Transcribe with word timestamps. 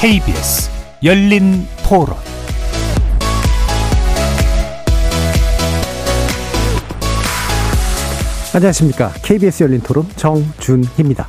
KBS 0.00 0.70
열린 1.02 1.66
토론 1.84 2.14
안녕하십니까. 8.54 9.10
KBS 9.24 9.64
열린 9.64 9.80
토론 9.80 10.06
정준희입니다. 10.14 11.26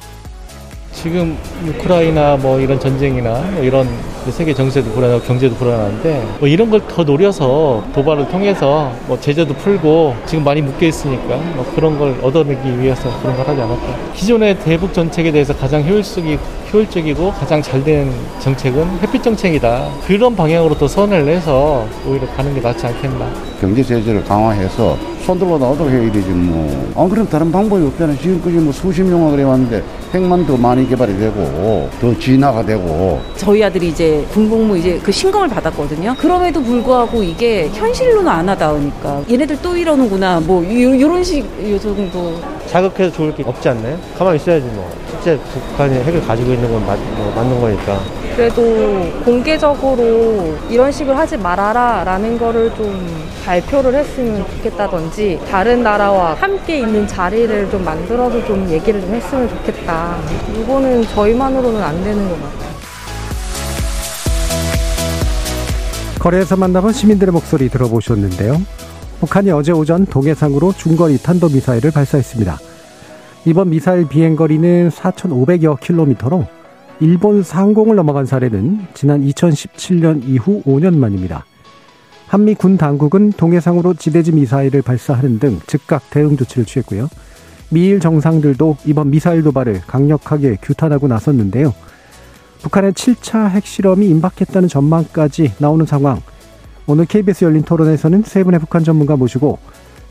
지금 0.93 1.35
우크라이나 1.65 2.37
뭐 2.37 2.59
이런 2.59 2.79
전쟁이나 2.79 3.41
뭐 3.41 3.63
이런 3.63 3.87
세계 4.31 4.53
정세도 4.53 4.91
불안하고 4.91 5.21
경제도 5.23 5.55
불안한데 5.55 6.27
뭐 6.39 6.47
이런 6.47 6.69
걸 6.69 6.79
더 6.89 7.03
노려서 7.03 7.83
도발을 7.93 8.27
통해서 8.29 8.91
뭐 9.07 9.19
제재도 9.19 9.53
풀고 9.55 10.15
지금 10.25 10.43
많이 10.43 10.61
묶여 10.61 10.85
있으니까 10.87 11.35
뭐 11.55 11.65
그런 11.75 11.97
걸 11.99 12.15
얻어내기 12.21 12.79
위해서 12.79 13.09
그런 13.21 13.35
걸 13.37 13.47
하지 13.47 13.61
않았까. 13.61 14.13
기존의 14.15 14.57
대북 14.59 14.93
정책에 14.93 15.31
대해서 15.31 15.55
가장 15.55 15.83
효율적이 15.83 16.37
효율적이고 16.73 17.31
가장 17.33 17.61
잘 17.61 17.83
된 17.83 18.11
정책은 18.39 18.99
햇빛 19.01 19.23
정책이다. 19.23 19.87
그런 20.05 20.35
방향으로 20.35 20.77
더 20.77 20.87
선을 20.87 21.25
내서 21.25 21.87
오히려 22.07 22.27
가는 22.35 22.53
게 22.53 22.59
낫지 22.59 22.85
않겠나. 22.87 23.25
경제 23.61 23.81
제재를 23.83 24.23
강화해서 24.23 24.97
손들고 25.29 25.59
나오도록 25.59 25.93
해야 25.93 26.11
되지 26.11 26.27
뭐. 26.29 26.91
안 26.95 27.07
그럼 27.07 27.27
다른 27.29 27.51
방법이 27.51 27.85
없잖아. 27.85 28.17
지금까지 28.17 28.55
뭐 28.57 28.73
수십 28.73 29.03
명을 29.03 29.29
그래 29.31 29.43
왔는데 29.43 29.83
핵만 30.11 30.43
더 30.47 30.57
많이 30.57 30.89
개발이 30.89 31.19
되고 31.19 31.87
더 32.01 32.17
진화가 32.17 32.65
되고. 32.65 33.21
저희 33.35 33.63
아들이 33.63 33.89
이제 33.89 34.25
군복무 34.31 34.75
이제 34.79 34.99
그 35.03 35.11
신검을 35.11 35.47
받았거든요. 35.49 36.15
그럼에도 36.17 36.63
불구하고 36.63 37.21
이게 37.21 37.69
현실로는 37.69 38.27
안 38.27 38.47
와닿으니까 38.47 39.21
얘네들 39.29 39.59
또 39.61 39.77
이러는구나. 39.77 40.39
뭐 40.39 40.63
요, 40.65 40.99
요런 40.99 41.23
식 41.23 41.45
요 41.69 41.77
정도. 41.79 42.39
자극해서 42.65 43.11
좋을 43.15 43.35
게 43.35 43.43
없지 43.45 43.69
않나요? 43.69 43.99
가만히 44.17 44.37
있어야지 44.37 44.65
뭐. 44.73 44.89
실제 45.11 45.37
북한이 45.53 45.93
핵을 46.05 46.25
가지고 46.25 46.53
있는 46.53 46.71
건 46.71 46.83
맞, 46.87 46.97
뭐 47.15 47.31
맞는 47.35 47.61
거니까. 47.61 47.99
그래도 48.35 48.61
공개적으로 49.25 50.55
이런 50.69 50.91
식으로 50.91 51.15
하지 51.15 51.35
말아라 51.35 52.03
라는 52.05 52.37
거를 52.37 52.71
좀 52.75 53.29
발표를 53.43 53.95
했으면 53.95 54.45
좋겠다든지 54.57 55.18
다른 55.49 55.83
나라와 55.83 56.33
함께 56.33 56.79
있는 56.79 57.05
자리를 57.05 57.69
좀 57.69 57.83
만들어서 57.83 58.45
좀 58.45 58.69
얘기를 58.69 59.01
좀 59.01 59.13
했으면 59.13 59.49
좋겠다. 59.49 60.17
이거는 60.61 61.03
저희만으로는 61.03 61.81
안 61.81 62.03
되는 62.03 62.29
것 62.29 62.35
같아요. 62.35 62.69
거리에서 66.19 66.55
만나본 66.55 66.93
시민들의 66.93 67.33
목소리 67.33 67.69
들어보셨는데요. 67.69 68.61
북한이 69.19 69.51
어제 69.51 69.73
오전 69.73 70.05
동해상으로 70.05 70.73
중거리 70.73 71.17
탄도미사일을 71.17 71.91
발사했습니다. 71.91 72.57
이번 73.45 73.69
미사일 73.69 74.07
비행거리는 74.07 74.89
4,500여 74.89 75.79
킬로미터로 75.81 76.45
일본 77.01 77.43
상공을 77.43 77.95
넘어간 77.95 78.25
사례는 78.25 78.87
지난 78.93 79.25
2017년 79.25 80.21
이후 80.25 80.61
5년 80.65 80.95
만입니다. 80.97 81.45
한미 82.29 82.53
군 82.53 82.77
당국은 82.77 83.31
동해상으로 83.31 83.95
지대지 83.95 84.31
미사일을 84.31 84.83
발사하는 84.83 85.39
등 85.39 85.59
즉각 85.65 86.11
대응 86.11 86.37
조치를 86.37 86.63
취했고요. 86.63 87.09
미일 87.69 87.99
정상들도 87.99 88.77
이번 88.85 89.09
미사일 89.09 89.41
도발을 89.41 89.81
강력하게 89.87 90.57
규탄하고 90.61 91.07
나섰는데요. 91.07 91.73
북한의 92.61 92.93
7차 92.93 93.49
핵실험이 93.49 94.07
임박했다는 94.09 94.69
전망까지 94.69 95.53
나오는 95.57 95.87
상황. 95.87 96.21
오늘 96.85 97.05
KBS 97.05 97.45
열린 97.45 97.63
토론에서는 97.63 98.21
세 98.21 98.43
분의 98.43 98.59
북한 98.59 98.83
전문가 98.83 99.15
모시고 99.15 99.57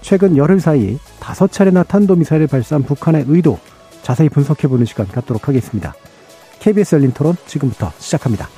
최근 0.01 0.37
열흘 0.37 0.59
사이 0.59 0.99
다섯 1.21 1.53
차례나 1.53 1.85
탄도미사일을 1.85 2.49
발사한 2.49 2.83
북한의 2.83 3.27
의도 3.29 3.61
자세히 4.03 4.29
분석해보는 4.29 4.87
시간 4.87 5.07
갖도록 5.07 5.47
하겠습니다. 5.47 5.95
KBS 6.59 6.97
열린 6.97 7.13
토론 7.13 7.37
지금부터 7.47 7.93
시작합니다. 7.99 8.58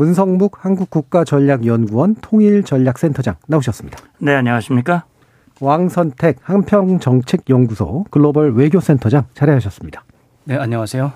문성묵 0.00 0.64
한국국가전략연구원 0.64 2.16
통일전략센터장 2.22 3.34
나오셨습니다. 3.46 3.98
네, 4.18 4.34
안녕하십니까? 4.34 5.04
왕선택 5.60 6.38
한평정책연구소 6.42 8.06
글로벌 8.10 8.54
외교센터장 8.54 9.26
자리하셨습니다. 9.34 10.04
네, 10.44 10.56
안녕하세요. 10.56 11.12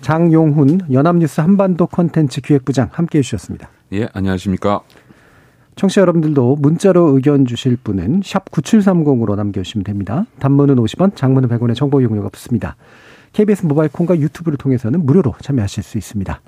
장용훈 0.00 0.82
연합뉴스 0.92 1.40
한반도 1.40 1.88
콘텐츠 1.88 2.40
기획부장 2.40 2.88
함께 2.92 3.18
해 3.18 3.22
주셨습니다. 3.22 3.68
예, 3.92 4.08
안녕하십니까? 4.12 4.82
청취자 5.74 6.02
여러분들도 6.02 6.54
문자로 6.60 7.16
의견 7.16 7.44
주실 7.46 7.76
분은 7.76 8.20
샵 8.24 8.48
9730으로 8.52 9.34
남겨주시면 9.34 9.82
됩니다. 9.82 10.24
단문은 10.38 10.76
50원, 10.76 11.16
장문은 11.16 11.48
100원의 11.48 11.74
정보 11.74 12.00
이용료가 12.00 12.28
붙습니다. 12.28 12.76
KBS 13.32 13.66
모바일 13.66 13.90
콩과 13.90 14.20
유튜브를 14.20 14.56
통해서는 14.56 15.04
무료로 15.04 15.34
참여하실 15.40 15.82
수 15.82 15.98
있습니다. 15.98 16.40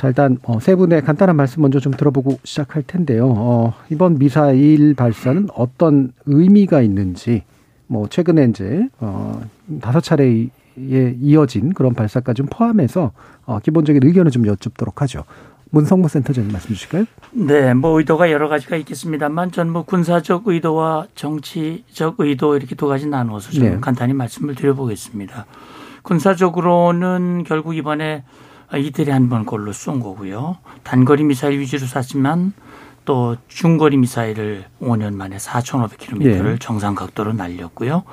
자, 0.00 0.08
일단 0.08 0.38
어, 0.44 0.58
세 0.60 0.76
분의 0.76 1.02
간단한 1.02 1.36
말씀 1.36 1.60
먼저 1.60 1.78
좀 1.78 1.92
들어보고 1.92 2.38
시작할 2.42 2.82
텐데요. 2.86 3.26
어, 3.36 3.74
이번 3.90 4.18
미사일 4.18 4.94
발사는 4.94 5.48
어떤 5.54 6.12
의미가 6.24 6.80
있는지, 6.80 7.42
뭐 7.86 8.08
최근에 8.08 8.46
이제 8.46 8.88
어, 8.98 9.42
다섯 9.82 10.00
차례에 10.00 10.48
이어진 10.78 11.74
그런 11.74 11.92
발사까지 11.92 12.38
좀 12.38 12.46
포함해서 12.46 13.12
어, 13.44 13.58
기본적인 13.58 14.00
의견을 14.02 14.30
좀 14.30 14.46
여쭙도록 14.46 15.02
하죠. 15.02 15.24
문성무 15.68 16.08
센터장님 16.08 16.50
말씀 16.50 16.70
주실까요? 16.74 17.04
네, 17.32 17.74
뭐 17.74 17.98
의도가 17.98 18.32
여러 18.32 18.48
가지가 18.48 18.76
있겠습니다만 18.76 19.52
전 19.52 19.68
뭐 19.68 19.82
군사적 19.82 20.48
의도와 20.48 21.08
정치적 21.14 22.14
의도 22.20 22.56
이렇게 22.56 22.74
두 22.74 22.86
가지 22.88 23.06
나누어서 23.06 23.50
좀 23.50 23.64
네. 23.64 23.76
간단히 23.82 24.14
말씀을 24.14 24.54
드려보겠습니다. 24.54 25.44
군사적으로는 26.00 27.44
결국 27.46 27.76
이번에 27.76 28.24
이틀에 28.76 29.10
한 29.12 29.28
번 29.28 29.44
골로 29.44 29.72
쏜 29.72 30.00
거고요. 30.00 30.58
단거리 30.82 31.24
미사일 31.24 31.58
위주로 31.58 31.86
쐈지만 31.86 32.52
또 33.04 33.36
중거리 33.48 33.96
미사일을 33.96 34.66
5년 34.80 35.14
만에 35.14 35.36
4,500km를 35.38 36.44
네. 36.44 36.56
정상 36.60 36.94
각도로 36.94 37.32
날렸고요. 37.32 38.04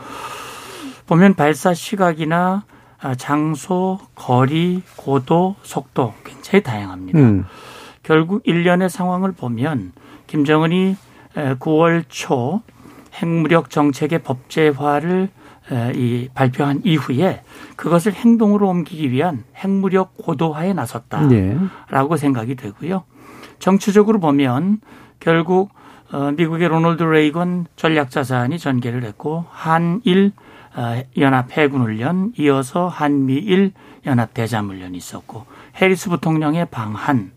보면 1.06 1.36
발사 1.36 1.74
시각이나 1.74 2.64
장소, 3.18 4.00
거리, 4.16 4.82
고도, 4.96 5.56
속도 5.62 6.14
굉장히 6.24 6.64
다양합니다. 6.64 7.20
음. 7.20 7.46
결국 8.04 8.42
일련의 8.46 8.90
상황을 8.90 9.34
보면 9.34 9.92
김정은이 10.28 10.96
9월 11.36 12.04
초 12.10 12.62
핵무력 13.14 13.70
정책의 13.70 14.20
법제화를 14.20 15.30
이 15.94 16.30
발표한 16.34 16.82
이후에 16.84 17.44
그것을 17.78 18.14
행동으로 18.14 18.68
옮기기 18.68 19.12
위한 19.12 19.44
핵무력 19.56 20.18
고도화에 20.18 20.74
나섰다라고 20.74 21.30
네. 21.30 22.18
생각이 22.18 22.56
되고요. 22.56 23.04
정치적으로 23.60 24.20
보면 24.20 24.82
결국 25.20 25.72
어, 26.12 26.32
미국의 26.36 26.68
로널드 26.68 27.04
레이건 27.04 27.68
전략자산이 27.76 28.60
전개를 28.60 29.04
했고 29.04 29.46
한일 29.50 30.32
어, 30.76 31.02
연합 31.18 31.52
해군 31.52 31.82
훈련 31.82 32.34
이어서 32.38 32.88
한미일 32.88 33.74
연합 34.06 34.34
대잠 34.34 34.70
훈련이 34.70 34.98
있었고 34.98 35.46
해리스 35.80 36.10
부통령의 36.10 36.68
방한 36.72 37.32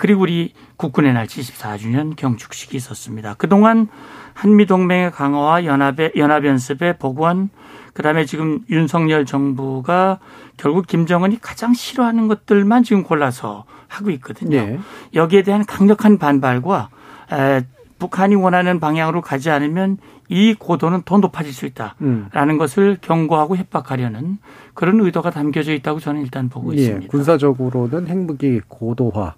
그리고 0.00 0.22
우리 0.22 0.52
국군의 0.76 1.14
날 1.14 1.26
74주년 1.26 2.14
경축식이 2.14 2.76
있었습니다. 2.76 3.34
그동안 3.34 3.88
한미 4.34 4.66
동맹의 4.66 5.10
강화와 5.10 5.64
연합의 5.64 6.12
연합 6.16 6.44
연습의 6.44 6.98
복원 6.98 7.48
그다음에 7.92 8.24
지금 8.24 8.60
윤석열 8.70 9.26
정부가 9.26 10.18
결국 10.56 10.86
김정은이 10.86 11.40
가장 11.40 11.74
싫어하는 11.74 12.28
것들만 12.28 12.84
지금 12.84 13.02
골라서 13.02 13.64
하고 13.88 14.10
있거든요. 14.10 14.64
네. 14.64 14.78
여기에 15.14 15.42
대한 15.42 15.64
강력한 15.64 16.18
반발과 16.18 16.88
에, 17.32 17.62
북한이 17.98 18.34
원하는 18.34 18.80
방향으로 18.80 19.20
가지 19.20 19.50
않으면 19.50 19.98
이 20.28 20.54
고도는 20.54 21.02
더 21.04 21.18
높아질 21.18 21.52
수 21.52 21.66
있다라는 21.66 21.94
음. 22.32 22.58
것을 22.58 22.98
경고하고 23.00 23.56
협박하려는 23.56 24.38
그런 24.74 25.00
의도가 25.00 25.30
담겨져 25.30 25.72
있다고 25.72 26.00
저는 26.00 26.22
일단 26.22 26.48
보고 26.48 26.74
예, 26.74 26.80
있습니다. 26.80 27.10
군사적으로는 27.10 28.08
핵무기 28.08 28.60
고도화 28.66 29.34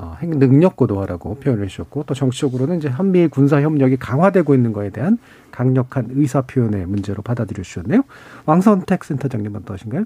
어, 0.00 0.16
핵 0.20 0.30
능력 0.30 0.76
고도화라고 0.76 1.34
표현을 1.40 1.64
해주셨고 1.64 2.04
또 2.06 2.14
정치적으로는 2.14 2.78
이제 2.78 2.88
한미 2.88 3.26
군사 3.26 3.60
협력이 3.60 3.96
강화되고 3.96 4.54
있는 4.54 4.72
것에 4.72 4.90
대한 4.90 5.18
강력한 5.50 6.06
의사 6.10 6.42
표현의 6.42 6.86
문제로 6.86 7.20
받아들여 7.20 7.64
주셨네요. 7.64 8.02
왕선택 8.46 9.02
센터장님 9.02 9.54
어떠신가요? 9.56 10.04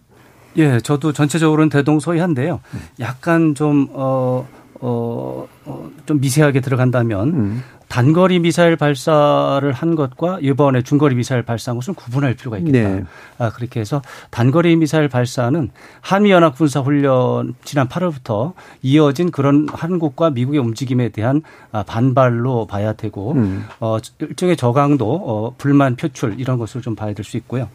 예, 0.56 0.80
저도 0.80 1.12
전체적으로는 1.12 1.68
대동소이한데요. 1.68 2.60
약간 3.00 3.54
좀, 3.54 3.88
어, 3.92 4.46
어, 4.82 5.46
어, 5.64 5.90
좀 6.06 6.20
미세하게 6.20 6.60
들어간다면 6.60 7.28
음. 7.28 7.62
단거리 7.88 8.38
미사일 8.38 8.76
발사를 8.76 9.70
한 9.70 9.94
것과 9.94 10.38
이번에 10.40 10.80
중거리 10.82 11.14
미사일 11.14 11.42
발사한 11.42 11.76
것은 11.76 11.92
구분할 11.94 12.34
필요가 12.34 12.56
있겠다. 12.58 12.88
네. 12.88 13.04
아, 13.38 13.50
그렇게 13.50 13.80
해서 13.80 14.00
단거리 14.30 14.74
미사일 14.76 15.08
발사는 15.08 15.70
한미연합 16.00 16.56
군사훈련 16.56 17.54
지난 17.64 17.88
8월부터 17.88 18.54
이어진 18.80 19.30
그런 19.30 19.68
한국과 19.70 20.30
미국의 20.30 20.58
움직임에 20.60 21.10
대한 21.10 21.42
아, 21.70 21.82
반발로 21.82 22.66
봐야 22.66 22.94
되고 22.94 23.32
음. 23.32 23.66
어, 23.78 23.98
일종의 24.20 24.56
저강도 24.56 25.12
어, 25.12 25.54
불만 25.58 25.94
표출 25.96 26.40
이런 26.40 26.58
것을 26.58 26.80
좀 26.80 26.96
봐야 26.96 27.12
될 27.12 27.22
수 27.24 27.36
있고요. 27.36 27.68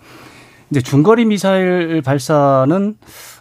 이제 0.70 0.82
중거리 0.82 1.26
미사일 1.26 2.02
발사는 2.02 2.96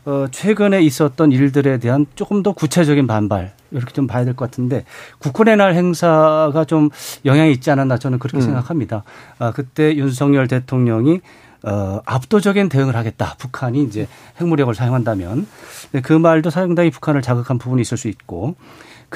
어 0.05 0.27
최근에 0.31 0.81
있었던 0.83 1.33
일들에 1.33 1.79
대한 1.79 2.07
조금 2.15 2.43
더 2.43 2.53
구체적인 2.53 3.07
반발 3.09 3.53
이렇게 3.73 3.93
좀 3.93 4.07
봐야 4.07 4.25
될 4.25 4.35
것 4.35 4.45
같은데 4.45 4.85
국군의 5.19 5.57
날 5.57 5.75
행사가 5.75 6.65
좀 6.67 6.91
영향이 7.25 7.51
있지 7.53 7.71
않았나 7.71 7.99
저는 7.99 8.21
그렇게 8.21 8.39
음. 8.39 8.43
생각합니다. 8.43 9.03
아 9.41 9.51
그때 9.51 9.97
윤석열 9.97 10.47
대통령이 10.47 11.21
어 11.65 12.01
압도적인 12.07 12.69
대응을 12.69 12.95
하겠다. 12.95 13.35
북한이 13.39 13.83
이제 13.83 14.07
핵무력을 14.41 14.73
사용한다면 14.73 15.49
그 16.05 16.13
말도 16.13 16.51
상당히 16.51 16.91
북한을 16.91 17.23
자극한 17.23 17.59
부분이 17.59 17.83
있을 17.83 17.97
수 17.99 18.07
있고 18.07 18.55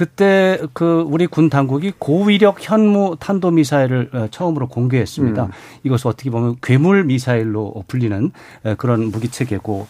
그때 0.00 0.58
그 0.73 1.05
우리 1.06 1.26
군 1.26 1.50
당국이 1.50 1.93
고위력 1.99 2.56
현무 2.61 3.19
탄도 3.20 3.50
미사일을 3.50 4.08
어, 4.14 4.29
처음으로 4.31 4.67
공개했습니다. 4.69 5.44
음. 5.44 5.50
이것을 5.82 6.08
어떻게 6.08 6.31
보면 6.31 6.56
괴물 6.62 7.05
미사일로 7.05 7.85
불리는 7.87 8.31
에, 8.64 8.75
그런 8.76 9.11
무기 9.11 9.29
체계고 9.29 9.88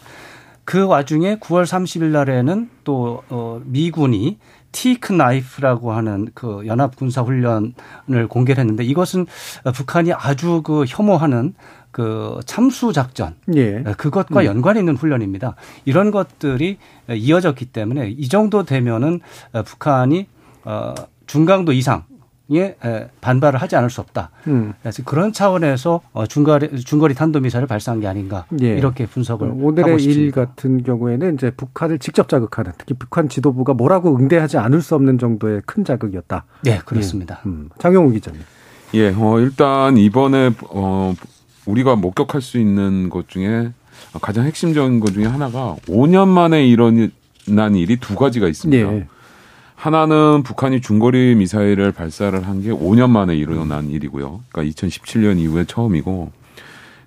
그 0.65 0.85
와중에 0.85 1.37
9월 1.37 1.63
30일 1.63 2.07
날에는 2.07 2.69
또 2.83 3.23
어, 3.29 3.61
미군이 3.63 4.37
티크 4.73 5.13
나이프라고 5.13 5.93
하는 5.93 6.27
그 6.33 6.63
연합 6.65 6.97
군사 6.97 7.21
훈련을 7.21 8.27
공개를 8.27 8.59
했는데 8.59 8.83
이것은 8.83 9.27
북한이 9.73 10.11
아주 10.11 10.61
그 10.61 10.83
혐오하는 10.89 11.53
그 11.91 12.39
참수 12.45 12.93
작전 12.93 13.35
예. 13.53 13.83
그것과 13.97 14.41
음. 14.41 14.45
연관이 14.45 14.79
있는 14.79 14.95
훈련입니다. 14.95 15.55
이런 15.85 16.11
것들이 16.11 16.77
이어졌기 17.09 17.65
때문에 17.65 18.09
이 18.09 18.29
정도 18.29 18.63
되면은 18.63 19.19
북한이 19.65 20.27
어 20.63 20.93
중강도 21.25 21.71
이상의 21.71 22.75
반발을 23.21 23.61
하지 23.61 23.75
않을 23.75 23.89
수 23.89 24.01
없다. 24.01 24.31
음. 24.47 24.73
그래서 24.81 25.03
그런 25.03 25.33
차원에서 25.33 26.01
어, 26.13 26.25
중거리 26.25 26.81
중거리 26.81 27.13
탄도 27.13 27.39
미사일을 27.39 27.67
발사한 27.67 28.01
게 28.01 28.07
아닌가 28.07 28.45
예. 28.61 28.77
이렇게 28.77 29.05
분석을 29.05 29.49
하고 29.49 29.59
오늘의 29.61 29.93
일 29.93 29.99
싶습니다. 29.99 30.45
같은 30.45 30.83
경우에는 30.83 31.35
이제 31.35 31.51
북한을 31.51 31.99
직접 31.99 32.27
자극하는 32.29 32.71
특히 32.77 32.95
북한 32.95 33.29
지도부가 33.29 33.73
뭐라고 33.73 34.15
응대하지 34.17 34.57
않을 34.57 34.81
수 34.81 34.95
없는 34.95 35.17
정도의 35.19 35.61
큰 35.65 35.83
자극이었다. 35.85 36.45
네, 36.63 36.79
그렇습니다. 36.85 37.41
예. 37.45 37.49
음. 37.49 37.69
장영우 37.79 38.11
기자님. 38.11 38.41
예, 38.93 39.13
어, 39.17 39.39
일단 39.39 39.95
이번에 39.97 40.51
어, 40.69 41.13
우리가 41.65 41.95
목격할 41.95 42.41
수 42.41 42.57
있는 42.59 43.09
것 43.09 43.27
중에 43.27 43.71
가장 44.21 44.45
핵심적인 44.45 44.99
것 44.99 45.13
중에 45.13 45.25
하나가 45.25 45.75
5년 45.87 46.27
만에 46.27 46.65
일어난 46.67 47.75
일이 47.75 47.97
두 47.97 48.15
가지가 48.15 48.47
있습니다. 48.47 48.93
예. 48.93 49.07
하나는 49.75 50.43
북한이 50.43 50.81
중거리 50.81 51.35
미사일을 51.35 51.91
발사를 51.91 52.39
한 52.47 52.61
게 52.61 52.69
5년 52.69 53.09
만에 53.09 53.35
일어난 53.35 53.89
일이고요. 53.89 54.41
그러니까 54.51 54.73
2017년 54.73 55.39
이후에 55.39 55.65
처음이고. 55.65 56.31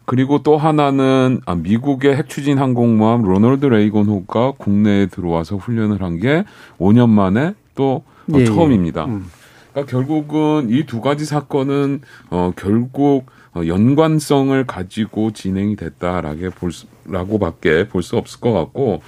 그리고 0.07 0.43
또 0.43 0.57
하나는 0.59 1.41
아, 1.47 1.55
미국의 1.55 2.17
핵추진 2.17 2.59
항공모함 2.59 3.23
로널드 3.23 3.65
레이건 3.67 4.07
호가 4.07 4.53
국내에 4.59 5.07
들어와서 5.07 5.57
훈련을 5.57 6.03
한 6.03 6.19
게 6.19 6.45
5년 6.79 7.09
만에 7.09 7.55
또 7.75 8.03
어, 8.31 8.35
예, 8.37 8.41
예. 8.41 8.45
처음입니다. 8.45 9.05
음. 9.07 9.27
그러니까 9.73 9.91
결국은 9.91 10.69
이 10.71 10.85
두 10.85 11.01
가지 11.01 11.25
사건은 11.25 12.01
어 12.31 12.53
결국 12.57 13.27
어, 13.27 13.44
연관성을 13.57 14.67
가지고 14.67 15.33
진행이 15.33 15.77
됐다라고 15.77 16.51
볼라고밖에 17.05 17.89
볼 17.89 18.03
수 18.03 18.17
없을 18.17 18.41
것 18.41 18.53
같고 18.53 19.03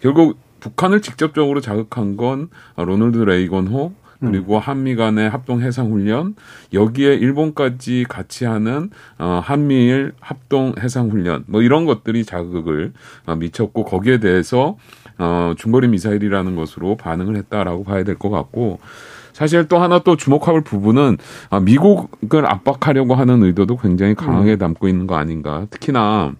결국 0.00 0.38
북한을 0.60 1.00
직접적으로 1.02 1.60
자극한 1.60 2.16
건 2.16 2.48
로널드 2.76 3.18
레이건호 3.18 3.94
그리고 4.20 4.60
한미 4.60 4.94
간의 4.94 5.28
합동 5.30 5.60
해상 5.62 5.90
훈련 5.90 6.36
여기에 6.72 7.14
일본까지 7.14 8.06
같이 8.08 8.44
하는 8.44 8.90
어 9.18 9.40
한미일 9.42 10.12
합동 10.20 10.74
해상 10.78 11.10
훈련 11.10 11.42
뭐 11.48 11.60
이런 11.60 11.86
것들이 11.86 12.24
자극을 12.24 12.92
어, 13.26 13.34
미쳤고 13.34 13.84
거기에 13.84 14.18
대해서 14.20 14.76
어 15.18 15.54
중거리 15.58 15.88
미사일이라는 15.88 16.54
것으로 16.54 16.96
반응을 16.96 17.34
했다라고 17.36 17.82
봐야 17.82 18.04
될 18.04 18.14
것 18.16 18.30
같고 18.30 18.78
사실 19.32 19.66
또 19.68 19.78
하나 19.78 19.98
또 20.00 20.16
주목할 20.16 20.62
부분은 20.62 21.18
아, 21.50 21.60
미국을 21.60 22.46
압박하려고 22.46 23.14
하는 23.14 23.42
의도도 23.42 23.76
굉장히 23.78 24.14
강하게 24.14 24.56
담고 24.56 24.88
있는 24.88 25.06
거 25.06 25.16
아닌가. 25.16 25.66
특히나 25.70 26.32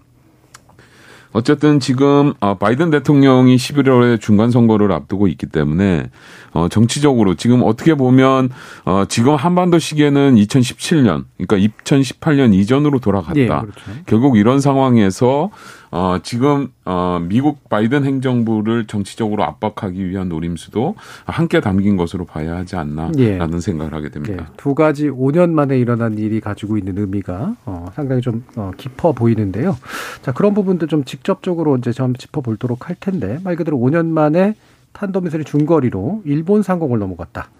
어쨌든 1.33 1.81
지금 1.81 2.35
아, 2.41 2.55
바이든 2.55 2.91
대통령이 2.91 3.57
11월에 3.57 4.21
중간 4.21 4.51
선거를 4.51 4.93
앞두고 4.93 5.29
있기 5.29 5.47
때문에 5.47 6.11
어 6.53 6.69
정치적으로 6.69 7.35
지금 7.35 7.63
어떻게 7.63 7.95
보면 7.95 8.51
어 8.85 9.05
지금 9.09 9.35
한반도 9.35 9.79
시기에는 9.79 10.37
2017년 10.37 11.25
그러니까 11.39 11.73
2018년 11.83 12.55
이전으로 12.55 12.99
돌아갔다. 12.99 13.41
예, 13.41 13.47
그렇죠. 13.47 13.73
결국 14.05 14.37
이런 14.37 14.61
상황에서 14.61 15.51
어 15.95 16.19
지금 16.23 16.73
어 16.87 17.21
미국 17.23 17.69
바이든 17.69 18.05
행정부를 18.05 18.87
정치적으로 18.87 19.45
압박하기 19.45 20.09
위한 20.09 20.31
노림수도 20.31 20.95
함께 21.27 21.61
담긴 21.61 21.99
것으로 21.99 22.25
봐야 22.25 22.57
하지 22.57 22.77
않나라는 22.77 23.19
예. 23.19 23.61
생각을 23.61 23.93
하게 23.93 24.09
됩니다. 24.09 24.47
예, 24.49 24.53
두 24.57 24.75
가지 24.75 25.11
5년 25.11 25.51
만에 25.51 25.79
일어난 25.79 26.17
일이 26.17 26.41
가지고 26.41 26.79
있는 26.79 26.97
의미가 26.97 27.57
어, 27.67 27.91
상당히 27.95 28.23
좀 28.23 28.43
어, 28.57 28.71
깊어 28.79 29.13
보이는데요. 29.13 29.77
자 30.23 30.33
그런 30.33 30.55
부분도 30.55 30.87
좀 30.87 31.05
직접적으로 31.05 31.77
이제 31.77 31.93
좀 31.93 32.15
짚어보도록 32.15 32.89
할 32.89 32.97
텐데 32.99 33.39
말 33.45 33.55
그대로 33.57 33.77
5년 33.77 34.07
만에 34.07 34.55
탄도미사일이 34.95 35.45
중거리로 35.45 36.23
일본 36.25 36.63
상공을 36.63 36.99
넘어갔다. 37.01 37.51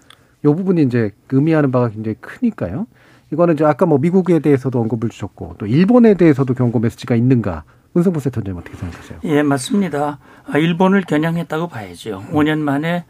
이 0.43 0.47
부분이 0.47 0.81
이제 0.81 1.11
의미하는 1.29 1.69
바가 1.71 1.89
굉장히 1.89 2.15
크니까요. 2.19 2.87
이거는 3.31 3.53
이제 3.53 3.63
아까 3.63 3.85
뭐 3.85 3.99
미국에 3.99 4.39
대해서도 4.39 4.79
언급을 4.79 5.09
주셨고 5.09 5.55
또 5.59 5.67
일본에 5.67 6.15
대해서도 6.15 6.55
경고 6.55 6.79
메시지가 6.79 7.15
있는가? 7.15 7.63
은성부 7.95 8.19
세터님 8.19 8.57
어떻게 8.57 8.75
생각하세요? 8.75 9.19
예, 9.25 9.43
맞습니다. 9.43 10.19
아, 10.47 10.57
일본을 10.57 11.01
겨냥했다고 11.03 11.67
봐야죠. 11.67 12.23
5년 12.31 12.59
만에 12.59 13.05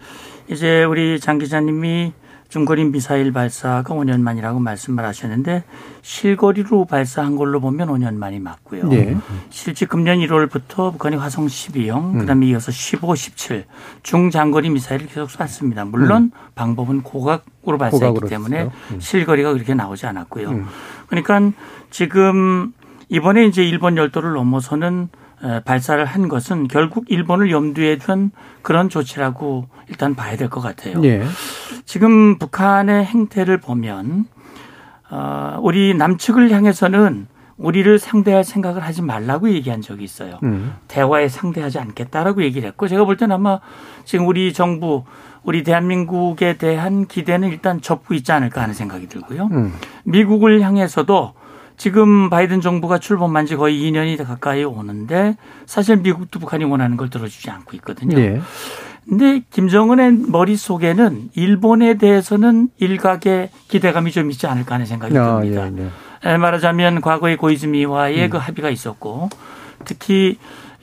이제 0.50 0.84
우리 0.84 1.20
장 1.20 1.38
기자님이 1.38 2.14
중거리 2.54 2.86
미사일 2.86 3.32
발사가 3.32 3.96
5년 3.96 4.22
만이라고 4.22 4.60
말씀을 4.60 5.04
하셨는데 5.06 5.64
실거리로 6.04 6.86
발사한 6.86 7.36
걸로 7.36 7.60
보면 7.60 7.88
5년 7.88 8.14
만이 8.14 8.40
맞고요. 8.40 8.92
예. 8.92 9.18
실제 9.50 9.88
금년 9.88 10.20
1월부터 10.20 10.92
북한이 10.92 11.16
화성 11.16 11.48
12형, 11.48 12.14
음. 12.14 12.20
그다음에 12.20 12.46
이어서 12.46 12.72
15, 12.72 13.16
17 13.16 13.66
중장거리 14.04 14.70
미사일을 14.70 15.08
계속 15.08 15.32
쐈습니다. 15.32 15.86
물론 15.86 16.32
방법은 16.54 17.02
고각으로 17.02 17.80
발사했기 17.80 18.06
고각으로 18.06 18.28
때문에. 18.28 18.70
음. 18.92 19.00
실거리가 19.00 19.54
그렇게 19.54 19.74
나오지 19.74 20.06
않았고요. 20.06 20.50
음. 20.50 20.68
그러니까 21.08 21.40
지금 21.90 22.72
이번에 23.14 23.46
이제 23.46 23.64
일본 23.64 23.96
열도를 23.96 24.34
넘어서는 24.34 25.10
에, 25.44 25.60
발사를 25.62 26.04
한 26.04 26.28
것은 26.28 26.68
결국 26.68 27.06
일본을 27.10 27.52
염두에 27.52 27.98
둔 27.98 28.32
그런 28.64 28.90
조치라고 28.90 29.68
일단 29.88 30.16
봐야 30.16 30.36
될 30.36 30.50
것 30.50 30.62
같아요. 30.62 30.96
예. 31.04 31.24
지금 31.86 32.40
북한의 32.40 33.06
행태를 33.06 33.60
보면 33.60 34.26
어, 35.12 35.60
우리 35.62 35.94
남측을 35.94 36.50
향해서는 36.52 37.28
우리를 37.58 38.00
상대할 38.00 38.44
생각을 38.44 38.82
하지 38.84 39.04
말라고 39.04 39.48
얘기한 39.52 39.82
적이 39.82 40.06
있어요. 40.06 40.40
음. 40.42 40.74
대화에 40.88 41.28
상대하지 41.28 41.78
않겠다라고 41.78 42.42
얘기를 42.44 42.68
했고 42.68 42.88
제가 42.88 43.06
볼 43.06 43.16
때는 43.16 43.36
아마 43.36 43.60
지금 44.06 44.26
우리 44.28 44.54
정부 44.54 45.04
우리 45.44 45.62
대한민국에 45.62 46.58
대한 46.58 47.06
기대는 47.06 47.50
일단 47.50 47.80
접고 47.80 48.16
있지 48.16 48.32
않을까 48.32 48.62
하는 48.64 48.74
생각이 48.74 49.08
들고요. 49.08 49.50
음. 49.52 49.72
미국을 50.04 50.62
향해서도 50.62 51.34
지금 51.78 52.30
바이든 52.30 52.62
정부가 52.62 53.00
출범한 53.00 53.46
지 53.46 53.56
거의 53.56 53.82
2년이 53.82 54.24
가까이 54.26 54.64
오는데 54.64 55.36
사실 55.66 55.98
미국도 55.98 56.40
북한이 56.40 56.64
원하는 56.66 56.98
걸 56.98 57.10
들어주지 57.10 57.50
않고 57.50 57.76
있거든요. 57.78 58.18
예. 58.20 58.42
근데 59.08 59.42
김정은의 59.52 60.14
머릿속에는 60.30 61.30
일본에 61.36 61.96
대해서는 61.96 62.70
일각의 62.78 63.50
기대감이 63.68 64.12
좀 64.12 64.32
있지 64.32 64.48
않을까 64.48 64.76
하는 64.76 64.86
생각이 64.86 65.18
아, 65.18 65.42
듭니다. 65.42 65.70
예, 65.74 65.90
예. 66.26 66.34
에, 66.34 66.38
말하자면 66.38 67.02
과거의 67.02 67.36
고이즈미와의 67.36 68.26
음. 68.26 68.30
그 68.30 68.38
합의가 68.38 68.70
있었고 68.70 69.30
특히 69.84 70.38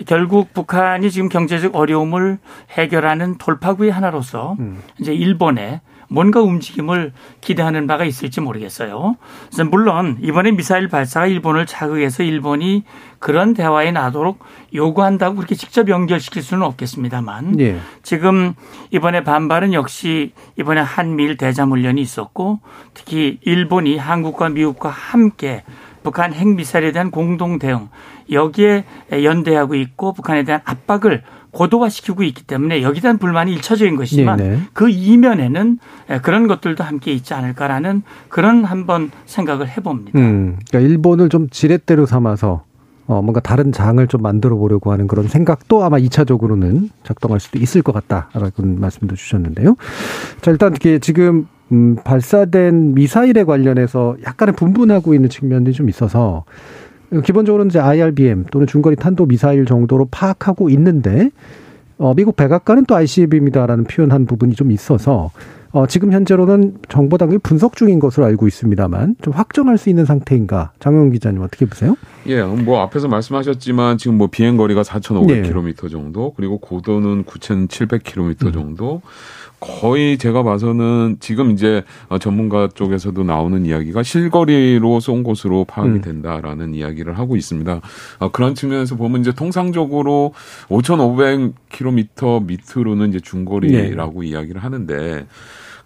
결국 0.06 0.52
북한이 0.52 1.10
지금 1.10 1.28
경제적 1.28 1.76
어려움을 1.76 2.38
해결하는 2.72 3.38
돌파구의 3.38 3.90
하나로서 3.90 4.56
음. 4.58 4.82
이제 4.98 5.14
일본에 5.14 5.80
뭔가 6.10 6.40
움직임을 6.40 7.12
기대하는 7.40 7.86
바가 7.86 8.04
있을지 8.04 8.40
모르겠어요. 8.40 9.16
그래서 9.46 9.64
물론 9.64 10.18
이번에 10.20 10.50
미사일 10.50 10.88
발사가 10.88 11.26
일본을 11.26 11.66
자극해서 11.66 12.24
일본이 12.24 12.82
그런 13.20 13.54
대화에 13.54 13.92
나도록 13.92 14.40
요구한다고 14.74 15.36
그렇게 15.36 15.54
직접 15.54 15.88
연결시킬 15.88 16.42
수는 16.42 16.66
없겠습니다만 16.66 17.60
예. 17.60 17.78
지금 18.02 18.54
이번에 18.90 19.22
반발은 19.22 19.72
역시 19.72 20.32
이번에 20.58 20.80
한미일 20.80 21.36
대자훈련이 21.36 22.00
있었고 22.00 22.58
특히 22.92 23.38
일본이 23.42 23.96
한국과 23.96 24.48
미국과 24.48 24.88
함께 24.88 25.62
북한 26.02 26.32
핵미사일에 26.32 26.92
대한 26.92 27.10
공동 27.10 27.58
대응 27.58 27.88
여기에 28.32 28.84
연대하고 29.12 29.74
있고 29.76 30.12
북한에 30.12 30.42
대한 30.42 30.60
압박을 30.64 31.22
고도화시키고 31.52 32.22
있기 32.22 32.44
때문에 32.44 32.82
여기에 32.82 33.00
대한 33.00 33.18
불만이 33.18 33.52
일차적인 33.54 33.96
것이지만 33.96 34.36
네네. 34.38 34.58
그 34.72 34.88
이면에는 34.88 35.78
그런 36.22 36.46
것들도 36.46 36.84
함께 36.84 37.12
있지 37.12 37.34
않을까라는 37.34 38.02
그런 38.28 38.64
한번 38.64 39.10
생각을 39.26 39.68
해봅니다. 39.68 40.18
음, 40.18 40.58
그러니까 40.68 40.90
일본을 40.90 41.28
좀 41.28 41.48
지렛대로 41.50 42.06
삼아서 42.06 42.64
어, 43.06 43.22
뭔가 43.22 43.40
다른 43.40 43.72
장을 43.72 44.06
좀 44.06 44.22
만들어 44.22 44.56
보려고 44.56 44.92
하는 44.92 45.08
그런 45.08 45.26
생각도 45.26 45.82
아마 45.82 45.98
2차적으로는 45.98 46.90
작동할 47.02 47.40
수도 47.40 47.58
있을 47.58 47.82
것 47.82 47.92
같다라고 47.92 48.62
말씀도 48.62 49.16
주셨는데요. 49.16 49.74
자, 50.40 50.52
일단 50.52 50.74
이게 50.76 51.00
지금 51.00 51.48
음, 51.72 51.96
발사된 52.04 52.94
미사일에 52.94 53.42
관련해서 53.42 54.16
약간의 54.24 54.54
분분하고 54.54 55.14
있는 55.14 55.28
측면이 55.28 55.72
좀 55.72 55.88
있어서 55.88 56.44
기본적으로는 57.24 57.70
이제 57.70 57.78
IRBM 57.78 58.46
또는 58.50 58.66
중거리 58.66 58.96
탄도 58.96 59.26
미사일 59.26 59.66
정도로 59.66 60.08
파악하고 60.10 60.70
있는데 60.70 61.30
어, 61.98 62.14
미국 62.14 62.36
백악관은 62.36 62.86
또 62.86 62.94
ICBM이다라는 62.94 63.84
표현한 63.84 64.26
부분이 64.26 64.54
좀 64.54 64.70
있어서 64.70 65.30
어, 65.72 65.86
지금 65.86 66.12
현재로는 66.12 66.78
정보 66.88 67.16
당국이 67.16 67.38
분석 67.42 67.76
중인 67.76 68.00
것으로 68.00 68.26
알고 68.26 68.48
있습니다만 68.48 69.16
좀 69.22 69.32
확정할 69.32 69.78
수 69.78 69.88
있는 69.88 70.04
상태인가? 70.04 70.72
장영 70.80 71.10
기자님 71.10 71.42
어떻게 71.42 71.64
보세요? 71.64 71.96
예, 72.26 72.42
뭐 72.42 72.80
앞에서 72.80 73.06
말씀하셨지만 73.06 73.96
지금 73.98 74.18
뭐 74.18 74.26
비행 74.28 74.56
거리가 74.56 74.82
4,500km 74.82 75.90
정도 75.90 76.32
그리고 76.34 76.58
고도는 76.58 77.24
9,700km 77.24 78.52
정도 78.52 79.00
거의 79.60 80.16
제가 80.16 80.42
봐서는 80.42 81.18
지금 81.20 81.50
이제 81.50 81.84
전문가 82.20 82.66
쪽에서도 82.72 83.22
나오는 83.24 83.66
이야기가 83.66 84.02
실거리로 84.02 85.00
쏜 85.00 85.22
것으로 85.22 85.64
파악이 85.64 86.00
된다라는 86.00 86.74
이야기를 86.74 87.18
하고 87.18 87.36
있습니다. 87.36 87.80
어, 88.20 88.30
그런 88.30 88.54
측면에서 88.54 88.96
보면 88.96 89.20
이제 89.20 89.32
통상적으로 89.32 90.32
5,500km 90.68 92.44
밑으로는 92.46 93.10
이제 93.10 93.20
중거리라고 93.20 94.22
이야기를 94.22 94.62
하는데 94.64 95.26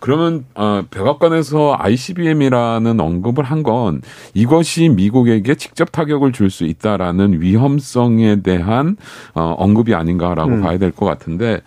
그러면 0.01 0.45
어, 0.55 0.83
백악관에서 0.91 1.77
ICBM이라는 1.79 3.01
언급을 3.01 3.43
한 3.45 3.65
건 3.65 4.03
이것이 4.35 4.91
미국에게 4.91 5.55
직접 5.55 5.91
타격을 5.91 6.33
줄 6.33 6.51
수 6.51 6.65
있다라는 6.65 7.41
위험성에 7.41 8.43
대한 8.43 8.97
어, 9.35 9.55
언급이 9.57 9.95
아닌가라고 9.95 10.51
음. 10.51 10.61
봐야 10.61 10.77
될 10.77 10.91
것 10.93 11.07
같은데 11.07 11.61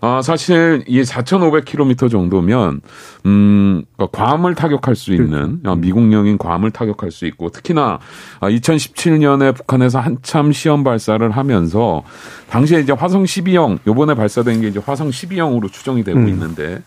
아, 0.00 0.20
사실 0.22 0.84
이 0.86 1.00
4,500km 1.02 2.10
정도면 2.10 2.80
음, 3.24 3.84
그러니까 3.96 4.24
괌을 4.24 4.54
타격할 4.54 4.94
수 4.94 5.14
있는 5.14 5.60
어, 5.64 5.74
미국령인 5.76 6.38
괌을 6.38 6.70
타격할 6.70 7.10
수 7.10 7.26
있고 7.26 7.50
특히나 7.50 7.98
2017년에 8.40 9.54
북한에서 9.54 10.00
한참 10.00 10.52
시험 10.52 10.84
발사를 10.84 11.28
하면서 11.30 12.02
당시에 12.50 12.80
이제 12.80 12.92
화성 12.92 13.24
12형 13.24 13.78
요번에 13.86 14.14
발사된 14.14 14.60
게 14.60 14.68
이제 14.68 14.80
화성 14.84 15.10
12형으로 15.10 15.72
추정이 15.72 16.04
되고 16.04 16.18
음. 16.18 16.28
있는데 16.28 16.82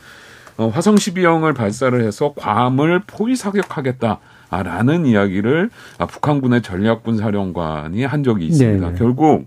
어, 0.58 0.68
화성 0.68 0.96
12형을 0.96 1.56
발사를 1.56 2.00
해서 2.02 2.34
괌을 2.36 3.04
포위 3.08 3.36
사격하겠다. 3.36 4.20
라는 4.52 5.06
이야기를 5.06 5.70
아, 6.00 6.08
북한군의 6.08 6.64
전략군 6.64 7.18
사령관이 7.18 8.04
한 8.04 8.24
적이 8.24 8.48
있습니다. 8.48 8.86
네네. 8.88 8.98
결국 8.98 9.46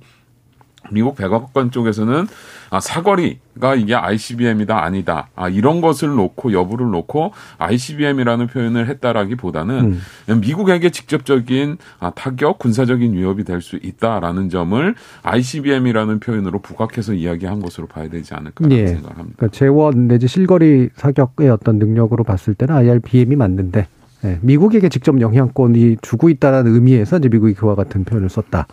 미국 0.90 1.16
백악관 1.16 1.70
쪽에서는 1.70 2.26
아, 2.70 2.80
사거리가 2.80 3.74
이게 3.76 3.94
ICBM이다 3.94 4.82
아니다 4.82 5.28
아, 5.34 5.48
이런 5.48 5.80
것을 5.80 6.08
놓고 6.08 6.52
여부를 6.52 6.90
놓고 6.90 7.32
ICBM이라는 7.58 8.46
표현을 8.48 8.88
했다라기보다는 8.88 9.98
미국에게 10.40 10.90
직접적인 10.90 11.78
아, 12.00 12.10
타격 12.14 12.58
군사적인 12.58 13.14
위협이 13.14 13.44
될 13.44 13.62
수 13.62 13.78
있다라는 13.82 14.50
점을 14.50 14.94
ICBM이라는 15.22 16.20
표현으로 16.20 16.58
부각해서 16.58 17.14
이야기한 17.14 17.60
것으로 17.60 17.86
봐야 17.86 18.08
되지 18.08 18.34
않을까라는 18.34 18.76
예. 18.76 18.86
생각합니다. 18.88 19.36
그러니까 19.36 19.48
재원 19.48 20.08
내지 20.08 20.26
실거리 20.26 20.90
사격의 20.96 21.48
어떤 21.48 21.78
능력으로 21.78 22.24
봤을 22.24 22.54
때는 22.54 22.74
IRBM이 22.74 23.36
맞는데 23.36 23.86
예, 24.24 24.38
미국에게 24.42 24.88
직접 24.88 25.20
영향권이 25.20 25.98
주고 26.02 26.28
있다는 26.28 26.74
의미에서 26.74 27.18
이제 27.18 27.28
미국이 27.28 27.54
그와 27.54 27.74
같은 27.74 28.04
표현을 28.04 28.28
썼다. 28.28 28.66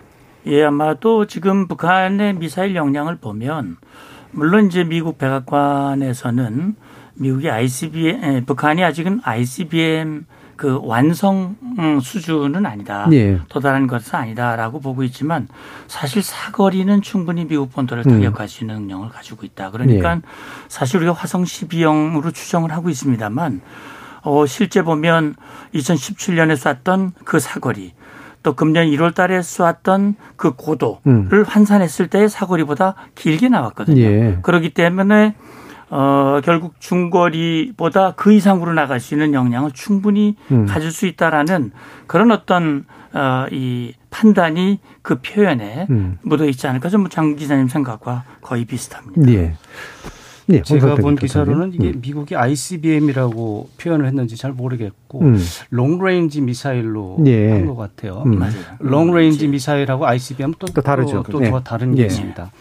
예, 0.45 0.63
아마도 0.63 1.25
지금 1.25 1.67
북한의 1.67 2.35
미사일 2.35 2.75
역량을 2.75 3.17
보면 3.17 3.77
물론 4.31 4.67
이제 4.67 4.83
미국 4.83 5.17
백악관에서는 5.17 6.75
미국이 7.15 7.49
ICBM, 7.49 8.23
에, 8.23 8.45
북한이 8.45 8.83
아직은 8.83 9.21
ICBM 9.23 10.25
그 10.55 10.77
완성 10.83 11.55
음, 11.77 12.01
수준은 12.01 12.65
아니다. 12.65 13.07
예. 13.13 13.39
도달한 13.47 13.87
것은 13.87 14.15
아니다라고 14.15 14.81
보고 14.81 15.03
있지만 15.03 15.47
사실 15.87 16.21
사거리는 16.21 17.01
충분히 17.01 17.45
미국 17.45 17.71
본토를 17.71 18.03
음. 18.05 18.11
타격할 18.11 18.49
수 18.49 18.63
있는 18.65 18.81
능력을 18.81 19.07
가지고 19.09 19.45
있다. 19.45 19.71
그러니까 19.71 20.15
예. 20.15 20.21
사실 20.67 20.97
우리가 20.97 21.13
화성 21.13 21.43
12형으로 21.43 22.33
추정을 22.33 22.71
하고 22.73 22.89
있습니다만 22.89 23.61
어, 24.23 24.45
실제 24.45 24.81
보면 24.81 25.35
2017년에 25.73 26.57
쐈던 26.57 27.13
그 27.23 27.39
사거리 27.39 27.93
또 28.43 28.53
금년 28.55 28.87
1월 28.87 29.13
달에 29.13 29.41
쏘았던 29.41 30.15
그 30.35 30.55
고도를 30.55 30.99
음. 31.07 31.43
환산했을 31.45 32.07
때의 32.07 32.29
사거리보다 32.29 32.95
길게 33.15 33.49
나왔거든요. 33.49 34.01
예. 34.01 34.39
그렇기 34.41 34.69
때문에 34.73 35.35
어, 35.89 36.39
결국 36.43 36.79
중거리보다 36.79 38.13
그 38.15 38.31
이상으로 38.31 38.73
나갈 38.73 38.99
수 38.99 39.13
있는 39.15 39.33
역량을 39.33 39.71
충분히 39.73 40.35
음. 40.51 40.65
가질 40.67 40.91
수 40.91 41.07
있다라는 41.07 41.71
그런 42.07 42.31
어떤 42.31 42.85
어, 43.11 43.45
이 43.51 43.93
판단이 44.11 44.79
그 45.01 45.19
표현에 45.21 45.87
음. 45.89 46.17
묻어 46.21 46.45
있지 46.45 46.67
않을까 46.67 46.89
좀 46.89 47.09
장 47.09 47.35
기자님 47.35 47.67
생각과 47.67 48.23
거의 48.41 48.65
비슷합니다. 48.65 49.31
예. 49.33 49.55
예, 50.49 50.61
제가 50.61 50.95
본. 50.95 51.15
기사로는 51.15 51.73
이게 51.73 51.89
음. 51.89 52.01
미국이 52.01 52.35
ICBM이라고 52.35 53.69
표현을 53.77 54.07
했는지 54.07 54.35
잘 54.35 54.51
모르겠고 54.51 55.21
음. 55.21 55.39
long-range 55.69 56.41
미사일로 56.41 57.17
예. 57.25 57.51
한것 57.51 57.77
같아요. 57.77 58.23
음. 58.25 58.39
long-range 58.79 59.47
미사일하고 59.47 60.07
ICBM 60.07 60.53
또, 60.59 60.67
또 60.67 60.81
다르죠. 60.81 61.23
또, 61.23 61.33
또 61.33 61.39
네. 61.39 61.51
다른 61.63 61.95
게 61.95 62.03
예. 62.03 62.05
있습니다. 62.07 62.51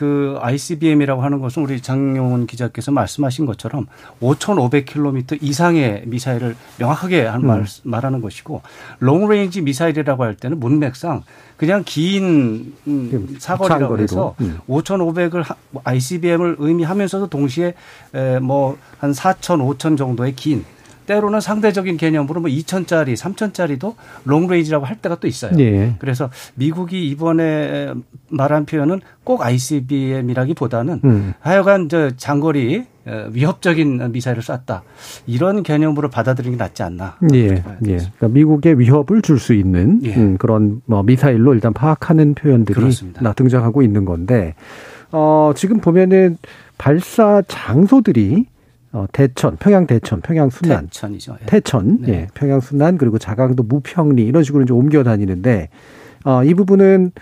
그 0.00 0.38
ICBM이라고 0.40 1.20
하는 1.20 1.40
것은 1.40 1.62
우리 1.62 1.82
장용훈 1.82 2.46
기자께서 2.46 2.90
말씀하신 2.90 3.44
것처럼 3.44 3.86
5,500km 4.22 5.36
이상의 5.42 6.04
미사일을 6.06 6.56
명확하게 6.78 7.26
한 7.26 7.46
말, 7.46 7.60
음. 7.60 7.66
말하는 7.82 8.22
것이고 8.22 8.62
long-range 9.00 9.60
미사일이라고 9.60 10.24
할 10.24 10.36
때는 10.36 10.58
문맥상 10.58 11.24
그냥 11.58 11.82
긴 11.84 12.72
음, 12.86 13.36
사거리라고. 13.38 13.98
해서 13.98 14.34
음. 14.40 14.58
5,500을 14.66 15.44
ICBM을 15.84 16.56
의미하면서도 16.58 17.26
동시에 17.26 17.74
뭐 18.40 18.78
한 19.00 19.12
4,000, 19.12 19.60
5,000 19.60 19.96
정도의 19.96 20.34
긴 20.34 20.64
때로는 21.10 21.40
상대적인 21.40 21.96
개념으로 21.96 22.40
뭐 22.40 22.48
2,000짜리, 22.48 23.16
3,000짜리도 23.16 23.94
long-range라고 24.26 24.86
할 24.86 24.94
때가 24.94 25.16
또 25.16 25.26
있어요. 25.26 25.50
예. 25.58 25.96
그래서 25.98 26.30
미국이 26.54 27.08
이번에 27.08 27.92
말한 28.28 28.64
표현은 28.64 29.00
꼭 29.24 29.42
ICBM이라기보다는 29.42 31.00
음. 31.02 31.34
하여간 31.40 31.88
저 31.88 32.10
장거리 32.16 32.84
어, 33.06 33.28
위협적인 33.32 34.12
미사일을 34.12 34.40
쐈다. 34.40 34.84
이런 35.26 35.64
개념으로 35.64 36.10
받아들이는 36.10 36.56
게 36.56 36.62
낫지 36.62 36.84
않나. 36.84 37.16
예, 37.34 37.38
예. 37.48 37.60
그러니까 37.80 38.28
미국에 38.28 38.74
위협을 38.74 39.20
줄 39.22 39.40
수 39.40 39.52
있는 39.52 40.00
예. 40.04 40.14
음, 40.14 40.36
그런 40.38 40.80
뭐 40.84 41.02
미사일로 41.02 41.54
일단 41.54 41.72
파악하는 41.72 42.34
표현들이 42.34 42.78
그렇습니다. 42.78 43.20
나 43.20 43.32
등장하고 43.32 43.82
있는 43.82 44.04
건데 44.04 44.54
어, 45.10 45.52
지금 45.56 45.80
보면은 45.80 46.36
발사 46.78 47.42
장소들이 47.48 48.46
어, 48.92 49.06
대천, 49.12 49.56
평양 49.56 49.86
대천, 49.86 50.20
평양 50.20 50.50
순안, 50.50 50.86
태천이죠. 50.86 51.36
예. 51.42 51.46
태천, 51.46 51.98
네. 52.00 52.12
예, 52.12 52.26
평양 52.34 52.60
순안 52.60 52.98
그리고 52.98 53.18
자강도 53.18 53.62
무평리 53.62 54.24
이런 54.24 54.42
식으로 54.42 54.64
이제 54.64 54.72
옮겨 54.72 55.04
다니는데 55.04 55.68
어, 56.24 56.42
이 56.44 56.54
부분은 56.54 57.12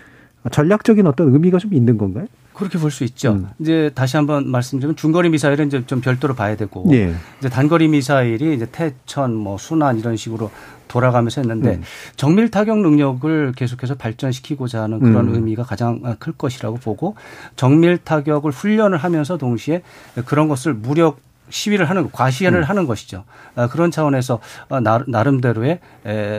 전략적인 0.51 1.05
어떤 1.05 1.31
의미가 1.33 1.59
좀 1.59 1.73
있는 1.73 1.97
건가요? 1.97 2.25
그렇게 2.53 2.77
볼 2.77 2.91
수 2.91 3.03
있죠. 3.05 3.33
음. 3.33 3.47
이제 3.59 3.89
다시 3.93 4.17
한번 4.17 4.49
말씀드리면 4.49 4.95
중거리 4.97 5.29
미사일은 5.29 5.67
이제 5.67 5.85
좀 5.85 6.01
별도로 6.01 6.33
봐야 6.33 6.57
되고 6.57 6.83
예. 6.91 7.13
이제 7.39 7.47
단거리 7.49 7.87
미사일이 7.87 8.53
이제 8.53 8.67
태천, 8.69 9.33
뭐 9.33 9.57
순안 9.57 9.97
이런 9.99 10.17
식으로 10.17 10.51
돌아가면서 10.89 11.39
했는데 11.41 11.75
음. 11.75 11.83
정밀 12.17 12.49
타격 12.49 12.79
능력을 12.79 13.53
계속해서 13.55 13.95
발전시키고자 13.95 14.81
하는 14.81 14.99
그런 14.99 15.29
음. 15.29 15.35
의미가 15.35 15.63
가장 15.63 16.01
클 16.19 16.33
것이라고 16.33 16.77
보고 16.77 17.15
정밀 17.55 17.99
타격을 17.99 18.51
훈련을 18.51 18.97
하면서 18.97 19.37
동시에 19.37 19.83
그런 20.25 20.47
것을 20.49 20.73
무력 20.73 21.19
시위를 21.49 21.89
하는 21.89 22.11
과시연을 22.11 22.59
음. 22.59 22.63
하는 22.63 22.87
것이죠. 22.87 23.23
아, 23.55 23.67
그런 23.67 23.91
차원에서 23.91 24.39
어, 24.69 24.79
나름대로의 24.79 25.79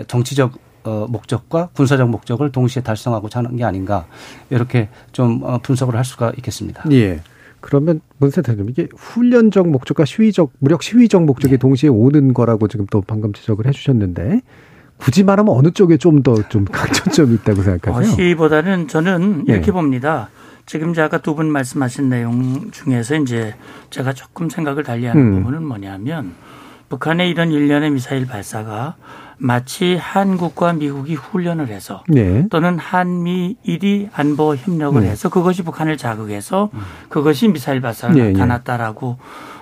정치적 0.07 0.53
어, 0.85 1.07
목적과 1.09 1.69
군사적 1.75 2.09
목적을 2.09 2.53
동시에 2.53 2.83
달성하고자 2.83 3.41
하는 3.41 3.57
게 3.57 3.65
아닌가 3.65 4.07
이렇게 4.49 4.89
좀 5.13 5.43
어, 5.43 5.59
분석을 5.59 5.95
할 5.95 6.05
수가 6.05 6.33
있겠습니다. 6.39 6.85
예. 6.93 7.21
그러면 7.61 8.01
문센터님 8.17 8.71
이게 8.71 8.89
훈련적 8.97 9.69
목적과 9.69 10.07
시위적 10.07 10.53
무력 10.59 10.83
시위적 10.83 11.25
목적이 11.25 11.53
네. 11.53 11.59
동시에 11.59 11.91
오는 11.91 12.33
거라고 12.33 12.69
지금 12.69 12.87
또 12.91 13.03
방금 13.03 13.35
지적을 13.35 13.67
해주셨는데 13.67 14.41
굳이 14.97 15.25
말하면 15.25 15.55
어느 15.55 15.71
쪽에 15.71 15.99
좀 15.99 16.23
더좀 16.23 16.45
좀 16.49 16.65
강점점이 16.73 17.35
있다고 17.37 17.63
생각하세요? 17.63 18.13
어, 18.13 18.17
시위보다는 18.17 18.89
저는 18.89 19.45
이렇게 19.47 19.67
네. 19.67 19.73
봅니다. 19.73 20.31
지금 20.67 20.95
제가 20.95 21.19
두 21.19 21.35
분 21.35 21.51
말씀하신 21.51 22.09
내용 22.09 22.71
중에서 22.71 23.17
이제 23.17 23.55
제가 23.91 24.13
조금 24.13 24.51
생각을 24.51 24.83
달리하는 24.83 25.21
음. 25.23 25.35
부분은 25.39 25.65
뭐냐면 25.65 26.35
북한의 26.89 27.31
이런 27.31 27.53
일련의 27.53 27.91
미사일 27.91 28.27
발사가 28.27 28.97
마치 29.39 29.97
한국과 29.97 30.75
미국이 30.75 31.15
훈련을 31.15 31.69
해서 31.69 32.05
네. 32.09 32.47
또는 32.51 32.79
한미일이 32.79 34.11
안보 34.13 34.55
협력을 34.55 35.01
네. 35.01 35.09
해서 35.09 35.29
그것이 35.31 35.63
북한을 35.63 35.97
자극해서 35.97 36.71
그것이 37.09 37.49
미사일 37.49 37.81
발사가 37.81 38.13
네. 38.13 38.25
네. 38.25 38.33
나타났다라고 38.33 39.19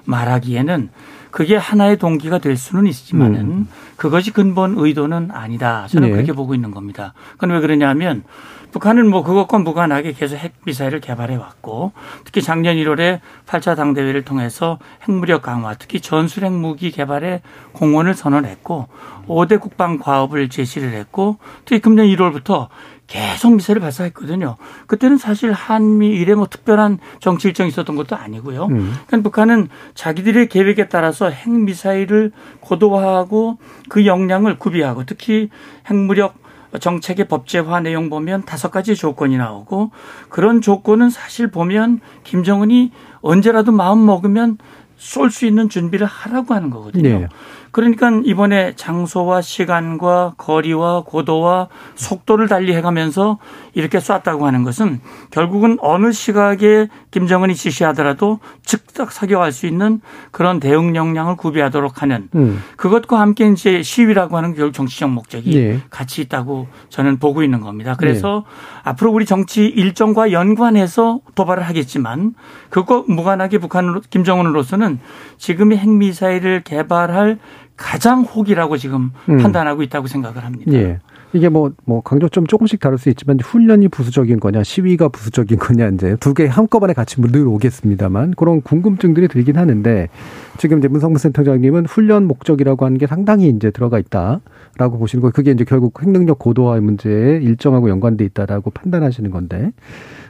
말하기에는 0.07 0.89
그게 1.31 1.57
하나의 1.57 1.99
동기가 1.99 2.39
될 2.39 2.57
수는 2.57 2.87
있지만은 2.87 3.41
음. 3.41 3.69
그것이 3.97 4.33
근본 4.33 4.75
의도는 4.79 5.31
아니다. 5.31 5.87
저는 5.89 6.09
네. 6.09 6.15
그렇게 6.15 6.33
보고 6.33 6.55
있는 6.55 6.71
겁니다. 6.71 7.13
그건 7.33 7.51
왜 7.51 7.61
그러냐면 7.61 8.25
북한은 8.73 9.09
뭐 9.09 9.23
그것과 9.23 9.59
무관하게 9.59 10.13
계속 10.13 10.37
핵 10.37 10.55
미사일을 10.65 11.01
개발해 11.01 11.37
왔고 11.37 11.93
특히 12.25 12.43
작년 12.43 12.77
1월에 12.77 13.21
8차 13.47 13.77
당대회를 13.77 14.25
통해서 14.25 14.79
핵무력 15.09 15.43
강화 15.43 15.75
특히 15.75 16.01
전술 16.01 16.45
핵 16.45 16.53
무기 16.53 16.91
개발에 16.91 17.43
공헌을 17.73 18.15
선언했고 18.15 18.89
5대 19.27 19.61
국방 19.61 19.99
과업을 19.99 20.49
제시를 20.49 20.93
했고 20.93 21.39
특히 21.65 21.81
금년 21.81 22.07
1월부터 22.07 22.69
계속 23.07 23.55
미사일을 23.55 23.81
발사했거든요. 23.81 24.57
그때는 24.87 25.17
사실 25.17 25.51
한미 25.53 26.09
일에 26.09 26.35
뭐 26.35 26.47
특별한 26.47 26.99
정치 27.21 27.49
일정이 27.49 27.71
있었던 27.71 27.97
것도 27.97 28.17
아니고요. 28.17 28.67
음. 28.67 28.95
그러니까 29.07 29.23
북한은 29.23 29.69
자기들의 29.95 30.49
계획에 30.51 30.89
따라서 30.89 31.31
핵 31.31 31.51
미사일을 31.51 32.33
고도화하고 32.61 33.59
그 33.89 34.05
역량을 34.05 34.59
구비하고 34.59 35.05
특히 35.05 35.49
핵무력 35.89 36.35
정책의 36.81 37.29
법제화 37.29 37.81
내용 37.81 38.11
보면 38.11 38.45
다섯 38.45 38.71
가지 38.71 38.95
조건이 38.95 39.37
나오고 39.39 39.91
그런 40.29 40.61
조건은 40.61 41.11
사실 41.11 41.51
보면 41.51 42.01
김정은이 42.25 42.93
언제라도 43.21 43.73
마음 43.73 44.05
먹으면 44.05 44.59
쏠 44.97 45.31
수 45.31 45.47
있는 45.47 45.69
준비를 45.69 46.07
하라고 46.07 46.55
하는 46.55 46.71
거거든요. 46.71 47.21
네. 47.21 47.29
그러니까 47.71 48.11
이번에 48.25 48.75
장소와 48.77 49.41
시간과 49.43 50.35
거리와 50.37 51.03
고도와 51.05 51.69
속도를 51.95 52.49
달리 52.49 52.75
해가면서 52.75 53.39
이렇게 53.75 54.01
쐈다고 54.01 54.47
하는 54.47 54.65
것은 54.65 55.01
결국은 55.31 55.79
어느 55.81 56.13
시각에 56.13 56.89
김정은이 57.11 57.55
지시하더라도 57.55 58.41
즉각 58.65 59.13
사격할 59.13 59.53
수 59.53 59.67
있는 59.67 60.01
그런 60.31 60.61
대응 60.61 60.97
역량을 60.97 61.37
구비하도록 61.37 62.03
하는 62.03 62.29
음. 62.35 62.63
그것과 62.77 63.21
함께 63.21 63.49
이제 63.49 63.83
시위라고 63.83 64.37
하는 64.37 64.55
결국 64.55 64.73
정치적 64.73 65.11
목적이 65.11 65.55
네. 65.55 65.81
같이 65.91 66.23
있다고 66.23 66.67
저는 66.89 67.19
보고 67.19 67.43
있는 67.43 67.61
겁니다. 67.61 67.95
그래서 67.99 68.45
네. 68.47 68.91
앞으로 68.91 69.13
우리 69.13 69.27
정치 69.27 69.67
일정과 69.67 70.33
연관해서 70.33 71.21
도발을 71.35 71.63
하겠지만 71.65 72.35
그거 72.71 73.05
무관하게 73.07 73.59
북한 73.59 74.01
김정은으로서는 74.11 75.01
지금의 75.39 75.79
핵미사일을 75.79 76.63
개발할 76.65 77.39
가장 77.79 78.23
혹이라고 78.23 78.77
지금 78.77 79.13
음. 79.31 79.39
판단하고 79.39 79.83
있다고 79.83 80.09
생각을 80.09 80.45
합니다. 80.45 80.73
예. 80.73 80.99
이게 81.35 81.49
뭐, 81.51 81.73
뭐, 81.85 82.01
강조점 82.01 82.47
조금씩 82.47 82.81
다를 82.81 82.97
수 82.97 83.11
있지만, 83.11 83.39
훈련이 83.39 83.89
부수적인 83.89 84.41
거냐, 84.41 84.63
시위가 84.63 85.09
부수적인 85.11 85.59
거냐, 85.59 85.89
이제 85.89 86.17
두 86.21 86.33
개 86.33 86.47
한꺼번에 86.47 86.95
같이 86.95 87.21
늘 87.21 87.47
오겠습니다만, 87.47 88.33
그런 88.33 88.63
궁금증들이 88.63 89.29
들긴 89.29 89.59
하는데, 89.59 90.09
지금 90.57 90.79
이제 90.79 90.89
문성무 90.89 91.19
센터장님은 91.19 91.85
훈련 91.85 92.25
목적이라고 92.27 92.87
하는 92.87 92.97
게 92.97 93.07
상당히 93.07 93.49
이제 93.51 93.71
들어가 93.71 93.99
있다라고 93.99 94.99
보시는 94.99 95.21
거, 95.21 95.31
그게 95.31 95.51
이제 95.51 95.65
결국 95.65 96.03
핵능력 96.03 96.39
고도화의 96.39 96.81
문제에 96.81 97.37
일정하고 97.43 97.91
연관돼 97.91 98.25
있다라고 98.25 98.71
판단하시는 98.71 99.31
건데, 99.31 99.73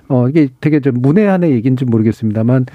어, 0.09 0.29
이게 0.29 0.49
되게 0.61 0.81
좀 0.81 0.95
문외한의 1.01 1.53
얘기인지 1.53 1.85
모르겠습니다만, 1.85 2.67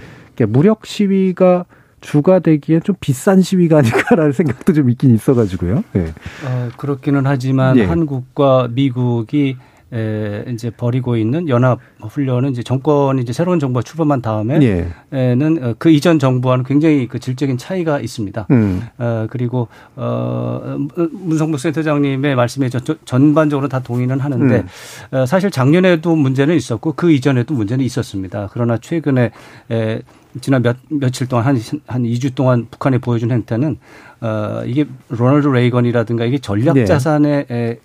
무력 0.47 0.85
시위가 0.85 1.65
주가 2.03 2.39
되기에 2.39 2.81
좀 2.81 2.95
비싼 2.99 3.41
시위가 3.41 3.77
아닐까라는 3.79 4.33
생각도 4.33 4.73
좀 4.73 4.89
있긴 4.89 5.15
있어가지고요. 5.15 5.83
네. 5.93 6.13
어, 6.45 6.69
그렇기는 6.77 7.25
하지만 7.25 7.77
예. 7.77 7.85
한국과 7.85 8.67
미국이 8.71 9.55
에, 9.93 10.43
이제 10.51 10.71
벌이고 10.71 11.17
있는 11.17 11.47
연합 11.49 11.79
훈련은 12.01 12.51
이제 12.51 12.63
정권이 12.63 13.21
이제 13.21 13.31
새로운 13.31 13.59
정부가 13.59 13.83
출범한 13.83 14.21
다음에 14.21 14.59
예. 14.63 14.87
에는 15.11 15.59
어, 15.63 15.75
그 15.77 15.91
이전 15.91 16.19
정부와는 16.19 16.65
굉장히 16.65 17.07
그 17.07 17.19
질적인 17.19 17.57
차이가 17.57 17.99
있습니다. 17.99 18.47
음. 18.51 18.81
어, 18.97 19.27
그리고 19.29 19.67
어 19.95 20.77
문성복 20.97 21.59
센터장님의 21.59 22.35
말씀에 22.35 22.69
저, 22.69 22.79
전반적으로 23.05 23.67
다 23.67 23.79
동의는 23.79 24.19
하는데 24.19 24.65
음. 25.11 25.17
어, 25.17 25.25
사실 25.25 25.51
작년에도 25.51 26.15
문제는 26.15 26.55
있었고 26.55 26.93
그 26.93 27.11
이전에도 27.11 27.53
문제는 27.53 27.85
있었습니다. 27.85 28.49
그러나 28.51 28.77
최근에 28.79 29.31
에, 29.71 30.01
지난 30.41 30.61
몇, 30.61 30.77
며칠 30.89 31.27
동안 31.27 31.45
한, 31.45 31.59
한 31.87 32.03
2주 32.03 32.35
동안 32.35 32.67
북한이 32.69 32.99
보여준 32.99 33.31
행태는, 33.31 33.77
어, 34.21 34.61
이게 34.65 34.85
로널드 35.09 35.47
레이건이라든가 35.47 36.25
이게 36.25 36.39
전략 36.39 36.73
네. 36.73 36.85
자산의 36.85 37.45
네. 37.47 37.79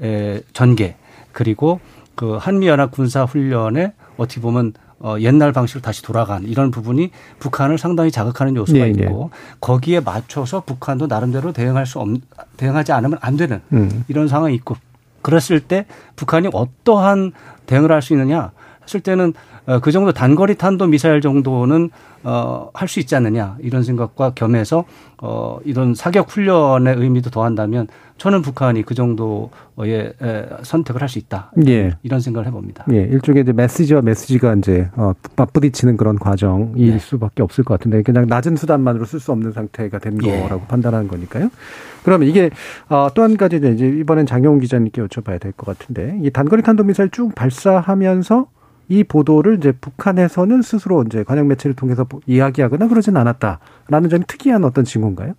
에, 0.00 0.06
에, 0.06 0.40
전개, 0.52 0.96
그리고 1.32 1.80
그 2.14 2.36
한미연합 2.36 2.90
군사훈련에 2.90 3.92
어떻게 4.16 4.40
보면 4.40 4.74
어, 4.98 5.16
옛날 5.18 5.52
방식으로 5.52 5.82
다시 5.82 6.02
돌아간 6.02 6.44
이런 6.44 6.70
부분이 6.70 7.10
북한을 7.40 7.76
상당히 7.76 8.12
자극하는 8.12 8.54
요소가 8.54 8.78
네, 8.78 8.92
네. 8.92 9.02
있고 9.02 9.30
네. 9.32 9.56
거기에 9.60 10.00
맞춰서 10.00 10.62
북한도 10.64 11.08
나름대로 11.08 11.52
대응할 11.52 11.86
수 11.86 11.98
없, 11.98 12.08
대응하지 12.56 12.92
않으면 12.92 13.18
안 13.20 13.36
되는 13.36 13.60
음. 13.72 14.04
이런 14.06 14.28
상황이 14.28 14.54
있고 14.54 14.76
그랬을 15.22 15.58
때 15.60 15.86
북한이 16.14 16.50
어떠한 16.52 17.32
대응을 17.66 17.90
할 17.90 18.00
수 18.00 18.12
있느냐 18.12 18.52
했을 18.84 19.00
때는 19.00 19.32
어, 19.32 19.51
그 19.82 19.92
정도 19.92 20.12
단거리 20.12 20.56
탄도 20.56 20.86
미사일 20.88 21.20
정도는 21.20 21.90
어, 22.24 22.70
할 22.74 22.88
수 22.88 23.00
있지 23.00 23.16
않느냐 23.16 23.56
이런 23.60 23.82
생각과 23.82 24.32
겸해서 24.34 24.84
어, 25.18 25.58
이런 25.64 25.94
사격 25.94 26.30
훈련의 26.30 26.96
의미도 26.96 27.30
더한다면 27.30 27.88
저는 28.18 28.42
북한이 28.42 28.82
그 28.84 28.94
정도의 28.94 30.12
에, 30.22 30.46
선택을 30.62 31.00
할 31.00 31.08
수 31.08 31.18
있다. 31.18 31.50
예. 31.66 31.92
이런 32.04 32.20
생각을 32.20 32.46
해봅니다. 32.46 32.84
예. 32.92 33.02
일종의 33.02 33.42
이제 33.42 33.52
메시지와 33.52 34.02
메시지가 34.02 34.54
이제 34.54 34.88
어, 34.94 35.12
맞부딪히는 35.36 35.96
그런 35.96 36.16
과정일 36.18 36.92
네. 36.92 36.98
수밖에 36.98 37.42
없을 37.42 37.64
것 37.64 37.74
같은데 37.78 38.02
그냥 38.02 38.26
낮은 38.28 38.54
수단만으로 38.56 39.04
쓸 39.04 39.18
수 39.18 39.32
없는 39.32 39.50
상태가 39.52 39.98
된 39.98 40.18
예. 40.24 40.42
거라고 40.42 40.62
판단하는 40.66 41.08
거니까요. 41.08 41.50
그러면 42.04 42.28
이게 42.28 42.50
어, 42.88 43.08
또한 43.14 43.36
가지 43.36 43.56
이제 43.56 43.88
이번엔 43.88 44.26
장영훈 44.26 44.60
기자님께 44.60 45.02
여쭤봐야 45.02 45.40
될 45.40 45.52
것 45.52 45.66
같은데 45.78 46.18
이 46.22 46.30
단거리 46.30 46.62
탄도 46.62 46.84
미사일 46.84 47.10
쭉 47.10 47.34
발사하면서 47.34 48.46
이 48.92 49.04
보도를 49.04 49.56
이제 49.56 49.72
북한에서는 49.72 50.60
스스로 50.60 51.02
이제 51.06 51.24
관영 51.24 51.48
매체를 51.48 51.74
통해서 51.74 52.06
이야기하거나 52.26 52.88
그러진 52.88 53.16
않았다라는 53.16 54.10
점이 54.10 54.24
특이한 54.26 54.64
어떤 54.64 54.84
징후인가요? 54.84 55.32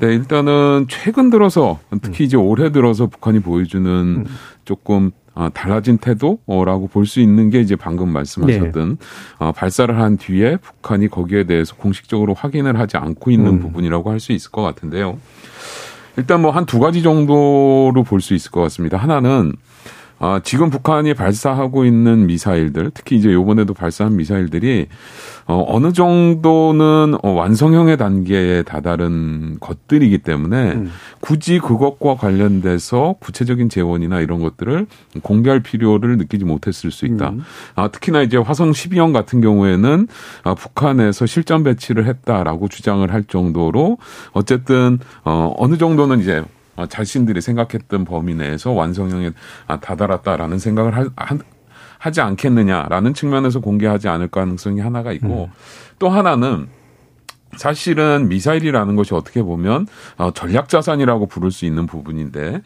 네, 0.00 0.08
일단은 0.08 0.86
최근 0.88 1.30
들어서 1.30 1.78
특히 2.02 2.24
음. 2.24 2.26
이제 2.26 2.36
올해 2.36 2.72
들어서 2.72 3.06
북한이 3.06 3.38
보여주는 3.40 3.88
음. 3.88 4.24
조금 4.64 5.12
아, 5.34 5.48
달라진 5.54 5.98
태도라고 5.98 6.88
볼 6.88 7.06
수 7.06 7.20
있는 7.20 7.48
게 7.50 7.60
이제 7.60 7.76
방금 7.76 8.08
말씀하셨던 8.12 8.88
네. 8.88 8.96
아, 9.38 9.52
발사를 9.52 9.96
한 9.96 10.16
뒤에 10.16 10.56
북한이 10.56 11.06
거기에 11.08 11.44
대해서 11.44 11.76
공식적으로 11.76 12.34
확인을 12.34 12.76
하지 12.80 12.96
않고 12.96 13.30
있는 13.30 13.52
음. 13.52 13.60
부분이라고 13.60 14.10
할 14.10 14.18
수 14.18 14.32
있을 14.32 14.50
것 14.50 14.62
같은데요. 14.62 15.16
일단 16.16 16.42
뭐 16.42 16.50
한 16.50 16.66
두 16.66 16.80
가지 16.80 17.02
정도로 17.02 18.02
볼 18.04 18.20
수 18.20 18.34
있을 18.34 18.50
것 18.50 18.60
같습니다. 18.62 18.96
하나는 18.96 19.52
아, 20.22 20.38
지금 20.44 20.68
북한이 20.68 21.14
발사하고 21.14 21.86
있는 21.86 22.26
미사일들, 22.26 22.90
특히 22.92 23.16
이제 23.16 23.32
요번에도 23.32 23.72
발사한 23.72 24.16
미사일들이 24.16 24.86
어, 25.46 25.64
어느 25.66 25.94
정도는 25.94 27.16
어, 27.22 27.30
완성형의 27.30 27.96
단계에 27.96 28.62
다다른 28.62 29.56
것들이기 29.58 30.18
때문에 30.18 30.72
음. 30.72 30.90
굳이 31.20 31.58
그것과 31.58 32.16
관련돼서 32.16 33.14
구체적인 33.18 33.70
재원이나 33.70 34.20
이런 34.20 34.40
것들을 34.40 34.86
공개할 35.22 35.60
필요를 35.60 36.18
느끼지 36.18 36.44
못했을 36.44 36.90
수 36.90 37.06
있다. 37.06 37.30
음. 37.30 37.42
아, 37.74 37.88
특히나 37.88 38.20
이제 38.20 38.36
화성 38.36 38.72
12형 38.72 39.14
같은 39.14 39.40
경우에는 39.40 40.06
아, 40.44 40.54
북한에서 40.54 41.24
실전 41.24 41.64
배치를 41.64 42.06
했다라고 42.06 42.68
주장을 42.68 43.10
할 43.10 43.24
정도로 43.24 43.96
어쨌든 44.32 44.98
어, 45.24 45.54
어느 45.56 45.78
정도는 45.78 46.20
이제 46.20 46.38
어, 46.40 46.44
자신들이 46.88 47.40
생각했던 47.40 48.04
범위 48.04 48.34
내에서 48.34 48.72
완성형에 48.72 49.32
아, 49.66 49.80
다다랐다라는 49.80 50.58
생각을 50.58 50.96
하, 50.96 51.06
하지 51.98 52.20
않겠느냐라는 52.20 53.14
측면에서 53.14 53.60
공개하지 53.60 54.08
않을 54.08 54.28
가능성이 54.28 54.80
하나가 54.80 55.12
있고 55.12 55.44
음. 55.44 55.52
또 55.98 56.08
하나는 56.08 56.68
사실은 57.56 58.28
미사일이라는 58.28 58.96
것이 58.96 59.14
어떻게 59.14 59.42
보면 59.42 59.86
어, 60.16 60.32
전략 60.32 60.68
자산이라고 60.68 61.26
부를 61.26 61.50
수 61.50 61.66
있는 61.66 61.86
부분인데 61.86 62.62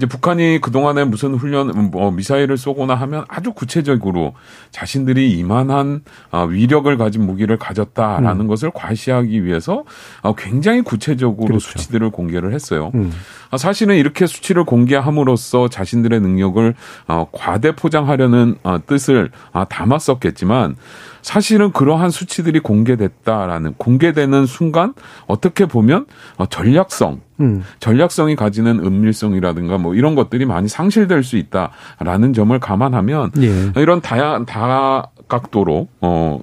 이제 0.00 0.06
북한이 0.06 0.62
그동안에 0.62 1.04
무슨 1.04 1.34
훈련, 1.34 1.90
뭐 1.90 2.10
미사일을 2.10 2.56
쏘거나 2.56 2.94
하면 2.94 3.26
아주 3.28 3.52
구체적으로 3.52 4.32
자신들이 4.70 5.32
이만한 5.32 6.00
어, 6.32 6.46
위력을 6.46 6.96
가진 6.96 7.26
무기를 7.26 7.58
가졌다라는 7.58 8.40
음. 8.40 8.46
것을 8.46 8.70
과시하기 8.70 9.44
위해서 9.44 9.84
어, 10.22 10.34
굉장히 10.34 10.80
구체적으로 10.80 11.48
그렇죠. 11.48 11.68
수치들을 11.68 12.08
공개를 12.12 12.54
했어요. 12.54 12.92
음. 12.94 13.12
아, 13.50 13.58
사실은 13.58 13.96
이렇게 13.96 14.26
수치를 14.26 14.64
공개함으로써 14.64 15.68
자신들의 15.68 16.18
능력을 16.18 16.74
어, 17.06 17.26
과대 17.30 17.76
포장하려는 17.76 18.56
뜻을 18.86 19.30
아, 19.52 19.66
담았었겠지만 19.66 20.76
사실은 21.22 21.72
그러한 21.72 22.10
수치들이 22.10 22.60
공개됐다라는 22.60 23.74
공개되는 23.74 24.46
순간 24.46 24.94
어떻게 25.26 25.66
보면 25.66 26.06
어, 26.36 26.46
전략성 26.46 27.20
음. 27.40 27.62
전략성이 27.78 28.36
가지는 28.36 28.80
은밀성이라든가 28.80 29.78
뭐 29.78 29.94
이런 29.94 30.14
것들이 30.14 30.44
많이 30.44 30.68
상실될 30.68 31.22
수 31.22 31.36
있다라는 31.36 32.32
점을 32.32 32.58
감안하면 32.58 33.32
예. 33.38 33.72
이런 33.80 34.00
다양 34.00 34.44
다각도로 34.46 35.88
어. 36.00 36.40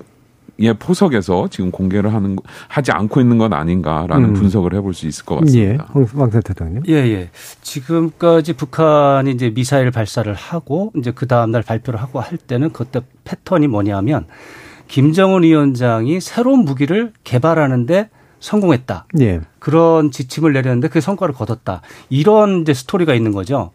예, 0.60 0.74
포석에서 0.74 1.48
지금 1.50 1.70
공개를 1.70 2.14
하는 2.14 2.36
하지 2.68 2.92
않고 2.92 3.22
있는 3.22 3.38
건 3.38 3.54
아닌가라는 3.54 4.30
음. 4.30 4.34
분석을 4.34 4.74
해볼 4.74 4.94
수 4.94 5.08
있을 5.08 5.24
것 5.26 5.42
같습니다. 5.42 5.88
예, 5.96 6.06
황세 6.16 6.40
대통령. 6.42 6.82
예, 6.88 6.94
예. 6.94 7.30
지금까지 7.62 8.54
북한이 8.54 9.32
이제 9.32 9.52
미사일 9.52 9.92
발사를 9.92 10.34
하고 10.34 10.92
이제 10.98 11.12
그 11.12 11.28
다음 11.28 11.52
날 11.52 11.62
발표를 11.62 12.02
하고 12.02 12.20
할 12.20 12.38
때는 12.38 12.74
그때 12.74 13.02
패턴이 13.24 13.68
뭐냐면 13.68 14.26
김정은 14.88 15.44
위원장이 15.44 16.22
새로운 16.22 16.66
무기를 16.66 17.14
개발하는데 17.24 18.10
성공했다. 18.40 19.06
예. 19.20 19.42
그런 19.60 20.12
지침을 20.12 20.54
내렸는데 20.54 20.90
그 20.90 21.02
성과를 21.02 21.34
거뒀다. 21.34 21.82
이런 22.10 22.62
이제 22.62 22.74
스토리가 22.74 23.14
있는 23.14 23.32
거죠. 23.32 23.72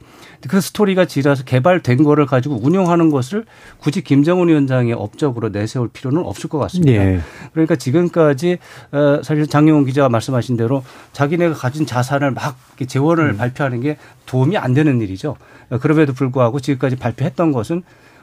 그 0.48 0.60
스토리가 0.60 1.04
지라서 1.04 1.44
개발된 1.44 2.02
거를 2.02 2.26
가지고 2.26 2.58
운영하는 2.62 3.10
것을 3.10 3.44
굳이 3.78 4.02
김정은 4.02 4.48
위원장의 4.48 4.92
업적으로 4.94 5.50
내세울 5.50 5.88
필요는 5.88 6.22
없을 6.22 6.48
것 6.48 6.58
같습니다. 6.58 6.92
예. 6.92 7.20
그러니까 7.52 7.76
지금까지 7.76 8.58
어, 8.92 9.20
사실 9.22 9.46
장영훈 9.46 9.84
기자가 9.84 10.08
말씀하신 10.08 10.56
대로 10.56 10.82
자기네가 11.12 11.54
가진 11.54 11.86
자산을 11.86 12.32
막 12.32 12.56
재원을 12.86 13.30
음. 13.30 13.36
발표하는 13.36 13.80
게 13.80 13.96
도움이 14.26 14.56
안 14.56 14.74
되는 14.74 15.00
일이죠. 15.00 15.36
그럼에도 15.80 16.12
불구하고 16.12 16.60
지금까지 16.60 16.96
발표했던 16.96 17.52
것은 17.52 17.82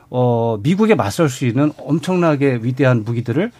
어, 0.09 0.57
미국에 0.61 0.95
맞설 0.95 1.29
수 1.29 1.45
있는 1.45 1.71
엄청나게 1.77 2.59
위대한 2.63 3.03
무기들을 3.03 3.51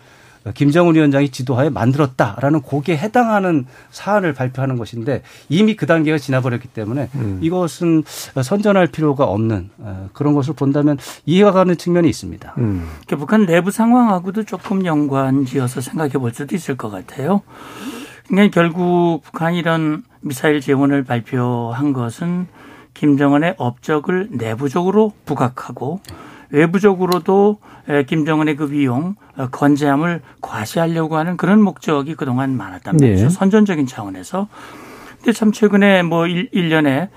김정은 0.54 0.96
위원장이 0.96 1.30
지도하에 1.30 1.70
만들었다라는 1.70 2.62
거기에 2.62 2.98
해당하는 2.98 3.66
사안을 3.92 4.34
발표하는 4.34 4.78
것인데 4.78 5.22
이미 5.50 5.76
그 5.76 5.86
단계가 5.86 6.18
지나버렸기 6.18 6.70
때문에 6.70 7.10
음. 7.16 7.40
이것은 7.42 8.04
선전할 8.42 8.88
필요가 8.88 9.26
없는 9.26 9.70
어, 9.80 10.10
그런 10.14 10.34
것을 10.34 10.54
본다면 10.54 10.98
이해가 11.26 11.52
가는 11.52 11.78
측면이 11.78 12.08
있습니다. 12.10 12.56
음. 12.58 12.88
그러니까 13.06 13.16
북한 13.18 13.46
내부 13.46 13.70
상황하고도 13.70 14.46
조금 14.46 14.86
연관지어서 14.86 15.82
생각해 15.82 16.14
볼 16.14 16.34
수도 16.34 16.56
있을 16.56 16.78
것 16.78 16.90
같아요. 16.90 17.42
그러니까 18.28 18.54
결국 18.54 19.22
북한이 19.24 19.60
이런 19.60 20.04
미사일 20.22 20.62
재원을 20.62 21.04
발표한 21.04 21.94
것은 21.94 22.48
김정은의 22.94 23.56
업적을 23.58 24.30
내부적으로 24.32 25.14
부각하고 25.26 26.02
외부적으로도 26.52 27.60
김정은의 28.08 28.56
그 28.56 28.72
위용, 28.72 29.16
어, 29.36 29.48
건재함을 29.50 30.22
과시하려고 30.42 31.18
하는 31.18 31.38
그런 31.38 31.62
목적이 31.62 32.16
그동안 32.16 32.56
많았단 32.56 32.98
말이죠. 32.98 33.24
네. 33.24 33.30
선전적인 33.30 33.88
차원에서. 33.88 34.48
근데 35.18 35.32
참 35.34 35.52
최근에 35.52 36.04
뭐 36.04 36.28
1, 36.28 36.52
1년에 36.52 37.10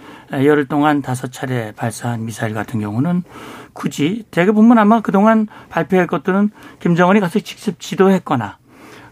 열흘 0.44 0.66
동안 0.66 1.02
다섯 1.02 1.30
차례 1.30 1.72
발사한 1.72 2.24
미사일 2.24 2.54
같은 2.54 2.80
경우는 2.80 3.22
굳이 3.74 4.24
제가 4.30 4.52
보면 4.52 4.78
아마 4.78 5.00
그동안 5.00 5.46
발표할 5.68 6.06
것들은 6.06 6.50
김정은이 6.80 7.20
가서 7.20 7.38
직접 7.40 7.78
지도했거나 7.78 8.58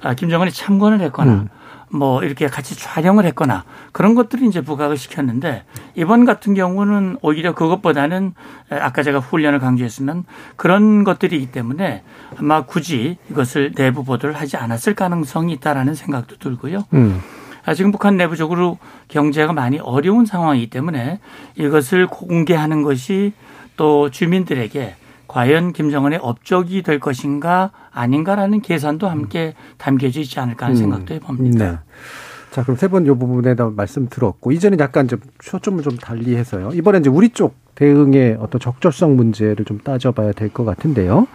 아, 0.03 0.15
김정은이 0.15 0.51
참관을 0.51 1.01
했거나 1.03 1.33
음. 1.33 1.49
뭐 1.93 2.23
이렇게 2.23 2.47
같이 2.47 2.77
촬영을 2.77 3.25
했거나 3.27 3.65
그런 3.93 4.15
것들이 4.15 4.47
이제 4.47 4.61
부각을 4.61 4.97
시켰는데 4.97 5.65
이번 5.97 6.25
같은 6.25 6.55
경우는 6.55 7.19
오히려 7.21 7.55
그것보다는 7.55 8.35
아까 8.71 9.03
제가 9.03 9.19
훈련을 9.19 9.59
강조했으면 9.59 10.25
그런 10.57 11.05
것들이기 11.05 11.51
때문에 11.51 12.03
아마 12.39 12.65
굳이 12.65 13.19
이것을 13.31 13.73
내부 13.73 14.05
보도를 14.05 14.37
하지 14.37 14.57
않았을 14.57 14.95
가능성이 14.95 15.53
있다라는 15.55 15.95
생각도 15.95 16.37
들고요. 16.37 16.85
음. 16.95 17.21
아, 17.65 17.75
지금 17.75 17.93
북한 17.93 18.17
내부적으로 18.17 18.79
경제가 19.09 19.53
많이 19.53 19.79
어려운 19.79 20.25
상황이기 20.25 20.71
때문에 20.71 21.21
이것을 21.57 22.07
공개하는 22.07 22.83
것이 22.83 23.33
또 23.77 24.11
주민들에게 24.11 24.95
과연 25.31 25.73
김정은의 25.73 26.19
업적이 26.23 26.83
될 26.83 26.99
것인가 26.99 27.71
아닌가라는 27.93 28.63
계산도 28.63 29.09
함께 29.09 29.55
담겨져 29.79 30.21
있지 30.23 30.41
않을까 30.41 30.67
하는 30.67 30.77
음. 30.77 30.81
생각도 30.81 31.15
해봅니다. 31.15 31.71
네. 31.71 31.79
자, 32.51 32.65
그럼 32.65 32.77
세 32.77 32.89
번 32.89 33.07
요 33.07 33.17
부분에 33.17 33.55
다 33.55 33.71
말씀 33.73 34.09
들었고, 34.09 34.51
이제는 34.51 34.81
약간 34.81 35.07
좀 35.07 35.21
초점을 35.39 35.81
좀 35.85 35.97
달리 35.99 36.35
해서요. 36.35 36.71
이번에 36.75 36.99
이제 36.99 37.09
우리 37.09 37.29
쪽 37.29 37.55
대응의 37.77 38.39
어떤 38.41 38.61
적절성 38.61 39.15
문제를 39.15 39.65
좀 39.65 39.79
따져봐야 39.79 40.33
될 40.33 40.49
것 40.53 40.65
같은데요. 40.65 41.29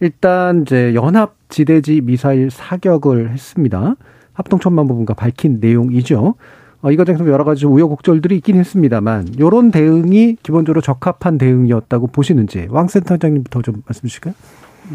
일단 0.00 0.62
이제 0.62 0.94
연합 0.94 1.34
지대지 1.50 2.00
미사일 2.00 2.50
사격을 2.50 3.28
했습니다. 3.30 3.94
합동 4.32 4.58
천만 4.58 4.88
부분과 4.88 5.12
밝힌 5.12 5.58
내용이죠. 5.60 6.34
어, 6.84 6.92
이 6.92 6.96
과정에서 6.96 7.26
여러 7.28 7.44
가지 7.44 7.64
우여곡절들이 7.64 8.36
있긴 8.36 8.56
했습니다만 8.56 9.36
요런 9.40 9.70
대응이 9.70 10.36
기본적으로 10.42 10.82
적합한 10.82 11.38
대응이었다고 11.38 12.08
보시는지 12.08 12.66
왕 12.68 12.88
센터장님부터 12.88 13.62
좀 13.62 13.82
말씀 13.86 14.06
주실까요? 14.06 14.34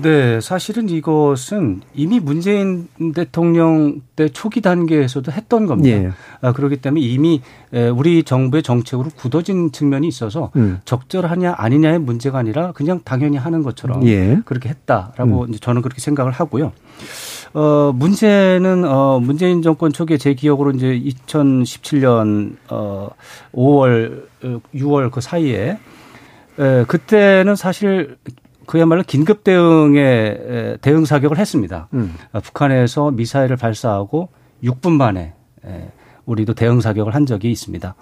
네, 0.03 0.39
사실은 0.39 0.87
이것은 0.87 1.81
이미 1.95 2.19
문재인 2.19 2.87
대통령 3.15 4.01
때 4.15 4.29
초기 4.29 4.61
단계에서도 4.61 5.31
했던 5.31 5.65
겁니다. 5.65 5.97
예. 5.97 6.11
아, 6.41 6.53
그렇기 6.53 6.77
때문에 6.77 7.01
이미 7.01 7.41
우리 7.95 8.21
정부의 8.21 8.61
정책으로 8.61 9.09
굳어진 9.15 9.71
측면이 9.71 10.07
있어서 10.07 10.51
음. 10.57 10.79
적절하냐 10.85 11.55
아니냐의 11.57 11.97
문제가 11.97 12.37
아니라 12.37 12.71
그냥 12.73 13.01
당연히 13.03 13.37
하는 13.37 13.63
것처럼 13.63 14.05
예. 14.05 14.39
그렇게 14.45 14.69
했다라고 14.69 15.45
음. 15.45 15.53
저는 15.59 15.81
그렇게 15.81 15.99
생각을 16.01 16.33
하고요. 16.33 16.71
어, 17.53 17.91
문제는, 17.93 18.85
어, 18.85 19.19
문재인 19.19 19.61
정권 19.61 19.91
초기에 19.91 20.17
제 20.17 20.33
기억으로 20.33 20.71
이제 20.71 20.87
2017년, 20.99 22.57
어, 22.69 23.09
5월, 23.53 24.23
6월 24.73 25.07
어, 25.07 25.09
그 25.09 25.21
사이에, 25.21 25.79
에, 26.59 26.83
그때는 26.87 27.55
사실 27.55 28.17
그야말로 28.65 29.01
긴급 29.01 29.43
대응에 29.43 30.77
대응 30.81 31.05
사격을 31.05 31.37
했습니다. 31.37 31.87
음. 31.93 32.13
어, 32.33 32.39
북한에서 32.39 33.11
미사일을 33.11 33.55
발사하고 33.55 34.29
6분 34.63 34.91
만에 34.91 35.33
에, 35.65 35.89
우리도 36.25 36.53
대응 36.53 36.79
사격을 36.79 37.15
한 37.15 37.25
적이 37.25 37.49
있습니다. 37.51 37.95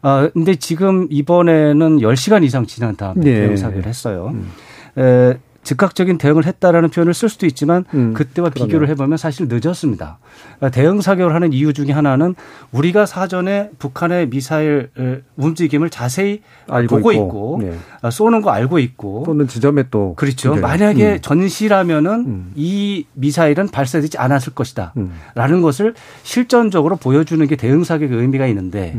아, 0.00 0.30
근데 0.32 0.54
지금 0.54 1.08
이번에는 1.10 1.98
10시간 1.98 2.44
이상 2.44 2.66
지난 2.66 2.96
다음에 2.96 3.20
네. 3.20 3.34
대응 3.34 3.56
사격을 3.56 3.86
했어요. 3.86 4.32
음. 4.32 4.50
에, 4.96 5.36
즉각적인 5.62 6.18
대응을 6.18 6.46
했다라는 6.46 6.88
표현을 6.88 7.12
쓸 7.12 7.28
수도 7.28 7.44
있지만 7.44 7.84
음, 7.92 8.14
그때와 8.14 8.50
그러네요. 8.50 8.66
비교를 8.66 8.88
해보면 8.88 9.18
사실 9.18 9.48
늦었습니다. 9.50 10.18
그러니까 10.56 10.70
대응 10.70 11.00
사격을 11.00 11.34
하는 11.34 11.52
이유 11.52 11.72
중에 11.72 11.92
하나는 11.92 12.34
우리가 12.72 13.06
사전에 13.06 13.70
북한의 13.78 14.30
미사일 14.30 14.90
움직임을 15.36 15.90
자세히 15.90 16.42
보고 16.88 17.12
있고, 17.12 17.12
있고 17.12 17.58
네. 17.60 17.78
아, 18.00 18.10
쏘는 18.10 18.40
거 18.40 18.50
알고 18.50 18.78
있고 18.78 19.24
쏘는 19.26 19.48
지점에 19.48 19.84
또 19.90 20.14
그렇죠. 20.14 20.50
그래요. 20.50 20.62
만약에 20.62 21.12
음. 21.14 21.18
전시라면은 21.20 22.12
음. 22.26 22.52
이 22.54 23.04
미사일은 23.12 23.68
발사되지 23.68 24.16
않았을 24.16 24.54
것이다라는 24.54 25.12
음. 25.36 25.62
것을 25.62 25.94
실전적으로 26.22 26.96
보여주는 26.96 27.46
게 27.46 27.56
대응 27.56 27.84
사격의 27.84 28.16
의미가 28.16 28.46
있는데. 28.46 28.96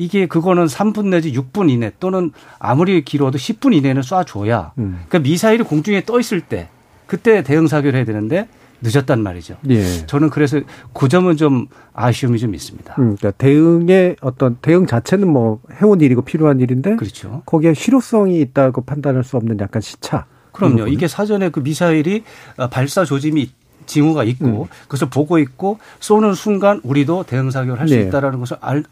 음. 0.00 0.02
이게 0.02 0.26
그거는 0.26 0.66
3분 0.66 1.08
내지 1.08 1.32
6분 1.32 1.70
이내 1.70 1.92
또는 2.00 2.32
아무리 2.58 3.04
길어도 3.04 3.36
10분 3.36 3.74
이내는 3.74 4.02
쏴줘야 4.02 4.72
음. 4.78 5.00
그러니까 5.08 5.18
미사일이 5.18 5.62
공중에 5.62 6.04
떠 6.04 6.18
있을 6.18 6.40
때 6.40 6.68
그때 7.06 7.42
대응 7.42 7.66
사격을 7.66 7.94
해야 7.94 8.04
되는데 8.04 8.48
늦었단 8.82 9.22
말이죠. 9.22 9.56
예. 9.68 10.06
저는 10.06 10.30
그래서 10.30 10.58
그 10.94 11.08
점은 11.08 11.36
좀 11.36 11.66
아쉬움이 11.92 12.38
좀 12.38 12.54
있습니다. 12.54 12.94
음, 12.98 13.16
그러니까 13.16 13.32
대응의 13.32 14.16
어떤 14.22 14.56
대응 14.62 14.86
자체는 14.86 15.28
뭐 15.28 15.60
해온 15.82 16.00
일이고 16.00 16.22
필요한 16.22 16.60
일인데 16.60 16.96
그렇죠. 16.96 17.42
거기에 17.44 17.74
실효성이 17.74 18.40
있다고 18.40 18.82
판단할 18.82 19.22
수 19.22 19.36
없는 19.36 19.60
약간 19.60 19.82
시차. 19.82 20.24
그럼요. 20.52 20.88
이게 20.88 21.08
사전에 21.08 21.50
그 21.50 21.60
미사일이 21.60 22.24
발사 22.70 23.04
조짐이 23.04 23.50
징후가 23.84 24.24
있고 24.24 24.62
음. 24.62 24.66
그것을 24.84 25.10
보고 25.10 25.38
있고 25.38 25.78
쏘는 26.00 26.34
순간 26.34 26.80
우리도 26.82 27.24
대응 27.24 27.50
사격을 27.50 27.80
할수 27.80 27.96
네. 27.96 28.02
있다라는 28.02 28.38
것을 28.38 28.56
알, 28.60 28.84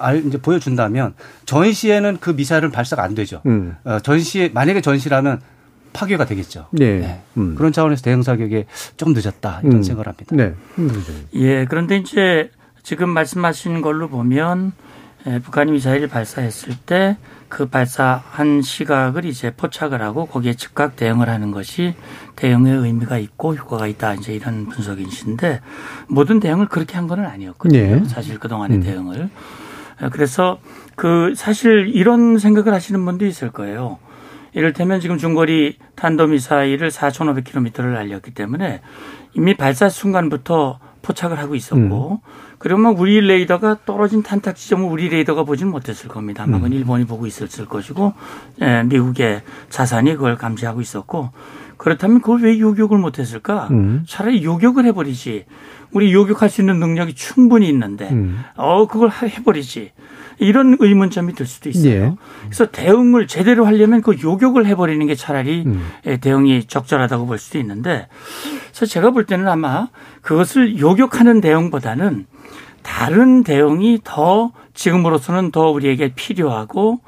알 0.00 0.24
이제 0.26 0.38
보여준다면 0.38 1.14
전시에는 1.46 2.18
그 2.20 2.30
미사일은 2.30 2.70
발사가 2.70 3.02
안 3.02 3.14
되죠. 3.14 3.42
음. 3.46 3.76
어, 3.84 3.98
전시에 4.00 4.50
만약에 4.52 4.80
전시라면 4.80 5.40
파괴가 5.92 6.24
되겠죠. 6.24 6.66
네. 6.72 6.98
네. 6.98 7.20
음. 7.36 7.54
그런 7.56 7.72
차원에서 7.72 8.02
대응 8.02 8.22
사격에 8.22 8.66
좀 8.96 9.12
늦었다 9.12 9.60
이런 9.62 9.76
음. 9.78 9.82
생각을 9.82 10.06
합니다. 10.08 10.36
네. 10.36 10.54
예, 11.34 11.64
그런데 11.64 11.96
이제 11.96 12.50
지금 12.82 13.08
말씀하신 13.10 13.82
걸로 13.82 14.08
보면 14.08 14.72
북한이 15.42 15.72
미사일을 15.72 16.08
발사했을 16.08 16.74
때 16.86 17.16
그 17.50 17.66
발사한 17.66 18.62
시각을 18.62 19.24
이제 19.24 19.50
포착을 19.50 20.00
하고 20.00 20.24
거기에 20.26 20.54
즉각 20.54 20.94
대응을 20.94 21.28
하는 21.28 21.50
것이 21.50 21.96
대응의 22.36 22.76
의미가 22.76 23.18
있고 23.18 23.56
효과가 23.56 23.88
있다 23.88 24.14
이제 24.14 24.32
이런 24.32 24.66
분석이신데 24.66 25.60
모든 26.06 26.38
대응을 26.38 26.68
그렇게 26.68 26.94
한 26.94 27.08
건 27.10 27.24
아니었거든요. 27.24 27.80
네. 28.02 28.04
사실 28.08 28.38
그 28.38 28.46
동안의 28.46 28.78
음. 28.78 28.82
대응을 28.84 29.30
그래서 30.12 30.58
그 30.96 31.34
사실 31.36 31.90
이런 31.94 32.38
생각을 32.38 32.72
하시는 32.72 33.04
분도 33.04 33.26
있을 33.26 33.50
거예요. 33.50 33.98
이를테면 34.52 35.00
지금 35.00 35.18
중거리 35.18 35.76
탄도미사일을 35.94 36.90
4,500km를 36.90 37.92
날렸기 37.92 38.32
때문에 38.32 38.80
이미 39.34 39.54
발사 39.54 39.88
순간부터 39.88 40.80
포착을 41.02 41.38
하고 41.38 41.54
있었고 41.54 42.20
음. 42.22 42.30
그러면 42.58 42.94
우리 42.98 43.20
레이더가 43.20 43.78
떨어진 43.86 44.22
탄탁 44.22 44.56
지점을 44.56 44.86
우리 44.86 45.08
레이더가 45.08 45.44
보지는 45.44 45.72
못했을 45.72 46.08
겁니다. 46.08 46.42
아마 46.42 46.58
그건 46.58 46.72
음. 46.72 46.76
일본이 46.76 47.06
보고 47.06 47.26
있었을 47.26 47.64
것이고 47.66 48.12
예, 48.60 48.82
미국의 48.82 49.42
자산이 49.70 50.14
그걸 50.16 50.36
감지하고 50.36 50.80
있었고 50.80 51.30
그렇다면 51.78 52.20
그걸 52.20 52.42
왜 52.42 52.58
요격을 52.58 52.98
못했을까? 52.98 53.68
음. 53.70 54.04
차라리 54.06 54.44
요격을 54.44 54.84
해버리지. 54.84 55.46
우리 55.92 56.12
요격할 56.12 56.48
수 56.48 56.60
있는 56.60 56.78
능력이 56.78 57.14
충분히 57.14 57.68
있는데 57.68 58.08
음. 58.10 58.42
어 58.56 58.86
그걸 58.86 59.10
해버리지. 59.10 59.92
이런 60.40 60.76
의문점이 60.80 61.34
들 61.34 61.44
수도 61.44 61.68
있어요. 61.68 61.92
예. 61.92 62.14
그래서 62.44 62.70
대응을 62.70 63.26
제대로 63.26 63.66
하려면 63.66 64.00
그 64.00 64.16
요격을 64.22 64.64
해버리는 64.66 65.06
게 65.06 65.14
차라리 65.14 65.64
음. 65.66 65.86
예, 66.06 66.16
대응이 66.16 66.64
적절하다고 66.64 67.26
볼 67.26 67.38
수도 67.38 67.58
있는데 67.58 68.08
그래서 68.70 68.86
제가 68.86 69.10
볼 69.10 69.26
때는 69.26 69.48
아마 69.48 69.88
그것을 70.22 70.78
요격하는 70.78 71.42
대응보다는 71.42 72.26
다른 72.82 73.44
대응이 73.44 74.00
더 74.02 74.52
지금으로서는 74.72 75.50
더 75.50 75.70
우리에게 75.70 76.14
필요하고 76.14 77.00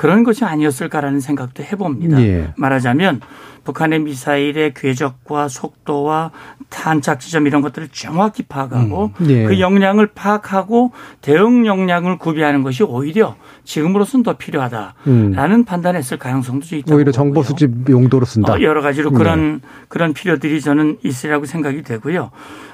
그런 0.00 0.24
것이 0.24 0.46
아니었을까라는 0.46 1.20
생각도 1.20 1.62
해봅니다. 1.62 2.22
예. 2.22 2.54
말하자면 2.56 3.20
북한의 3.64 3.98
미사일의 3.98 4.72
궤적과 4.72 5.48
속도와 5.48 6.30
탄착 6.70 7.20
지점 7.20 7.46
이런 7.46 7.60
것들을 7.60 7.88
정확히 7.92 8.42
파악하고 8.44 9.10
음. 9.20 9.26
예. 9.30 9.44
그 9.44 9.60
역량을 9.60 10.06
파악하고 10.14 10.92
대응 11.20 11.66
역량을 11.66 12.16
구비하는 12.16 12.62
것이 12.62 12.82
오히려 12.82 13.36
지금으로서는 13.64 14.22
더 14.22 14.38
필요하다라는 14.38 14.94
음. 15.06 15.64
판단했을 15.66 16.16
가능성도 16.16 16.76
있다. 16.76 16.94
오히려 16.94 17.12
정보 17.12 17.42
수집 17.42 17.90
용도로 17.90 18.24
쓴다. 18.24 18.54
어, 18.54 18.62
여러 18.62 18.80
가지로 18.80 19.10
그런 19.10 19.56
네. 19.56 19.68
그런 19.88 20.14
필요들이 20.14 20.62
저는 20.62 20.96
있으라고 21.04 21.44
생각이 21.44 21.82
되고요. 21.82 22.30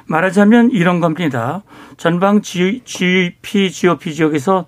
말하자면 0.06 0.70
이런 0.70 1.00
겁니다. 1.00 1.64
전방 1.96 2.40
GP, 2.40 3.72
GOP 3.72 4.14
지역에서 4.14 4.66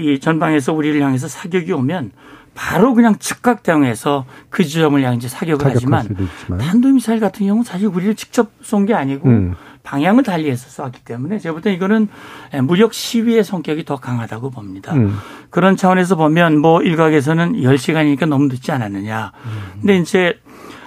이 0.00 0.18
전방에서 0.20 0.72
우리를 0.72 1.00
향해서 1.00 1.28
사격이 1.28 1.72
오면 1.72 2.12
바로 2.54 2.94
그냥 2.94 3.16
즉각 3.18 3.62
대응해서 3.62 4.24
그 4.50 4.64
지점을 4.64 5.00
향해 5.02 5.18
사격을 5.20 5.64
하지만 5.74 6.06
탄도미사일 6.58 7.20
같은 7.20 7.46
경우는 7.46 7.62
사실 7.64 7.86
우리를 7.86 8.14
직접 8.16 8.50
쏜 8.62 8.86
게 8.86 8.94
아니고 8.94 9.28
음. 9.28 9.54
방향을 9.84 10.22
달리해서 10.24 10.68
쐈기 10.90 11.04
때문에 11.04 11.38
제가 11.38 11.52
볼 11.54 11.62
때 11.62 11.72
이거는 11.72 12.08
무력 12.64 12.92
시위의 12.94 13.44
성격이 13.44 13.84
더 13.84 13.96
강하다고 13.96 14.50
봅니다. 14.50 14.92
음. 14.94 15.16
그런 15.50 15.76
차원에서 15.76 16.16
보면 16.16 16.58
뭐 16.58 16.82
일각에서는 16.82 17.52
10시간이니까 17.54 18.26
너무 18.26 18.48
늦지 18.48 18.72
않았느냐. 18.72 19.32
음. 19.44 19.50
근데 19.80 19.96
이제 19.98 20.38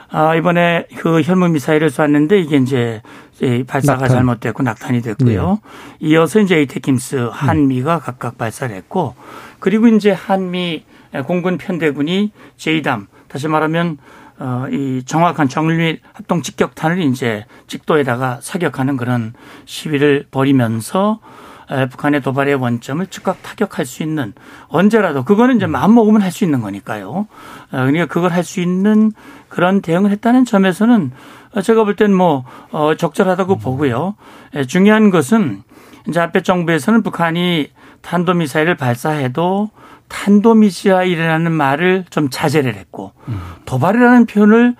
아, 0.09 0.35
이번에 0.35 0.87
그 0.97 1.21
혈무 1.21 1.47
미사일을 1.49 1.89
쐈는데 1.89 2.37
이게 2.41 2.57
이제 2.57 3.01
발사가 3.67 4.01
낙탄. 4.01 4.17
잘못됐고 4.17 4.63
낙탄이 4.63 5.01
됐고요. 5.01 5.59
네. 5.63 6.07
이어서 6.07 6.39
이제 6.39 6.57
에이테킴스 6.57 7.29
한미가 7.31 7.95
음. 7.95 7.99
각각 8.01 8.37
발사를 8.37 8.75
했고 8.75 9.15
그리고 9.59 9.87
이제 9.87 10.11
한미 10.11 10.85
공군 11.25 11.57
편대군이 11.57 12.31
제이담 12.57 13.07
다시 13.27 13.47
말하면 13.47 13.97
어, 14.39 14.65
이 14.71 15.03
정확한 15.05 15.49
정밀 15.49 15.99
합동 16.13 16.41
직격탄을 16.41 16.99
이제 16.99 17.45
직도에다가 17.67 18.39
사격하는 18.41 18.97
그런 18.97 19.33
시위를 19.65 20.25
벌이면서 20.31 21.19
북한의 21.89 22.21
도발의 22.21 22.55
원점을 22.55 23.05
즉각 23.07 23.41
타격할 23.43 23.85
수 23.85 24.03
있는 24.03 24.33
언제라도 24.67 25.23
그거는 25.23 25.55
이제 25.55 25.67
마음 25.67 25.95
먹으면 25.95 26.21
할 26.21 26.31
수 26.31 26.43
있는 26.43 26.61
거니까요. 26.61 27.09
어, 27.11 27.27
그러니까 27.71 28.05
그걸 28.07 28.31
할 28.31 28.43
수 28.43 28.59
있는 28.59 29.11
그런 29.49 29.81
대응을 29.81 30.11
했다는 30.11 30.45
점에서는 30.45 31.11
제가 31.63 31.83
볼 31.83 31.95
땐뭐 31.95 32.45
어, 32.71 32.95
적절하다고 32.95 33.57
보고요. 33.57 34.15
중요한 34.67 35.11
것은 35.11 35.63
이제 36.07 36.19
앞에 36.19 36.41
정부에서는 36.41 37.03
북한이 37.03 37.69
탄도미사일을 38.01 38.75
발사해도 38.75 39.69
탄도미사일이라는 40.07 41.51
말을 41.51 42.05
좀 42.09 42.29
자제를 42.29 42.75
했고 42.75 43.13
도발이라는 43.65 44.25
표현을 44.25 44.75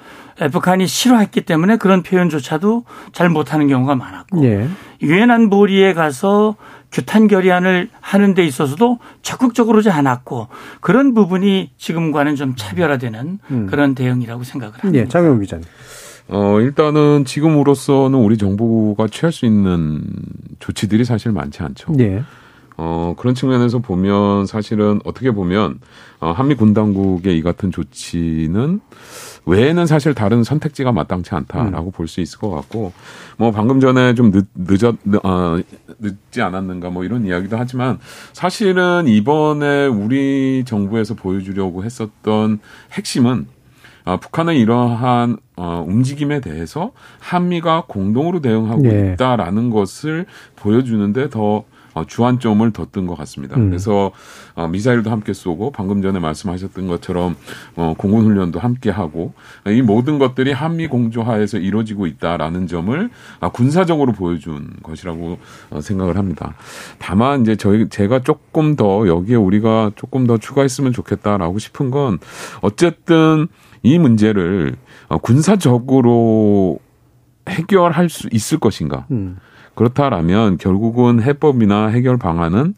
북한이 0.51 0.87
싫어했기 0.87 1.41
때문에 1.41 1.77
그런 1.77 2.01
표현조차도 2.03 2.85
잘 3.11 3.29
못하는 3.29 3.67
경우가 3.67 3.95
많았고 3.95 4.43
예. 4.43 4.67
유엔 5.01 5.29
예. 5.29 5.33
안보리에 5.33 5.93
가서 5.93 6.55
규탄 6.91 7.27
결의안을 7.27 7.89
하는 7.99 8.33
데 8.33 8.45
있어서도 8.45 8.99
적극적으로지 9.21 9.89
않았고 9.89 10.47
그런 10.81 11.13
부분이 11.13 11.71
지금과는 11.77 12.35
좀 12.35 12.55
차별화되는 12.55 13.39
음. 13.49 13.67
그런 13.67 13.95
대응이라고 13.95 14.43
생각을 14.43 14.75
합니다. 14.79 15.03
예, 15.03 15.07
장영 15.07 15.39
기자님. 15.39 15.65
어, 16.27 16.59
일단은 16.59 17.25
지금으로서는 17.25 18.17
우리 18.17 18.37
정부가 18.37 19.07
취할 19.07 19.31
수 19.31 19.45
있는 19.45 20.01
조치들이 20.59 21.05
사실 21.05 21.31
많지 21.31 21.63
않죠. 21.63 21.93
예. 21.99 22.23
어, 22.83 23.13
그런 23.15 23.35
측면에서 23.35 23.77
보면 23.77 24.47
사실은 24.47 25.01
어떻게 25.05 25.29
보면 25.29 25.79
어, 26.19 26.31
한미 26.31 26.55
군 26.55 26.73
당국의 26.73 27.37
이 27.37 27.43
같은 27.43 27.71
조치는 27.71 28.79
외에는 29.45 29.85
사실 29.85 30.15
다른 30.15 30.43
선택지가 30.43 30.91
마땅치 30.91 31.35
않다라고 31.35 31.89
음. 31.89 31.91
볼수 31.91 32.21
있을 32.21 32.39
것 32.39 32.49
같고 32.49 32.91
뭐 33.37 33.51
방금 33.51 33.79
전에 33.81 34.15
좀 34.15 34.31
늦, 34.31 34.47
늦었 34.55 34.95
어, 35.23 35.59
늦지 35.99 36.41
않았는가 36.41 36.89
뭐 36.89 37.03
이런 37.03 37.27
이야기도 37.27 37.55
하지만 37.55 37.99
사실은 38.33 39.07
이번에 39.07 39.85
우리 39.85 40.63
정부에서 40.65 41.13
보여주려고 41.13 41.83
했었던 41.83 42.59
핵심은 42.93 43.45
어, 44.05 44.17
북한의 44.17 44.59
이러한 44.59 45.37
어, 45.55 45.85
움직임에 45.87 46.41
대해서 46.41 46.93
한미가 47.19 47.83
공동으로 47.87 48.41
대응하고 48.41 48.81
네. 48.81 49.13
있다라는 49.13 49.69
것을 49.69 50.25
보여주는데 50.55 51.29
더 51.29 51.57
어, 51.59 51.70
주안점을 52.07 52.71
뒀던 52.71 53.05
것 53.07 53.15
같습니다. 53.19 53.57
음. 53.57 53.69
그래서 53.69 54.11
어, 54.55 54.67
미사일도 54.67 55.09
함께 55.09 55.33
쏘고 55.33 55.71
방금 55.71 56.01
전에 56.01 56.19
말씀하셨던 56.19 56.87
것처럼 56.87 57.35
어, 57.75 57.93
공군 57.97 58.25
훈련도 58.25 58.59
함께 58.59 58.89
하고 58.89 59.33
이 59.67 59.81
모든 59.81 60.19
것들이 60.19 60.51
한미 60.51 60.87
공조하에서 60.87 61.57
이루어지고 61.57 62.07
있다라는 62.07 62.67
점을 62.67 63.09
아, 63.39 63.49
군사적으로 63.49 64.13
보여준 64.13 64.69
것이라고 64.83 65.37
생각을 65.81 66.17
합니다. 66.17 66.55
다만 66.97 67.41
이제 67.41 67.55
저희 67.55 67.89
제가 67.89 68.21
조금 68.21 68.75
더 68.75 69.07
여기에 69.07 69.35
우리가 69.35 69.91
조금 69.95 70.27
더 70.27 70.37
추가했으면 70.37 70.93
좋겠다라고 70.93 71.59
싶은 71.59 71.91
건 71.91 72.19
어쨌든 72.61 73.47
이 73.83 73.97
문제를 73.97 74.75
군사적으로 75.21 76.79
해결할 77.49 78.09
수 78.09 78.29
있을 78.31 78.59
것인가? 78.59 79.05
음. 79.11 79.37
그렇다라면 79.75 80.57
결국은 80.57 81.21
해법이나 81.21 81.87
해결 81.87 82.17
방안은 82.17 82.73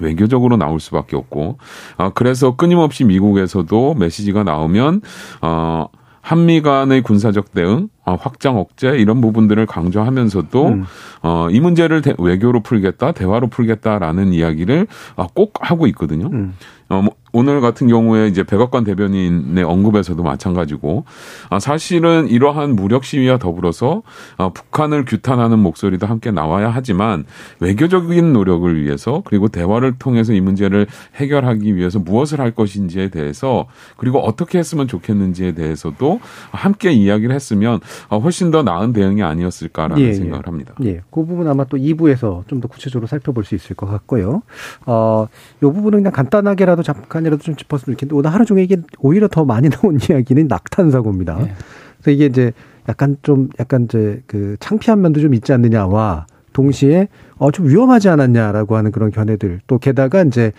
외교적으로 0.00 0.56
나올 0.56 0.80
수밖에 0.80 1.16
없고 1.16 1.58
아 1.96 2.10
그래서 2.10 2.56
끊임없이 2.56 3.04
미국에서도 3.04 3.94
메시지가 3.94 4.42
나오면 4.42 5.02
어 5.42 5.86
한미 6.24 6.62
간의 6.62 7.02
군사적 7.02 7.52
대응, 7.52 7.90
어, 8.06 8.16
확장 8.18 8.56
억제 8.56 8.96
이런 8.96 9.20
부분들을 9.20 9.66
강조하면서도 9.66 10.68
음. 10.68 10.84
어, 11.22 11.48
이 11.50 11.60
문제를 11.60 12.00
대, 12.00 12.14
외교로 12.16 12.60
풀겠다, 12.60 13.12
대화로 13.12 13.48
풀겠다라는 13.48 14.32
이야기를 14.32 14.86
아, 15.16 15.28
꼭 15.34 15.52
하고 15.60 15.86
있거든요. 15.88 16.30
음. 16.32 16.54
어, 16.88 17.02
뭐, 17.02 17.14
오늘 17.34 17.60
같은 17.60 17.86
경우에 17.86 18.28
이제 18.28 18.42
백악관 18.42 18.84
대변인의 18.84 19.62
언급에서도 19.62 20.22
마찬가지고 20.22 21.04
아, 21.50 21.58
사실은 21.58 22.28
이러한 22.28 22.74
무력 22.74 23.04
시위와 23.04 23.38
더불어서 23.38 24.02
아, 24.38 24.48
북한을 24.48 25.04
규탄하는 25.04 25.58
목소리도 25.58 26.06
함께 26.06 26.30
나와야 26.30 26.70
하지만 26.70 27.24
외교적인 27.60 28.32
노력을 28.32 28.82
위해서 28.82 29.22
그리고 29.26 29.48
대화를 29.48 29.98
통해서 29.98 30.32
이 30.32 30.40
문제를 30.40 30.86
해결하기 31.16 31.76
위해서 31.76 31.98
무엇을 31.98 32.40
할 32.40 32.52
것인지에 32.52 33.08
대해서 33.10 33.66
그리고 33.98 34.20
어떻게 34.20 34.58
했으면 34.58 34.88
좋겠는지에 34.88 35.52
대해서도 35.52 36.20
함께 36.50 36.92
이야기를 36.92 37.34
했으면 37.34 37.80
아, 38.08 38.16
훨씬 38.16 38.50
더 38.50 38.62
나은 38.62 38.92
대응이 38.92 39.22
아니었을까라는 39.22 40.02
예, 40.02 40.08
예. 40.08 40.14
생각을 40.14 40.46
합니다. 40.46 40.74
예, 40.84 41.02
그 41.10 41.24
부분 41.24 41.46
아마 41.46 41.64
또 41.64 41.76
2부에서 41.76 42.46
좀 42.48 42.64
더 42.64 42.68
구체적으로 42.68 43.06
살펴볼 43.06 43.44
수 43.44 43.54
있을 43.54 43.76
것 43.76 43.86
같고요. 43.86 44.42
어, 44.86 45.26
이 45.58 45.60
부분은 45.60 45.98
그냥 45.98 46.12
간단하게라도 46.12 46.82
잠깐 46.82 47.23
잠깐이라도 47.24 47.38
좀 47.42 47.56
짚었으면 47.56 47.96
좋겠는데 47.96 48.14
오늘 48.16 48.32
하루 48.32 48.44
종일 48.44 48.64
이게 48.64 48.76
오히려 48.98 49.28
더 49.28 49.44
많이 49.44 49.68
나온 49.70 49.98
이야기는 50.00 50.46
낙탄 50.48 50.90
사고입니다. 50.90 51.38
네. 51.38 51.52
그래서 52.00 52.10
이게 52.10 52.26
이제 52.26 52.52
약간 52.88 53.16
좀 53.22 53.48
약간 53.58 53.84
이제 53.84 54.22
그 54.26 54.56
창피한 54.60 55.00
면도 55.00 55.20
좀 55.20 55.34
있지 55.34 55.52
않느냐와 55.52 56.26
동시에 56.52 57.08
어 57.38 57.50
좀 57.50 57.68
위험하지 57.68 58.08
않았냐라고 58.10 58.76
하는 58.76 58.92
그런 58.92 59.10
견해들 59.10 59.60
또 59.66 59.78
게다가 59.78 60.22
이제 60.22 60.52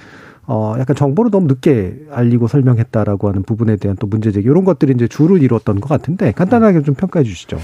어 0.47 0.75
약간 0.77 0.95
정보를 0.95 1.31
너무 1.31 1.47
늦게 1.47 2.05
알리고 2.11 2.47
설명했다라고 2.47 3.29
하는 3.29 3.43
부분에 3.43 3.77
대한 3.77 3.95
또 3.99 4.07
문제 4.07 4.31
제기 4.31 4.47
이런 4.47 4.65
것들이 4.65 4.93
이제 4.93 5.07
주를 5.07 5.41
이뤘던 5.41 5.79
것 5.79 5.87
같은데 5.89 6.31
간단하게 6.31 6.81
좀 6.83 6.95
평가해 6.95 7.23
주시죠. 7.23 7.57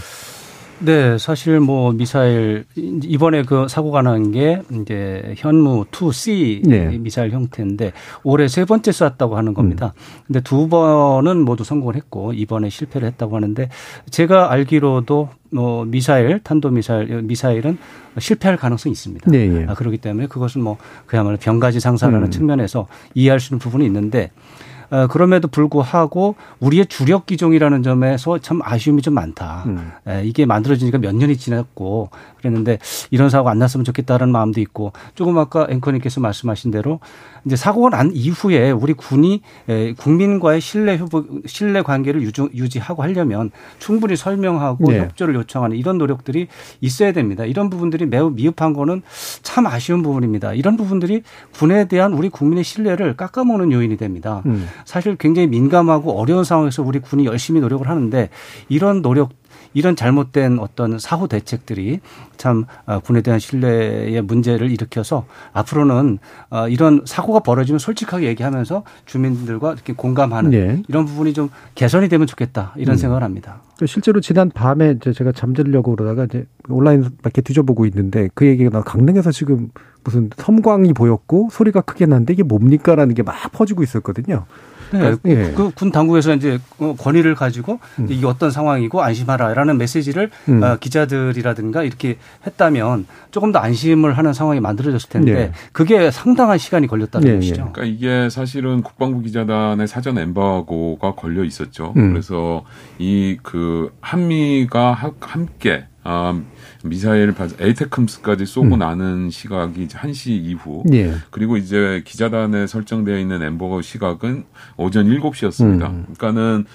네, 0.83 1.17
사실 1.19 1.59
뭐 1.59 1.91
미사일 1.91 2.65
이번에 2.75 3.43
그 3.43 3.67
사고가 3.67 4.01
난 4.01 4.31
게 4.31 4.61
이제 4.71 5.33
현무 5.37 5.85
2C 5.91 6.67
네. 6.67 6.97
미사일 6.97 7.31
형태인데 7.31 7.91
올해 8.23 8.47
세 8.47 8.65
번째 8.65 8.91
쐈다고 8.91 9.35
하는 9.37 9.53
겁니다. 9.53 9.93
음. 9.95 10.23
근데 10.27 10.41
두 10.41 10.69
번은 10.69 11.41
모두 11.43 11.63
성공을 11.63 11.95
했고 11.95 12.33
이번에 12.33 12.69
실패를 12.69 13.07
했다고 13.09 13.35
하는데 13.35 13.69
제가 14.09 14.51
알기로도 14.51 15.29
뭐 15.51 15.85
미사일 15.85 16.39
탄도 16.39 16.69
미사일 16.69 17.21
미사일은 17.23 17.77
실패할 18.17 18.57
가능성이 18.57 18.91
있습니다. 18.93 19.29
네, 19.29 19.47
네. 19.47 19.65
아, 19.67 19.73
그렇기 19.73 19.97
때문에 19.97 20.27
그것은 20.27 20.61
뭐 20.63 20.77
그야말로 21.05 21.37
병가지 21.37 21.79
상사라는 21.79 22.23
음. 22.27 22.31
측면에서 22.31 22.87
이해할 23.13 23.39
수 23.39 23.53
있는 23.53 23.59
부분이 23.59 23.85
있는데 23.85 24.31
어, 24.31 24.70
그럼에도 25.09 25.47
불구하고 25.47 26.35
우리의 26.59 26.85
주력 26.87 27.25
기종이라는 27.25 27.81
점에서 27.81 28.39
참 28.39 28.59
아쉬움이 28.63 29.01
좀 29.01 29.13
많다. 29.13 29.63
음. 29.67 29.91
에, 30.07 30.23
이게 30.25 30.45
만들어지니까 30.45 30.97
몇 30.97 31.15
년이 31.15 31.37
지났고 31.37 32.09
그랬는데 32.37 32.77
이런 33.09 33.29
사고 33.29 33.49
안 33.49 33.59
났으면 33.59 33.85
좋겠다는 33.85 34.31
마음도 34.31 34.59
있고 34.59 34.91
조금 35.15 35.37
아까 35.37 35.65
앵커님께서 35.69 36.19
말씀하신 36.19 36.71
대로 36.71 36.99
이제 37.45 37.55
사고가 37.55 37.89
난 37.89 38.11
이후에 38.13 38.71
우리 38.71 38.93
군이 38.93 39.41
에, 39.67 39.93
국민과의 39.93 40.61
신뢰 40.61 40.93
회복, 40.93 41.27
신뢰 41.45 41.81
관계를 41.81 42.21
유지, 42.21 42.41
유지 42.53 42.79
하고 42.79 43.03
하려면 43.03 43.51
충분히 43.79 44.15
설명하고 44.15 44.91
네. 44.91 44.99
협조를 44.99 45.35
요청하는 45.35 45.77
이런 45.77 45.97
노력들이 45.97 46.47
있어야 46.81 47.11
됩니다. 47.11 47.45
이런 47.45 47.69
부분들이 47.69 48.05
매우 48.05 48.29
미흡한 48.29 48.73
거는 48.73 49.01
참 49.41 49.65
아쉬운 49.67 50.03
부분입니다. 50.03 50.53
이런 50.53 50.77
부분들이 50.77 51.23
군에 51.53 51.85
대한 51.85 52.13
우리 52.13 52.29
국민의 52.29 52.63
신뢰를 52.63 53.15
깎아먹는 53.15 53.71
요인이 53.71 53.97
됩니다. 53.97 54.43
음. 54.45 54.67
사실 54.85 55.15
굉장히 55.15 55.47
민감하고 55.47 56.19
어려운 56.19 56.43
상황에서 56.43 56.83
우리 56.83 56.99
군이 56.99 57.25
열심히 57.25 57.59
노력을 57.59 57.87
하는데 57.87 58.29
이런 58.69 59.01
노력 59.01 59.40
이런 59.73 59.95
잘못된 59.95 60.59
어떤 60.59 60.99
사후 60.99 61.27
대책들이 61.27 62.01
참 62.37 62.65
어, 62.85 62.99
군에 62.99 63.21
대한 63.21 63.39
신뢰의 63.39 64.21
문제를 64.21 64.69
일으켜서 64.69 65.25
앞으로는 65.53 66.19
어, 66.49 66.67
이런 66.67 67.01
사고가 67.05 67.39
벌어지면 67.39 67.79
솔직하게 67.79 68.27
얘기하면서 68.27 68.83
주민들과 69.05 69.73
이렇게 69.73 69.93
공감하는 69.93 70.49
네. 70.51 70.83
이런 70.87 71.05
부분이 71.05 71.33
좀 71.33 71.49
개선이 71.75 72.09
되면 72.09 72.27
좋겠다 72.27 72.73
이런 72.75 72.95
음. 72.95 72.97
생각을 72.97 73.23
합니다. 73.23 73.61
실제로 73.85 74.21
지난 74.21 74.51
밤에 74.51 74.99
제가 74.99 75.31
잠들려고 75.31 75.95
그러다가 75.95 76.25
이제 76.25 76.45
온라인 76.69 77.09
밖에 77.23 77.41
뒤져보고 77.41 77.85
있는데 77.87 78.29
그 78.35 78.45
얘기가 78.45 78.69
나 78.69 78.83
강릉에서 78.83 79.31
지금 79.31 79.71
무슨 80.03 80.29
섬광이 80.37 80.93
보였고 80.93 81.49
소리가 81.51 81.81
크게 81.81 82.05
났는데 82.05 82.33
이게 82.33 82.43
뭡니까라는 82.43 83.15
게 83.15 83.21
막 83.23 83.51
퍼지고 83.51 83.83
있었거든요. 83.83 84.45
네. 84.91 85.15
예. 85.25 85.51
그 85.55 85.71
군 85.71 85.91
당국에서 85.91 86.33
이제 86.35 86.59
어, 86.79 86.95
권위를 86.97 87.35
가지고 87.35 87.79
음. 87.99 88.07
이게 88.09 88.25
어떤 88.25 88.51
상황이고 88.51 89.01
안심하라라는 89.01 89.77
메시지를 89.77 90.29
음. 90.49 90.61
어, 90.63 90.77
기자들이라든가 90.79 91.83
이렇게 91.83 92.17
했다면 92.45 93.05
조금 93.31 93.51
더 93.51 93.59
안심을 93.59 94.17
하는 94.17 94.33
상황이 94.33 94.59
만들어졌을 94.59 95.09
텐데 95.09 95.33
네. 95.33 95.51
그게 95.71 96.11
상당한 96.11 96.57
시간이 96.57 96.87
걸렸다는 96.87 97.27
네. 97.27 97.35
것이죠. 97.35 97.71
그러니까 97.73 97.83
이게 97.83 98.29
사실은 98.29 98.81
국방부 98.83 99.21
기자단의 99.21 99.87
사전 99.87 100.17
엠바고가 100.17 101.15
걸려 101.15 101.43
있었죠. 101.43 101.93
음. 101.97 102.11
그래서 102.11 102.63
이 102.99 103.37
그 103.43 103.91
한미가 104.01 105.11
함께 105.19 105.85
아, 106.03 106.39
미사일 106.83 107.33
에이테크스까지 107.59 108.45
쏘고 108.45 108.75
음. 108.75 108.79
나는 108.79 109.29
시각이 109.29 109.87
1시 109.87 110.29
이후. 110.29 110.83
예. 110.93 111.13
그리고 111.29 111.57
이제 111.57 112.01
기자단에 112.05 112.67
설정되어 112.67 113.17
있는 113.19 113.41
엠버거 113.41 113.81
시각은 113.81 114.45
오전 114.77 115.07
7시였습니다. 115.07 115.89
음. 115.89 116.05
그러니까는 116.15 116.65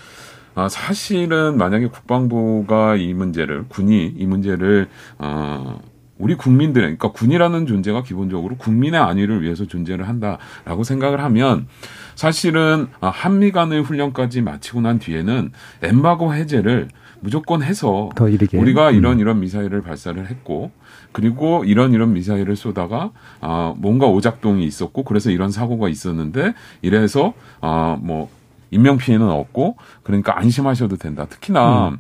아, 0.54 0.68
사실은 0.68 1.58
만약에 1.58 1.88
국방부가 1.88 2.96
이 2.96 3.12
문제를 3.12 3.64
군이 3.68 4.14
이 4.16 4.26
문제를 4.26 4.88
어 5.18 5.78
우리 6.18 6.34
국민들, 6.34 6.82
그러니까 6.82 7.12
군이라는 7.12 7.66
존재가 7.66 8.02
기본적으로 8.02 8.56
국민의 8.56 8.98
안위를 8.98 9.42
위해서 9.42 9.66
존재를 9.66 10.08
한다라고 10.08 10.82
생각을 10.82 11.20
하면 11.20 11.68
사실은 12.14 12.88
아, 13.00 13.08
한미 13.08 13.52
간의 13.52 13.82
훈련까지 13.82 14.40
마치고 14.40 14.80
난 14.80 14.98
뒤에는 14.98 15.52
엠바고 15.82 16.34
해제를 16.34 16.88
무조건 17.20 17.62
해서 17.62 18.10
우리가 18.58 18.90
이런 18.90 19.14
음. 19.14 19.20
이런 19.20 19.40
미사일을 19.40 19.82
발사를 19.82 20.28
했고 20.28 20.70
그리고 21.12 21.64
이런 21.64 21.92
이런 21.92 22.12
미사일을 22.12 22.56
쏘다가 22.56 23.10
아 23.40 23.74
뭔가 23.76 24.06
오작동이 24.06 24.64
있었고 24.64 25.02
그래서 25.04 25.30
이런 25.30 25.50
사고가 25.50 25.88
있었는데 25.88 26.54
이래서 26.82 27.32
아뭐 27.60 28.28
인명 28.70 28.98
피해는 28.98 29.28
없고 29.28 29.76
그러니까 30.02 30.38
안심하셔도 30.38 30.96
된다. 30.96 31.26
특히나 31.26 31.88
음. 31.88 31.98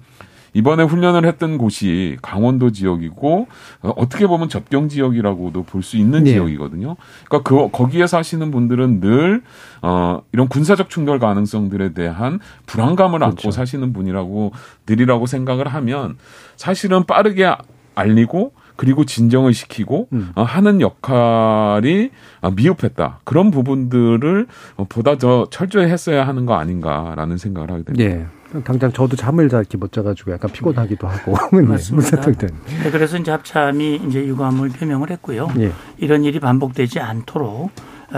이번에 0.56 0.84
훈련을 0.84 1.26
했던 1.26 1.58
곳이 1.58 2.16
강원도 2.22 2.70
지역이고 2.72 3.46
어, 3.82 3.90
어떻게 3.96 4.26
보면 4.26 4.48
접경 4.48 4.88
지역이라고도 4.88 5.64
볼 5.64 5.82
수 5.82 5.98
있는 5.98 6.24
네. 6.24 6.30
지역이거든요. 6.32 6.96
그러니까 7.28 7.48
그 7.48 7.70
거기에 7.70 8.06
사시는 8.06 8.50
분들은 8.50 9.00
늘 9.00 9.42
어, 9.82 10.22
이런 10.32 10.48
군사적 10.48 10.88
충돌 10.88 11.18
가능성들에 11.18 11.92
대한 11.92 12.40
불안감을 12.64 13.18
그렇죠. 13.18 13.36
안고 13.48 13.50
사시는 13.50 13.92
분이라고 13.92 14.52
들이라고 14.86 15.26
생각을 15.26 15.68
하면 15.68 16.16
사실은 16.56 17.04
빠르게 17.04 17.54
알리고 17.94 18.52
그리고 18.76 19.04
진정을 19.04 19.52
시키고 19.54 20.08
음. 20.12 20.30
어, 20.34 20.42
하는 20.42 20.80
역할이 20.80 22.10
어, 22.40 22.50
미흡했다. 22.50 23.20
그런 23.24 23.50
부분들을 23.50 24.46
어, 24.76 24.84
보다 24.88 25.18
더 25.18 25.46
철저히 25.50 25.86
했어야 25.90 26.26
하는 26.26 26.46
거 26.46 26.54
아닌가라는 26.54 27.36
생각을 27.36 27.70
하게 27.70 27.82
됩니다. 27.84 28.08
네. 28.16 28.26
당장 28.64 28.92
저도 28.92 29.16
잠을 29.16 29.48
잘 29.48 29.64
못 29.78 29.92
자가지고 29.92 30.32
약간 30.32 30.50
피곤하기도 30.52 31.06
하고. 31.06 31.34
네, 31.52 31.62
맞습니다. 31.62 32.20
네, 32.22 32.90
그래서 32.90 33.18
이제 33.18 33.30
합참이 33.30 33.96
이제 34.06 34.24
유감을 34.24 34.70
표명을 34.70 35.10
했고요. 35.10 35.48
예. 35.58 35.72
이런 35.98 36.24
일이 36.24 36.40
반복되지 36.40 37.00
않도록 37.00 37.70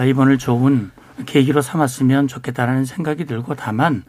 이번을 0.07 0.39
좋은 0.39 0.91
계기로 1.27 1.63
삼았으면 1.63 2.29
좋겠다라는 2.29 2.85
생각이 2.85 3.25
들고 3.25 3.55
다만 3.55 4.05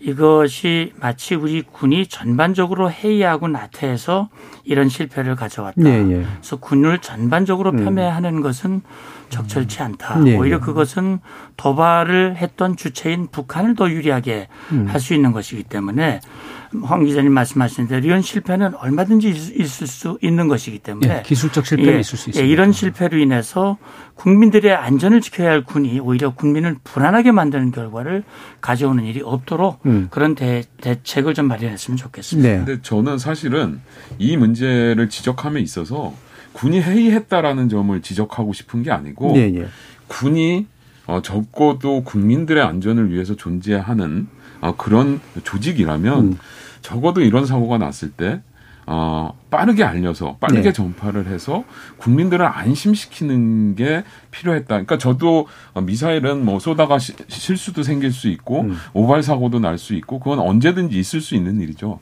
이것이 0.00 0.92
마치 1.00 1.34
우리 1.34 1.62
군이 1.62 2.06
전반적으로 2.06 2.90
해이하고 2.90 3.48
나태해서 3.48 4.28
이런 4.64 4.88
실패를 4.88 5.36
가져왔다. 5.36 5.82
예, 5.84 5.90
예. 5.90 6.26
그래서 6.40 6.56
군을 6.56 6.98
전반적으로 6.98 7.70
음. 7.70 7.84
폄훼하는 7.84 8.40
것은 8.40 8.82
적절치 9.32 9.82
않다. 9.82 10.20
음. 10.20 10.28
예, 10.28 10.36
오히려 10.36 10.60
그것은 10.60 11.18
도발을 11.56 12.36
했던 12.36 12.76
주체인 12.76 13.28
북한을 13.28 13.74
더 13.74 13.90
유리하게 13.90 14.48
음. 14.72 14.86
할수 14.88 15.14
있는 15.14 15.32
것이기 15.32 15.64
때문에 15.64 16.20
황 16.82 17.04
기자님 17.04 17.32
말씀하신 17.32 17.88
대로 17.88 18.04
이런 18.06 18.22
실패는 18.22 18.74
얼마든지 18.74 19.28
있을 19.28 19.86
수 19.86 20.18
있는 20.22 20.48
것이기 20.48 20.78
때문에 20.78 21.18
예, 21.18 21.22
기술적 21.22 21.66
실패는 21.66 21.94
예, 21.94 22.00
있을 22.00 22.18
수 22.18 22.30
있습니다. 22.30 22.46
예, 22.46 22.50
이런 22.50 22.72
실패로 22.72 23.18
인해서 23.18 23.78
국민들의 24.14 24.74
안전을 24.74 25.20
지켜야 25.20 25.50
할 25.50 25.64
군이 25.64 26.00
오히려 26.00 26.34
국민을 26.34 26.76
불안하게 26.84 27.32
만드는 27.32 27.72
결과를 27.72 28.24
가져오는 28.60 29.04
일이 29.04 29.20
없도록 29.22 29.80
음. 29.86 30.08
그런 30.10 30.34
대, 30.34 30.62
대책을 30.80 31.34
좀 31.34 31.48
마련했으면 31.48 31.96
좋겠습니다. 31.96 32.48
네. 32.48 32.56
근데 32.58 32.82
저는 32.82 33.18
사실은 33.18 33.80
이 34.18 34.36
문제를 34.36 35.08
지적함에 35.08 35.60
있어서 35.60 36.14
군이 36.52 36.80
회의했다라는 36.80 37.68
점을 37.68 38.00
지적하고 38.02 38.52
싶은 38.52 38.82
게 38.82 38.90
아니고 38.90 39.32
네, 39.34 39.50
네. 39.50 39.66
군이 40.08 40.66
어, 41.06 41.20
적고도 41.22 42.04
국민들의 42.04 42.62
안전을 42.62 43.12
위해서 43.12 43.34
존재하는 43.34 44.28
어, 44.60 44.76
그런 44.76 45.20
조직이라면 45.42 46.18
음. 46.20 46.38
적어도 46.80 47.20
이런 47.20 47.46
사고가 47.46 47.78
났을 47.78 48.10
때 48.10 48.40
어, 48.84 49.32
빠르게 49.50 49.84
알려서 49.84 50.36
빠르게 50.40 50.62
네. 50.62 50.72
전파를 50.72 51.26
해서 51.28 51.64
국민들을 51.98 52.44
안심시키는 52.44 53.76
게 53.76 54.02
필요했다. 54.32 54.66
그러니까 54.66 54.98
저도 54.98 55.46
미사일은 55.80 56.44
뭐 56.44 56.58
쏘다가 56.58 56.98
시, 56.98 57.14
실수도 57.28 57.82
생길 57.84 58.12
수 58.12 58.28
있고 58.28 58.62
음. 58.62 58.76
오발 58.92 59.22
사고도 59.22 59.60
날 59.60 59.78
수 59.78 59.94
있고 59.94 60.18
그건 60.18 60.40
언제든지 60.40 60.98
있을 60.98 61.20
수 61.20 61.34
있는 61.34 61.60
일이죠. 61.60 62.00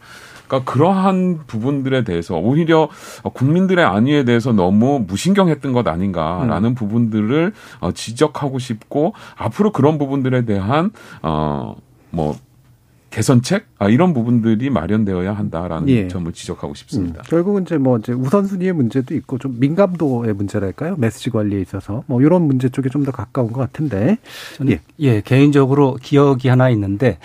그러니까 0.50 0.70
그러한 0.70 1.40
부분들에 1.46 2.02
대해서 2.02 2.36
오히려 2.36 2.88
국민들의 3.22 3.84
안위에 3.84 4.24
대해서 4.24 4.52
너무 4.52 5.04
무신경했던 5.06 5.72
것 5.72 5.86
아닌가라는 5.86 6.70
음. 6.70 6.74
부분들을 6.74 7.52
어, 7.78 7.92
지적하고 7.92 8.58
싶고 8.58 9.14
앞으로 9.36 9.70
그런 9.70 9.96
부분들에 9.98 10.44
대한 10.44 10.90
어뭐 11.22 12.34
개선책 13.10 13.66
아, 13.78 13.88
이런 13.88 14.14
부분들이 14.14 14.70
마련되어야 14.70 15.32
한다라는 15.32 15.88
예. 15.88 16.06
점을 16.08 16.30
지적하고 16.32 16.74
싶습니다. 16.74 17.20
음, 17.20 17.24
결국은 17.26 17.62
이제 17.62 17.76
뭐 17.76 17.98
이제 17.98 18.12
우선순위의 18.12 18.72
문제도 18.72 19.14
있고 19.14 19.38
좀 19.38 19.56
민감도의 19.58 20.34
문제랄까요? 20.34 20.94
메시지 20.96 21.30
관리에 21.30 21.60
있어서 21.60 22.04
뭐 22.06 22.22
이런 22.22 22.42
문제 22.42 22.68
쪽에 22.68 22.88
좀 22.88 23.00
더 23.00 23.10
가까운 23.12 23.50
것 23.50 23.60
같은데. 23.60 24.18
저는 24.58 24.72
예. 24.74 24.80
예, 24.98 25.20
개인적으로 25.22 25.96
기억이 26.00 26.48
하나 26.48 26.68
있는데 26.68 27.16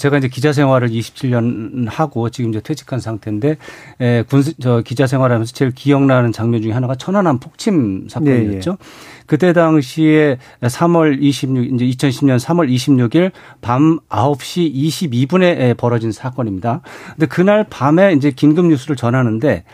제가 0.00 0.18
이제 0.18 0.26
기자 0.26 0.52
생활을 0.52 0.88
27년 0.88 1.86
하고 1.88 2.28
지금 2.28 2.50
이제 2.50 2.60
퇴직한 2.60 2.98
상태인데 2.98 3.56
에, 4.00 4.22
군저 4.28 4.82
기자 4.84 5.06
생활하면서 5.06 5.52
제일 5.52 5.70
기억나는 5.70 6.32
장면 6.32 6.60
중에 6.60 6.72
하나가 6.72 6.96
천안함 6.96 7.38
폭침 7.38 8.08
사건이었죠. 8.10 8.70
예, 8.70 8.74
예. 8.74 9.21
그때 9.26 9.52
당시에 9.52 10.38
3월 10.62 11.18
26, 11.22 11.80
이제 11.80 12.08
2010년 12.08 12.38
3월 12.38 12.68
26일 12.72 13.30
밤 13.60 13.98
9시 14.08 14.74
22분에 14.74 15.76
벌어진 15.76 16.12
사건입니다. 16.12 16.80
근데 17.14 17.26
그날 17.26 17.64
밤에 17.68 18.12
이제 18.12 18.30
긴급 18.30 18.66
뉴스를 18.66 18.96
전하는데 18.96 19.64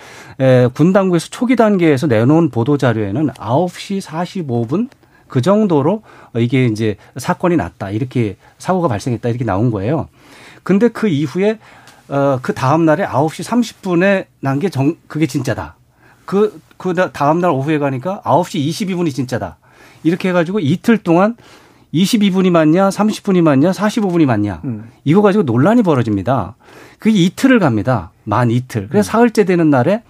군 0.74 0.92
당국에서 0.92 1.28
초기 1.30 1.57
단계에서 1.57 2.07
내놓은 2.07 2.51
보도 2.51 2.76
자료에는 2.76 3.28
9시 3.28 4.01
45분 4.03 4.88
그 5.28 5.42
정도로 5.42 6.03
이게 6.36 6.64
이제 6.66 6.96
사건이 7.16 7.57
났다. 7.57 7.90
이렇게 7.90 8.36
사고가 8.59 8.88
발생했다. 8.88 9.28
이렇게 9.28 9.44
나온 9.44 9.70
거예요. 9.70 10.09
근데 10.62 10.88
그 10.88 11.09
이후에 11.09 11.59
어, 12.09 12.38
그 12.40 12.55
다음 12.55 12.86
날에 12.86 13.05
9시 13.05 13.44
30분에 13.44 14.26
난 14.40 14.59
게 14.59 14.70
정, 14.70 14.96
그게 15.07 15.26
진짜다. 15.26 15.76
그, 16.28 16.60
그 16.76 16.92
다음 17.14 17.40
날 17.40 17.50
오후에 17.50 17.78
가니까 17.78 18.20
9시 18.22 18.68
22분이 18.68 19.14
진짜다. 19.14 19.56
이렇게 20.02 20.28
해가지고 20.28 20.60
이틀 20.60 20.98
동안 20.98 21.36
22분이 21.94 22.50
맞냐, 22.50 22.90
30분이 22.90 23.40
맞냐, 23.40 23.70
45분이 23.70 24.26
맞냐. 24.26 24.60
음. 24.64 24.90
이거 25.04 25.22
가지고 25.22 25.44
논란이 25.44 25.82
벌어집니다. 25.82 26.54
그게 26.98 27.18
이틀을 27.18 27.60
갑니다. 27.60 28.10
만 28.24 28.50
이틀. 28.50 28.88
그래서 28.88 29.08
음. 29.08 29.10
사흘째 29.10 29.44
되는 29.44 29.70
날에 29.70 30.02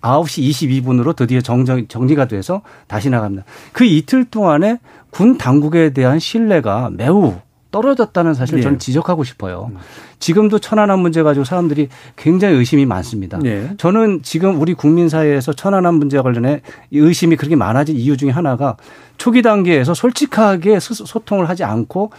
9시 0.00 0.50
22분으로 0.50 1.14
드디어 1.14 1.40
정정, 1.40 1.86
정리가 1.86 2.26
돼서 2.26 2.62
다시 2.88 3.08
나갑니다. 3.08 3.44
그 3.72 3.84
이틀 3.84 4.24
동안에 4.24 4.80
군 5.10 5.38
당국에 5.38 5.92
대한 5.92 6.18
신뢰가 6.18 6.90
매우 6.92 7.36
떨어졌다는 7.74 8.34
사실을 8.34 8.60
네. 8.60 8.62
저는 8.62 8.78
지적하고 8.78 9.24
싶어요. 9.24 9.70
음. 9.72 9.78
지금도 10.20 10.60
천안함 10.60 11.00
문제 11.00 11.24
가지고 11.24 11.44
사람들이 11.44 11.88
굉장히 12.14 12.54
의심이 12.54 12.86
많습니다. 12.86 13.40
네. 13.42 13.70
저는 13.78 14.20
지금 14.22 14.60
우리 14.60 14.74
국민 14.74 15.08
사회에서 15.08 15.52
천안함 15.52 15.96
문제와 15.96 16.22
관련해 16.22 16.62
의심이 16.92 17.34
그렇게 17.34 17.56
많아진 17.56 17.96
이유 17.96 18.16
중에 18.16 18.30
하나가 18.30 18.76
초기 19.18 19.42
단계에서 19.42 19.92
솔직하게 19.92 20.78
소통을 20.78 21.48
하지 21.48 21.64
않고 21.64 22.12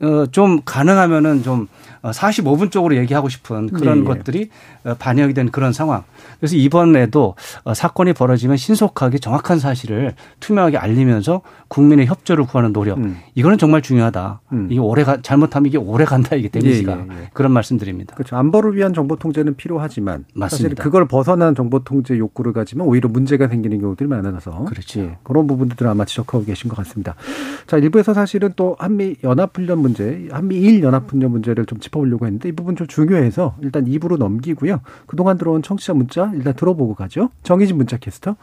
어, 0.00 0.26
좀 0.32 0.60
가능하면은 0.64 1.42
좀 1.42 1.68
45분 2.10 2.66
어, 2.66 2.70
쪽으로 2.70 2.96
얘기하고 2.96 3.28
싶은 3.28 3.68
그런 3.68 4.00
네, 4.00 4.04
것들이 4.04 4.50
어, 4.84 4.94
반영이 4.94 5.34
된 5.34 5.50
그런 5.50 5.72
상황. 5.72 6.04
그래서 6.38 6.56
이번에도 6.56 7.34
어, 7.64 7.74
사건이 7.74 8.12
벌어지면 8.12 8.56
신속하게 8.56 9.18
정확한 9.18 9.58
사실을 9.58 10.14
투명하게 10.40 10.78
알리면서 10.78 11.42
국민의 11.68 12.06
협조를 12.06 12.46
구하는 12.46 12.72
노력. 12.72 12.98
음. 12.98 13.18
이거는 13.34 13.58
정말 13.58 13.82
중요하다. 13.82 14.40
음. 14.52 14.68
이게 14.70 14.80
오래 14.80 15.04
가, 15.04 15.20
잘못하면 15.22 15.66
이게 15.66 15.78
오래 15.78 16.04
간다 16.04 16.36
이게 16.36 16.48
데미지가 16.48 16.92
예, 16.92 16.98
예, 16.98 17.22
예. 17.22 17.30
그런 17.32 17.52
말씀드립니다. 17.52 18.14
그렇죠. 18.14 18.36
안보를 18.36 18.76
위한 18.76 18.94
정보 18.94 19.16
통제는 19.16 19.56
필요하지만 19.56 20.24
맞습니다. 20.34 20.74
사실 20.74 20.74
그걸 20.74 21.08
벗어난 21.08 21.54
정보 21.54 21.82
통제 21.82 22.16
욕구를 22.16 22.52
가지면 22.52 22.86
오히려 22.86 23.08
문제가 23.08 23.48
생기는 23.48 23.80
경우들이 23.80 24.08
많아서 24.08 24.64
그렇죠. 24.64 25.00
예, 25.00 25.16
그런 25.22 25.46
부분들을 25.46 25.88
아마 25.88 26.04
지적하고 26.04 26.44
계신 26.44 26.68
것 26.68 26.76
같습니다. 26.76 27.14
자 27.66 27.78
일부에서 27.78 28.14
사실은 28.14 28.52
또 28.56 28.76
한미 28.78 29.16
연합 29.24 29.56
훈련 29.56 29.80
문제, 29.80 30.28
한미 30.30 30.56
일 30.56 30.82
연합 30.82 31.10
훈련 31.10 31.30
문제를 31.32 31.66
좀 31.66 31.78
짚어 31.80 31.95
보려고 31.96 32.26
했는데 32.26 32.48
이 32.48 32.52
부분 32.52 32.76
좀 32.76 32.86
중요해서 32.86 33.56
일단 33.60 33.84
2부로 33.84 34.16
넘기고요. 34.18 34.80
그동안 35.06 35.38
들어온 35.38 35.62
청취자 35.62 35.94
문자 35.94 36.30
일단 36.34 36.54
들어보고 36.54 36.94
가죠. 36.94 37.30
정희진 37.42 37.76
문자 37.76 37.96
캐스터. 37.96 38.36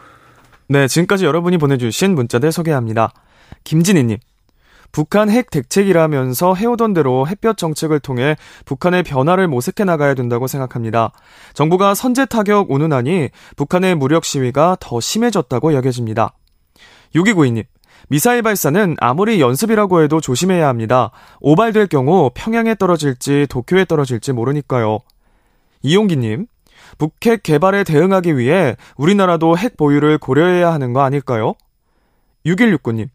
네, 0.68 0.88
지금까지 0.88 1.26
여러분이 1.26 1.58
보내주신 1.58 2.16
문자들 2.16 2.52
소개합니다. 2.52 3.12
김진희님. 3.64 4.18
북한 4.92 5.30
핵 5.30 5.50
대책이라면서 5.50 6.54
해오던 6.54 6.94
대로 6.94 7.28
햇볕 7.28 7.58
정책을 7.58 8.00
통해 8.00 8.36
북한의 8.66 9.02
변화를 9.02 9.48
모색해 9.48 9.84
나가야 9.86 10.14
된다고 10.14 10.46
생각합니다. 10.46 11.12
정부가 11.56 11.96
선제 11.96 12.28
타격 12.28 12.70
운운하니 12.70 13.30
북한의 13.56 13.96
무력 13.96 14.24
시위가 14.24 14.78
더 14.80 15.00
심해졌다고 15.00 15.74
여겨집니다. 15.74 16.36
6292님. 17.16 17.66
미사일 18.10 18.42
발사는 18.42 18.96
아무리 19.00 19.40
연습이라고 19.42 20.02
해도 20.04 20.20
조심해야 20.20 20.68
합니다. 20.68 21.12
오발될 21.40 21.88
경우 21.88 22.32
평양에 22.34 22.76
떨어질지 22.76 23.48
도쿄에 23.50 23.86
떨어질지 23.86 24.34
모르니까요. 24.34 25.00
이용기님, 25.82 26.48
북핵 26.98 27.44
개발에 27.44 27.84
대응하기 27.84 28.38
위해 28.38 28.76
우리나라도 28.96 29.58
핵 29.58 29.78
보유를 29.78 30.18
고려해야 30.18 30.72
하는 30.72 30.94
거 30.94 31.02
아닐까요? 31.02 31.56
6169님, 32.46 33.08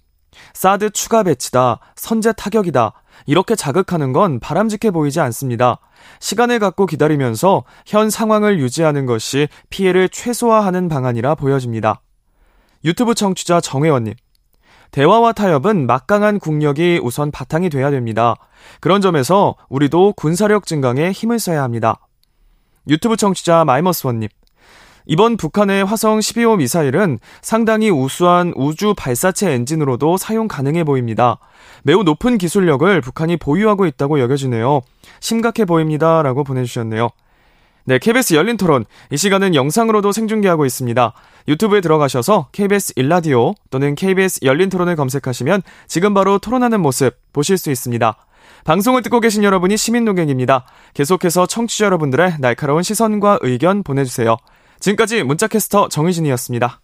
사드 0.54 0.90
추가 0.90 1.22
배치다, 1.22 1.80
선제 1.96 2.32
타격이다, 2.32 2.92
이렇게 3.26 3.54
자극하는 3.54 4.12
건 4.12 4.40
바람직해 4.40 4.90
보이지 4.90 5.20
않습니다. 5.20 5.78
시간을 6.20 6.58
갖고 6.58 6.86
기다리면서 6.86 7.64
현 7.86 8.10
상황을 8.10 8.60
유지하는 8.60 9.06
것이 9.06 9.48
피해를 9.70 10.08
최소화하는 10.08 10.88
방안이라 10.88 11.34
보여집니다. 11.34 12.00
유튜브 12.84 13.14
청취자 13.14 13.60
정혜원님, 13.60 14.14
대화와 14.90 15.32
타협은 15.32 15.86
막강한 15.86 16.38
국력이 16.38 17.00
우선 17.02 17.30
바탕이 17.30 17.70
돼야 17.70 17.90
됩니다. 17.90 18.36
그런 18.80 19.00
점에서 19.00 19.56
우리도 19.68 20.14
군사력 20.14 20.66
증강에 20.66 21.10
힘을 21.10 21.38
써야 21.38 21.62
합니다. 21.62 22.00
유튜브 22.88 23.16
청취자 23.16 23.64
마이머스원님. 23.64 24.28
이번 25.10 25.38
북한의 25.38 25.86
화성 25.86 26.18
12호 26.18 26.58
미사일은 26.58 27.18
상당히 27.40 27.88
우수한 27.88 28.52
우주 28.54 28.94
발사체 28.94 29.50
엔진으로도 29.52 30.18
사용 30.18 30.48
가능해 30.48 30.84
보입니다. 30.84 31.38
매우 31.82 32.02
높은 32.02 32.36
기술력을 32.36 33.00
북한이 33.00 33.38
보유하고 33.38 33.86
있다고 33.86 34.20
여겨지네요. 34.20 34.82
심각해 35.20 35.64
보입니다. 35.64 36.22
라고 36.22 36.44
보내주셨네요. 36.44 37.08
네, 37.86 37.98
KBS 37.98 38.34
열린 38.34 38.58
토론. 38.58 38.84
이 39.10 39.16
시간은 39.16 39.54
영상으로도 39.54 40.12
생중계하고 40.12 40.66
있습니다. 40.66 41.14
유튜브에 41.48 41.80
들어가셔서 41.80 42.48
KBS 42.52 42.92
일라디오 42.96 43.54
또는 43.70 43.94
KBS 43.94 44.40
열린 44.44 44.68
토론을 44.68 44.94
검색하시면 44.96 45.62
지금 45.86 46.14
바로 46.14 46.38
토론하는 46.38 46.80
모습 46.80 47.16
보실 47.32 47.56
수 47.56 47.70
있습니다. 47.70 48.16
방송을 48.64 49.02
듣고 49.02 49.20
계신 49.20 49.42
여러분이 49.44 49.76
시민노객입니다. 49.76 50.66
계속해서 50.92 51.46
청취자 51.46 51.86
여러분들의 51.86 52.36
날카로운 52.38 52.82
시선과 52.82 53.38
의견 53.40 53.82
보내주세요. 53.82 54.36
지금까지 54.78 55.22
문자캐스터 55.22 55.88
정희진이었습니다. 55.88 56.80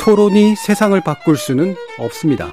토론이 0.00 0.54
세상을 0.54 1.00
바꿀 1.00 1.36
수는 1.36 1.74
없습니다. 1.98 2.52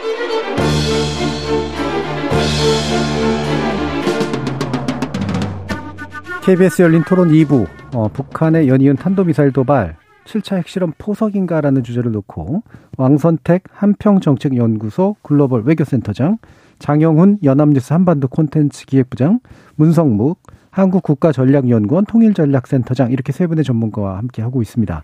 KBS 6.43 6.81
열린 6.81 7.03
토론 7.03 7.29
2부, 7.29 7.67
어, 7.93 8.07
북한의 8.07 8.67
연이은 8.67 8.95
탄도미사일 8.95 9.51
도발, 9.51 9.95
7차 10.25 10.57
핵실험 10.57 10.93
포석인가라는 10.97 11.83
주제를 11.83 12.11
놓고 12.11 12.63
왕선택 12.97 13.63
한평정책연구소 13.71 15.17
글로벌 15.21 15.61
외교센터장, 15.63 16.37
장영훈 16.79 17.37
연합뉴스 17.43 17.93
한반도 17.93 18.27
콘텐츠 18.27 18.85
기획부장, 18.87 19.39
문성묵 19.75 20.39
한국국가전략연구원 20.71 22.05
통일전략센터장 22.05 23.11
이렇게 23.11 23.31
세 23.31 23.45
분의 23.45 23.63
전문가와 23.63 24.17
함께 24.17 24.41
하고 24.41 24.61
있습니다. 24.63 25.03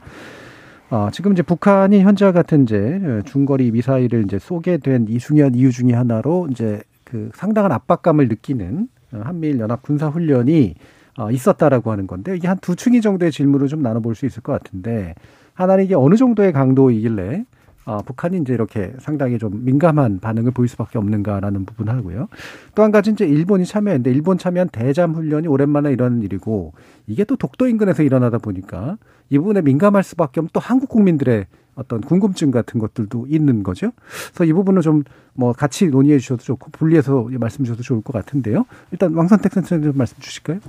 어, 0.89 1.09
지금 1.11 1.33
이제 1.33 1.43
북한이 1.43 2.01
현재와 2.01 2.31
같은 2.31 2.63
이제 2.63 3.21
중거리 3.25 3.71
미사일을 3.71 4.23
이제 4.23 4.39
쏘게 4.39 4.77
된 4.77 5.05
이 5.09 5.19
중요한 5.19 5.53
이유 5.53 5.71
중의 5.71 5.93
하나로 5.93 6.47
이제 6.49 6.81
그 7.03 7.29
상당한 7.35 7.71
압박감을 7.73 8.27
느끼는 8.27 8.87
한미일 9.11 9.59
연합 9.59 9.83
군사 9.83 10.07
훈련이 10.07 10.75
어, 11.17 11.31
있었다라고 11.31 11.91
하는 11.91 12.07
건데 12.07 12.35
이게 12.35 12.47
한두 12.47 12.75
층이 12.75 13.01
정도의 13.01 13.31
질문을 13.31 13.67
좀 13.67 13.81
나눠볼 13.81 14.15
수 14.15 14.25
있을 14.25 14.41
것 14.43 14.53
같은데 14.53 15.15
하나는 15.53 15.85
이게 15.85 15.95
어느 15.95 16.15
정도의 16.15 16.53
강도이길래 16.53 17.45
어, 17.85 17.99
북한이 18.05 18.37
이제 18.39 18.53
이렇게 18.53 18.93
상당히 18.99 19.39
좀 19.39 19.63
민감한 19.63 20.19
반응을 20.19 20.51
보일 20.51 20.67
수밖에 20.67 20.97
없는가라는 20.97 21.65
부분 21.65 21.87
하고요. 21.87 22.27
또 22.75 22.83
한 22.83 22.91
가지 22.91 23.11
이제 23.11 23.25
일본이 23.25 23.65
참여했는데 23.65 24.11
일본 24.11 24.37
참여한 24.37 24.67
대잠 24.69 25.15
훈련이 25.15 25.47
오랜만에 25.47 25.91
이런 25.93 26.21
일이고 26.21 26.73
이게 27.07 27.23
또 27.23 27.37
독도 27.37 27.65
인근에서 27.67 28.03
일어나다 28.03 28.39
보니까 28.39 28.97
이 29.29 29.37
부분에 29.37 29.61
민감할 29.61 30.03
수밖에 30.03 30.41
없는 30.41 30.49
또 30.51 30.59
한국 30.59 30.89
국민들의 30.89 31.45
어떤 31.75 32.01
궁금증 32.01 32.51
같은 32.51 32.79
것들도 32.79 33.27
있는 33.29 33.63
거죠. 33.63 33.91
그래서 34.33 34.43
이 34.45 34.53
부분은 34.53 34.81
좀 34.81 35.03
뭐 35.37 35.53
같이 35.53 35.87
논의해 35.87 36.17
주셔도 36.17 36.43
좋고 36.43 36.71
분리해서 36.71 37.29
말씀 37.39 37.63
주셔도 37.63 37.83
좋을 37.83 38.01
것 38.01 38.11
같은데요. 38.11 38.65
일단 38.91 39.13
왕선택 39.13 39.53
선생님 39.53 39.91
좀 39.91 39.97
말씀 39.97 40.17
주실까요? 40.19 40.59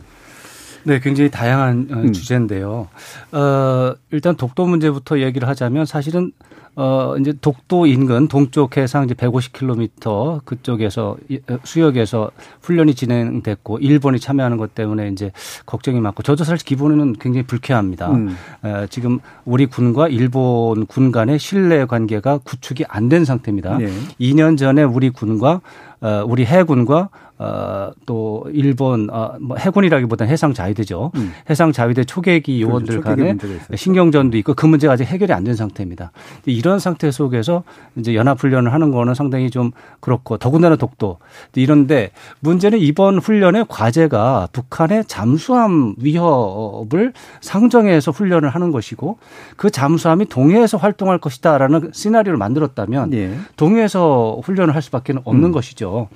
네, 0.84 1.00
굉장히 1.00 1.30
다양한 1.30 1.88
음. 1.90 2.12
주제인데요. 2.12 2.88
어, 3.32 3.94
일단 4.10 4.36
독도 4.36 4.66
문제부터 4.66 5.20
얘기를 5.20 5.48
하자면 5.48 5.86
사실은 5.86 6.32
어, 6.80 7.16
이제 7.18 7.34
독도 7.40 7.86
인근 7.86 8.28
동쪽 8.28 8.76
해상 8.76 9.02
이제 9.04 9.12
150km 9.12 10.44
그쪽에서 10.44 11.16
어, 11.50 11.58
수역에서 11.64 12.30
훈련이 12.62 12.94
진행됐고 12.94 13.78
일본이 13.78 14.20
참여하는 14.20 14.58
것 14.58 14.76
때문에 14.76 15.08
이제 15.08 15.32
걱정이 15.66 16.00
많고 16.00 16.22
저도 16.22 16.44
사실 16.44 16.64
기본에는 16.64 17.14
굉장히 17.14 17.44
불쾌합니다. 17.46 18.12
음. 18.12 18.36
에, 18.64 18.86
지금 18.90 19.18
우리 19.44 19.66
군과 19.66 20.06
일본 20.06 20.86
군 20.86 21.10
간의 21.10 21.40
신뢰 21.40 21.84
관계가 21.84 22.38
구축이 22.38 22.84
안 22.88 23.08
된 23.08 23.24
상태입니다. 23.24 23.78
네. 23.78 23.88
2년 24.20 24.56
전에 24.58 24.82
우리 24.84 25.10
군과 25.10 25.60
어, 26.00 26.24
우리 26.28 26.44
해군과 26.44 27.08
어, 27.38 27.90
또 28.06 28.46
일본 28.52 29.10
어, 29.10 29.34
뭐 29.40 29.56
해군이라기보다는 29.56 30.32
해상 30.32 30.54
자위대죠. 30.54 31.10
음. 31.16 31.32
해상 31.50 31.72
자위대 31.72 32.04
초계기 32.04 32.58
그렇죠. 32.58 32.70
요원들 32.70 33.00
그렇죠. 33.00 33.16
간에 33.16 33.76
신경전도 33.76 34.36
있고 34.38 34.54
그 34.54 34.66
문제가 34.66 34.92
아직 34.92 35.04
해결이 35.04 35.32
안 35.32 35.48
된 35.48 35.56
상태입니다. 35.56 36.12
이런 36.44 36.78
상태 36.78 37.10
속에서 37.10 37.62
이제 37.96 38.14
연합 38.14 38.38
훈련을 38.38 38.72
하는 38.72 38.90
거는 38.90 39.14
상당히 39.14 39.50
좀 39.50 39.70
그렇고 40.00 40.36
더군다나 40.36 40.76
독도 40.76 41.18
이런데 41.54 42.10
문제는 42.40 42.78
이번 42.78 43.18
훈련의 43.18 43.64
과제가 43.68 44.48
북한의 44.52 45.04
잠수함 45.06 45.94
위협을 45.98 47.14
상정해서 47.40 48.10
훈련을 48.10 48.50
하는 48.50 48.70
것이고 48.72 49.18
그 49.56 49.70
잠수함이 49.70 50.26
동해에서 50.26 50.76
활동할 50.76 51.18
것이다라는 51.18 51.92
시나리오를 51.94 52.36
만들었다면 52.36 53.12
예. 53.14 53.34
동해에서 53.56 54.40
훈련을 54.44 54.74
할 54.74 54.82
수밖에 54.82 55.14
없는 55.24 55.44
음. 55.46 55.52
것이죠. 55.52 56.08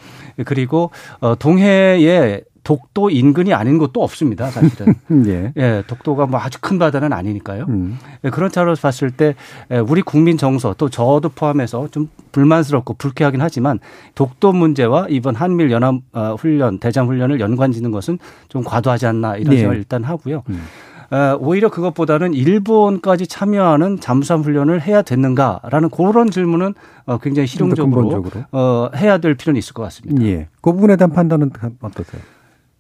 그리고 0.45 0.91
어, 1.21 1.35
동해에 1.35 2.43
독도 2.65 3.11
인근이 3.11 3.53
아닌 3.53 3.79
곳도 3.79 4.03
없습니다, 4.03 4.51
사실은. 4.51 4.95
예. 5.27 5.53
예. 5.57 5.83
독도가 5.87 6.27
뭐 6.27 6.39
아주 6.39 6.59
큰 6.61 6.79
바다는 6.79 7.13
아니니까요. 7.13 7.67
음. 7.69 7.99
예, 8.25 8.31
그런 8.31 8.53
차로 8.53 8.75
봤을 8.81 9.11
때 9.11 9.35
예, 9.71 9.79
우리 9.79 10.01
국민 10.03 10.39
정서 10.39 10.75
또 10.79 10.89
저도 10.89 11.29
포함해서 11.31 11.89
좀 11.89 12.09
불만스럽고 12.31 12.95
불쾌하긴 12.95 13.41
하지만 13.41 13.81
독도 14.15 14.53
문제와 14.53 15.07
이번 15.11 15.35
한밀 15.35 15.71
연합 15.73 15.97
어, 16.13 16.37
훈련 16.39 16.79
대장 16.79 17.09
훈련을 17.09 17.41
연관짓는 17.41 17.91
것은 17.91 18.19
좀 18.49 18.63
과도하지 18.63 19.07
않나 19.07 19.37
이런 19.37 19.55
예. 19.55 19.59
생각을 19.59 19.79
일단 19.79 20.05
하고요. 20.05 20.45
음. 20.49 20.63
어, 21.13 21.37
오히려 21.39 21.69
그것보다는 21.69 22.33
일본까지 22.33 23.27
참여하는 23.27 24.01
잠수함 24.01 24.41
훈련을 24.41 24.81
해야 24.81 25.03
됐는가라는 25.03 25.91
그런 25.91 26.31
질문은 26.31 26.73
어, 27.05 27.19
굉장히 27.19 27.47
실용적으로 27.47 28.25
어, 28.51 28.91
해야 28.97 29.19
될 29.19 29.35
필요는 29.35 29.59
있을 29.59 29.75
것 29.75 29.83
같습니다. 29.83 30.25
예. 30.25 30.49
그 30.63 30.73
부분에 30.73 30.97
대한 30.97 31.13
판단은 31.13 31.51
어떠세요? 31.83 32.23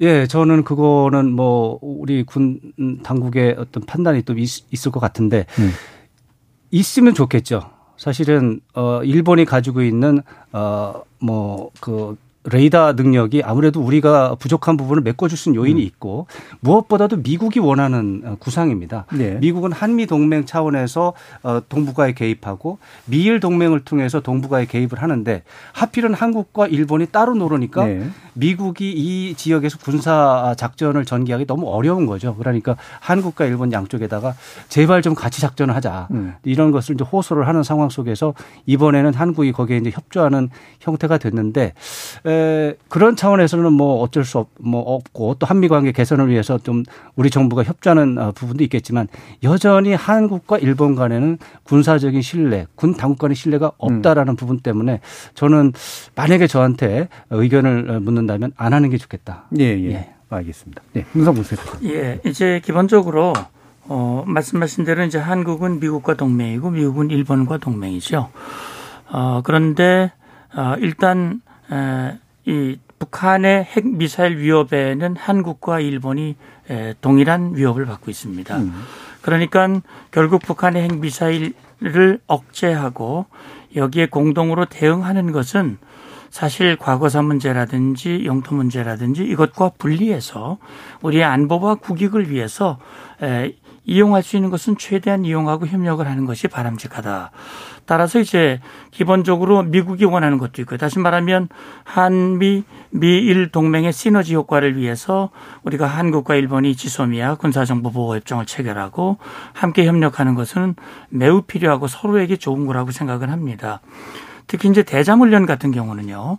예, 0.00 0.26
저는 0.26 0.64
그거는 0.64 1.30
뭐 1.30 1.78
우리 1.82 2.24
군 2.24 2.58
당국의 3.02 3.56
어떤 3.58 3.84
판단이 3.84 4.22
또 4.22 4.34
있, 4.38 4.86
을것 4.86 4.98
같은데 4.98 5.44
음. 5.58 5.70
있으면 6.70 7.12
좋겠죠. 7.12 7.70
사실은 7.98 8.60
어 8.74 9.02
일본이 9.04 9.44
가지고 9.44 9.82
있는 9.82 10.22
어뭐그 10.50 12.16
레이더 12.44 12.94
능력이 12.94 13.42
아무래도 13.44 13.80
우리가 13.80 14.34
부족한 14.34 14.76
부분을 14.76 15.02
메꿔줄 15.02 15.38
수 15.38 15.48
있는 15.48 15.62
요인이 15.62 15.80
음. 15.80 15.86
있고 15.86 16.26
무엇보다도 16.60 17.18
미국이 17.18 17.60
원하는 17.60 18.22
어, 18.24 18.36
구상입니다. 18.38 19.06
네. 19.12 19.38
미국은 19.40 19.70
한미 19.70 20.06
동맹 20.06 20.44
차원에서 20.44 21.12
어, 21.44 21.60
동북아에 21.68 22.12
개입하고 22.12 22.78
미일 23.04 23.38
동맹을 23.38 23.80
통해서 23.80 24.20
동북아에 24.20 24.66
개입을 24.66 25.00
하는데 25.00 25.42
하필은 25.72 26.14
한국과 26.14 26.66
일본이 26.66 27.06
따로 27.06 27.34
노르니까 27.34 27.84
네. 27.84 28.08
미국이 28.34 28.90
이 28.90 29.34
지역에서 29.34 29.78
군사 29.78 30.54
작전을 30.56 31.04
전개하기 31.04 31.46
너무 31.46 31.68
어려운 31.68 32.06
거죠. 32.06 32.34
그러니까 32.34 32.76
한국과 33.00 33.44
일본 33.44 33.72
양쪽에다가 33.72 34.34
제발 34.68 35.02
좀 35.02 35.14
같이 35.14 35.40
작전을 35.40 35.76
하자 35.76 36.08
음. 36.10 36.34
이런 36.42 36.72
것을 36.72 36.96
이제 36.96 37.04
호소를 37.04 37.46
하는 37.46 37.62
상황 37.62 37.88
속에서 37.88 38.34
이번에는 38.66 39.14
한국이 39.14 39.52
거기에 39.52 39.76
이제 39.76 39.90
협조하는 39.90 40.50
형태가 40.80 41.18
됐는데. 41.18 41.74
에, 42.32 42.74
그런 42.88 43.16
차원에서는 43.16 43.72
뭐 43.72 44.00
어쩔 44.00 44.24
수 44.24 44.38
없, 44.38 44.48
뭐 44.58 44.80
없고 44.80 45.36
또 45.38 45.46
한미 45.46 45.68
관계 45.68 45.92
개선을 45.92 46.28
위해서 46.28 46.58
좀 46.58 46.82
우리 47.16 47.30
정부가 47.30 47.62
협조하는 47.62 48.18
어, 48.18 48.32
부분도 48.32 48.64
있겠지만 48.64 49.08
여전히 49.42 49.94
한국과 49.94 50.58
일본 50.58 50.94
간에는 50.94 51.38
군사적인 51.64 52.22
신뢰, 52.22 52.66
군 52.74 52.94
당국 52.94 53.18
간의 53.18 53.36
신뢰가 53.36 53.72
없다라는 53.78 54.34
음. 54.34 54.36
부분 54.36 54.60
때문에 54.60 55.00
저는 55.34 55.72
만약에 56.14 56.46
저한테 56.46 57.08
의견을 57.30 58.00
묻는다면 58.00 58.52
안 58.56 58.72
하는 58.72 58.90
게 58.90 58.98
좋겠다. 58.98 59.44
예, 59.58 59.64
예. 59.64 59.92
예. 59.92 60.08
알겠습니다. 60.28 60.82
네, 60.94 61.04
문상 61.12 61.34
보세요. 61.34 61.60
예, 61.84 62.18
이제 62.24 62.60
기본적으로 62.64 63.34
어, 63.84 64.24
말씀하신 64.26 64.84
대로 64.84 65.04
이제 65.04 65.18
한국은 65.18 65.80
미국과 65.80 66.14
동맹이고 66.14 66.70
미국은 66.70 67.10
일본과 67.10 67.58
동맹이죠. 67.58 68.30
어, 69.10 69.40
그런데 69.44 70.10
어, 70.54 70.74
일단 70.78 71.42
이 72.44 72.76
북한의 72.98 73.64
핵 73.64 73.86
미사일 73.86 74.38
위협에는 74.38 75.16
한국과 75.16 75.80
일본이 75.80 76.36
동일한 77.00 77.56
위협을 77.56 77.86
받고 77.86 78.10
있습니다. 78.10 78.56
음. 78.56 78.72
그러니까 79.20 79.80
결국 80.10 80.42
북한의 80.42 80.82
핵 80.84 80.98
미사일을 80.98 82.20
억제하고 82.26 83.26
여기에 83.76 84.06
공동으로 84.06 84.66
대응하는 84.66 85.32
것은 85.32 85.78
사실 86.30 86.76
과거사 86.76 87.22
문제라든지 87.22 88.24
영토 88.24 88.54
문제라든지 88.54 89.22
이것과 89.22 89.72
분리해서 89.76 90.58
우리의 91.02 91.24
안보와 91.24 91.74
국익을 91.76 92.30
위해서 92.30 92.78
이용할 93.84 94.22
수 94.22 94.36
있는 94.36 94.50
것은 94.50 94.76
최대한 94.78 95.24
이용하고 95.24 95.66
협력을 95.66 96.06
하는 96.06 96.24
것이 96.24 96.48
바람직하다. 96.48 97.30
따라서 97.84 98.20
이제 98.20 98.60
기본적으로 98.90 99.62
미국이 99.62 100.04
원하는 100.04 100.38
것도 100.38 100.62
있고요. 100.62 100.78
다시 100.78 100.98
말하면 100.98 101.48
한미 101.84 102.62
미일 102.90 103.50
동맹의 103.50 103.92
시너지 103.92 104.34
효과를 104.34 104.76
위해서 104.76 105.30
우리가 105.64 105.86
한국과 105.86 106.36
일본이 106.36 106.76
지소미아 106.76 107.36
군사정보 107.36 107.90
보호 107.90 108.14
협정을 108.14 108.46
체결하고 108.46 109.18
함께 109.52 109.86
협력하는 109.86 110.34
것은 110.34 110.76
매우 111.08 111.42
필요하고 111.42 111.88
서로에게 111.88 112.36
좋은 112.36 112.66
거라고 112.66 112.92
생각을 112.92 113.30
합니다. 113.30 113.80
특히 114.46 114.68
이제 114.68 114.82
대자훈련 114.82 115.46
같은 115.46 115.72
경우는요. 115.72 116.38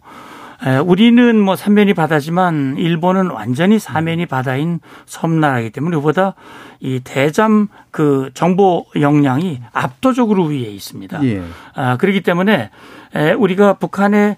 우리는 0.85 1.39
뭐 1.39 1.55
삼면이 1.55 1.93
바다지만 1.93 2.75
일본은 2.77 3.31
완전히 3.31 3.79
사면이 3.79 4.25
바다인 4.25 4.79
섬나라이기 5.05 5.71
때문에 5.71 5.95
우리보다 5.97 6.35
이 6.79 7.01
대잠 7.03 7.67
그 7.91 8.29
정보 8.33 8.85
역량이 8.95 9.61
압도적으로 9.73 10.45
위에 10.45 10.59
있습니다. 10.59 11.23
예. 11.25 11.43
아, 11.75 11.97
그렇기 11.97 12.21
때문에 12.21 12.69
우리가 13.37 13.73
북한의 13.73 14.37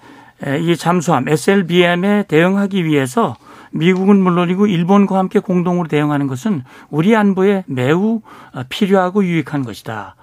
이 0.61 0.75
잠수함 0.75 1.27
SLBM에 1.27 2.23
대응하기 2.27 2.85
위해서 2.85 3.35
미국은 3.71 4.17
물론이고 4.21 4.67
일본과 4.67 5.17
함께 5.17 5.39
공동으로 5.39 5.87
대응하는 5.87 6.27
것은 6.27 6.63
우리 6.89 7.15
안보에 7.15 7.65
매우 7.67 8.21
어, 8.53 8.63
필요하고 8.69 9.23
유익한 9.25 9.63
것이다. 9.63 10.15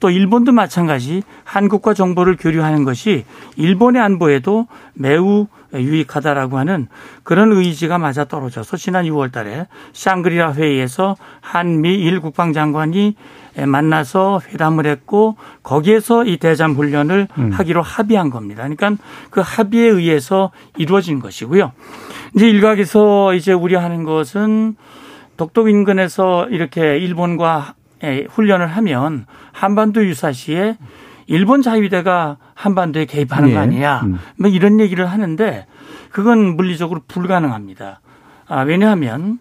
또 0.00 0.10
일본도 0.10 0.52
마찬가지 0.52 1.22
한국과 1.44 1.94
정보를 1.94 2.36
교류하는 2.36 2.84
것이 2.84 3.24
일본의 3.56 4.00
안보에도 4.00 4.66
매우 4.94 5.46
유익하다라고 5.74 6.56
하는 6.56 6.88
그런 7.24 7.52
의지가 7.52 7.98
맞아 7.98 8.24
떨어져서 8.24 8.76
지난 8.76 9.04
6월 9.04 9.32
달에 9.32 9.66
샹그리라 9.92 10.54
회의에서 10.54 11.16
한미일 11.40 12.20
국방장관이 12.20 13.16
만나서 13.66 14.40
회담을 14.48 14.86
했고 14.86 15.36
거기에서 15.62 16.24
이 16.24 16.38
대잠 16.38 16.72
훈련을 16.74 17.28
음. 17.38 17.50
하기로 17.50 17.82
합의한 17.82 18.30
겁니다. 18.30 18.62
그러니까 18.62 19.02
그 19.30 19.42
합의에 19.44 19.88
의해서 19.88 20.52
이루어진 20.76 21.18
것이고요. 21.18 21.72
이제 22.34 22.48
일각에서 22.48 23.34
이제 23.34 23.52
우려하는 23.52 24.04
것은 24.04 24.76
독도 25.36 25.68
인근에서 25.68 26.48
이렇게 26.50 26.98
일본과 26.98 27.74
예, 28.04 28.26
훈련을 28.30 28.68
하면 28.68 29.26
한반도 29.58 30.06
유사시에 30.06 30.78
일본 31.26 31.62
자위대가 31.62 32.36
한반도에 32.54 33.06
개입하는 33.06 33.48
네. 33.48 33.54
거 33.54 33.60
아니냐. 33.60 34.02
음. 34.04 34.18
뭐 34.38 34.48
이런 34.48 34.78
얘기를 34.78 35.04
하는데 35.04 35.66
그건 36.12 36.56
물리적으로 36.56 37.00
불가능합니다. 37.08 38.00
아, 38.46 38.60
왜냐하면 38.62 39.40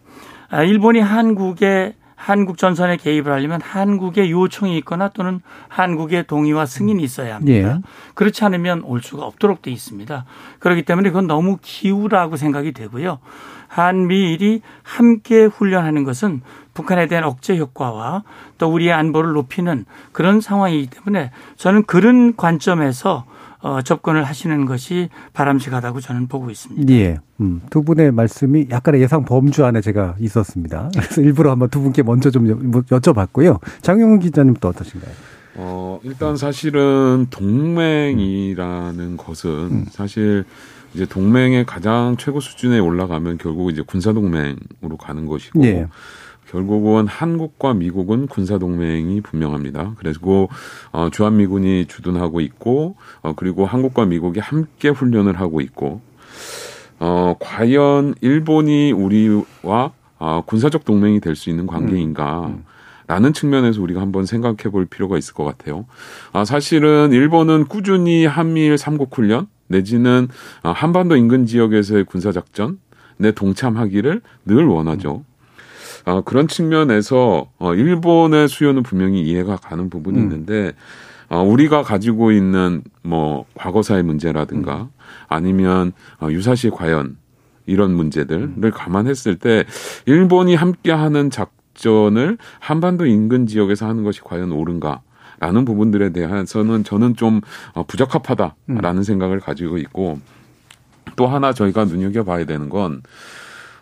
아, 0.50 0.64
일본이 0.64 1.00
한국에 1.00 1.96
한국 2.18 2.58
전선에 2.58 2.98
개입을 2.98 3.32
하려면 3.32 3.62
한국의 3.62 4.32
요청이 4.32 4.76
있거나 4.80 5.08
또는 5.10 5.40
한국의 5.70 6.26
동의와 6.26 6.66
승인이 6.66 7.02
있어야 7.02 7.36
합니다. 7.36 7.70
예. 7.76 7.82
그렇지 8.16 8.44
않으면 8.44 8.82
올 8.82 9.02
수가 9.02 9.24
없도록 9.24 9.62
돼 9.62 9.72
있습니다. 9.72 10.26
그렇기 10.60 10.82
때문에 10.82 11.10
그건 11.10 11.28
너무 11.28 11.60
기우라고 11.62 12.36
생각이 12.36 12.74
되고요. 12.74 13.20
한미일이 13.68 14.62
함께 14.82 15.46
훈련하는 15.46 16.04
것은 16.04 16.42
북한에 16.74 17.08
대한 17.08 17.24
억제 17.24 17.56
효과와 17.58 18.24
또 18.58 18.74
우리의 18.74 18.94
안보를 18.94 19.34
높이는 19.34 19.86
그런 20.12 20.42
상황이기 20.42 20.90
때문에 20.90 21.32
저는 21.56 21.84
그런 21.84 22.36
관점에서 22.36 23.26
어, 23.60 23.82
접근을 23.82 24.24
하시는 24.24 24.66
것이 24.66 25.10
바람직하다고 25.34 26.00
저는 26.00 26.28
보고 26.28 26.50
있습니다. 26.50 26.94
예. 26.94 27.18
음, 27.42 27.62
두 27.70 27.84
분의 27.84 28.12
말씀이 28.12 28.68
약간의 28.70 29.02
예상 29.02 29.26
범주 29.26 29.66
안에 29.66 29.82
제가 29.82 30.16
있었습니다. 30.20 30.90
그래서 30.96 31.22
일부러 31.22 31.52
한번 31.52 31.70
두 31.70 31.82
분께 31.82 32.04
먼저 32.04 32.30
좀 32.30 32.50
여- 32.50 32.56
여쭤봤고요. 32.82 33.60
장영훈 33.82 34.20
기자님 34.20 34.56
또 34.62 34.68
어떠신가요? 34.70 35.12
어, 35.56 36.00
일단 36.04 36.38
사실은 36.38 37.26
동맹이라는 37.32 39.18
것은 39.18 39.86
사실 39.90 40.46
이제 40.94 41.06
동맹의 41.06 41.66
가장 41.66 42.16
최고 42.18 42.40
수준에 42.40 42.80
올라가면 42.80 43.38
결국 43.40 43.72
이제 43.72 43.82
군사 43.86 44.14
동맹으로 44.14 44.98
가는 45.00 45.26
것이고 45.26 45.64
예. 45.66 45.88
결국은 46.50 47.08
한국과 47.08 47.74
미국은 47.74 48.28
군사 48.28 48.58
동맹이 48.58 49.22
분명합니다. 49.22 49.94
그리고 49.98 50.50
어, 50.92 51.10
주한 51.12 51.38
미군이 51.38 51.86
주둔하고 51.88 52.40
있고 52.42 52.96
어, 53.22 53.34
그리고 53.36 53.66
한국과 53.66 54.06
미국이 54.06 54.40
함께 54.40 54.90
훈련을 54.90 55.40
하고 55.40 55.62
있고 55.62 56.02
어, 57.00 57.36
과연 57.40 58.16
일본이 58.22 58.92
우리와 58.92 59.92
어, 60.20 60.44
군사적 60.46 60.86
동맹이 60.86 61.20
될 61.20 61.36
수 61.36 61.50
있는 61.50 61.68
관계인가? 61.68 62.52
라는 63.10 63.32
측면에서 63.32 63.82
우리가 63.82 64.02
한번 64.02 64.26
생각해 64.26 64.64
볼 64.70 64.86
필요가 64.86 65.18
있을 65.18 65.34
것 65.34 65.46
같아요. 65.46 65.86
아, 66.34 66.44
사실은 66.44 67.14
일본은 67.14 67.64
꾸준히 67.66 68.26
한미일 68.26 68.78
삼국 68.78 69.16
훈련 69.18 69.48
내지는 69.68 70.28
아, 70.62 70.72
한반도 70.72 71.16
인근 71.16 71.46
지역에서의 71.46 72.04
군사작전에 72.04 73.32
동참하기를 73.34 74.22
늘 74.46 74.66
원하죠. 74.66 75.24
아, 76.08 76.22
그런 76.22 76.48
측면에서 76.48 77.50
어, 77.60 77.76
일본의 77.76 78.48
수요는 78.48 78.84
분명히 78.84 79.22
이해가 79.24 79.58
가는 79.58 79.90
부분이 79.90 80.18
음. 80.18 80.24
있는데 80.24 80.72
어, 81.28 81.44
우리가 81.44 81.84
가지고 81.84 82.32
있는 82.32 82.82
뭐 83.04 83.44
과거사의 83.56 84.04
문제라든가 84.04 84.88
아니면 85.28 85.92
어, 86.22 86.30
유사시 86.32 86.70
과연 86.70 87.18
이런 87.66 87.94
문제들을 87.94 88.72
감안했을 88.72 89.36
때 89.36 89.66
일본이 90.06 90.56
함께하는 90.56 91.30
작전을 91.30 92.38
한반도 92.60 93.06
인근 93.06 93.46
지역에서 93.46 93.86
하는 93.86 94.06
것이 94.06 94.22
과연 94.22 94.54
옳은가? 94.54 95.02
라는 95.40 95.66
부분들에 95.66 96.14
대해서는 96.14 96.86
저는 96.86 97.18
좀 97.18 97.42
어, 97.74 97.84
부적합하다라는 97.84 99.04
생각을 99.04 99.42
가지고 99.42 99.78
있고 99.78 100.20
또 101.18 101.28
하나 101.28 101.52
저희가 101.52 101.84
눈여겨봐야 101.84 102.46
되는 102.46 102.70
건 102.70 103.02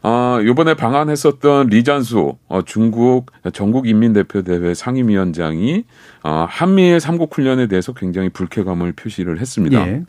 아, 0.08 0.40
요번에 0.44 0.76
방한했었던 0.76 1.66
리잔수 1.66 2.38
어, 2.48 2.62
중국 2.62 3.32
전국 3.54 3.88
인민대표대회 3.88 4.76
상임위원장이 4.76 5.84
어, 6.24 6.46
한미일 6.48 7.00
삼국 7.00 7.36
훈련에 7.36 7.66
대해서 7.66 7.92
굉장히 7.92 8.30
불쾌감을 8.30 8.92
표시를 8.92 9.40
했습니다. 9.40 9.88
예. 9.88 10.04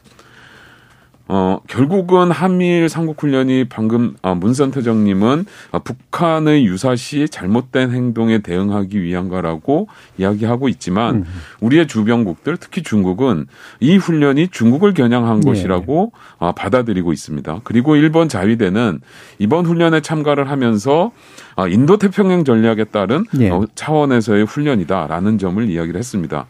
어, 1.28 1.58
결국은 1.66 2.30
한미일 2.30 2.88
삼국훈련이 2.88 3.64
방금 3.68 4.14
아, 4.22 4.34
문선 4.34 4.70
태정님은 4.70 5.44
아, 5.72 5.78
북한의 5.80 6.64
유사시 6.66 7.28
잘못된 7.28 7.90
행동에 7.90 8.38
대응하기 8.38 9.02
위한 9.02 9.28
거라고 9.28 9.88
이야기하고 10.18 10.68
있지만 10.68 11.24
우리의 11.60 11.88
주변국들 11.88 12.56
특히 12.58 12.82
중국은 12.82 13.46
이 13.80 13.96
훈련이 13.96 14.48
중국을 14.48 14.94
겨냥한 14.94 15.38
예. 15.44 15.48
것이라고 15.48 16.12
아, 16.38 16.52
받아들이고 16.52 17.12
있습니다. 17.12 17.60
그리고 17.64 17.96
일본 17.96 18.28
자위대는 18.28 19.00
이번 19.40 19.66
훈련에 19.66 20.00
참가를 20.02 20.48
하면서 20.48 21.10
아, 21.56 21.66
인도 21.66 21.96
태평양 21.96 22.44
전략에 22.44 22.84
따른 22.84 23.24
예. 23.40 23.50
어, 23.50 23.66
차원에서의 23.74 24.44
훈련이다라는 24.44 25.38
점을 25.38 25.68
이야기를 25.68 25.98
했습니다. 25.98 26.46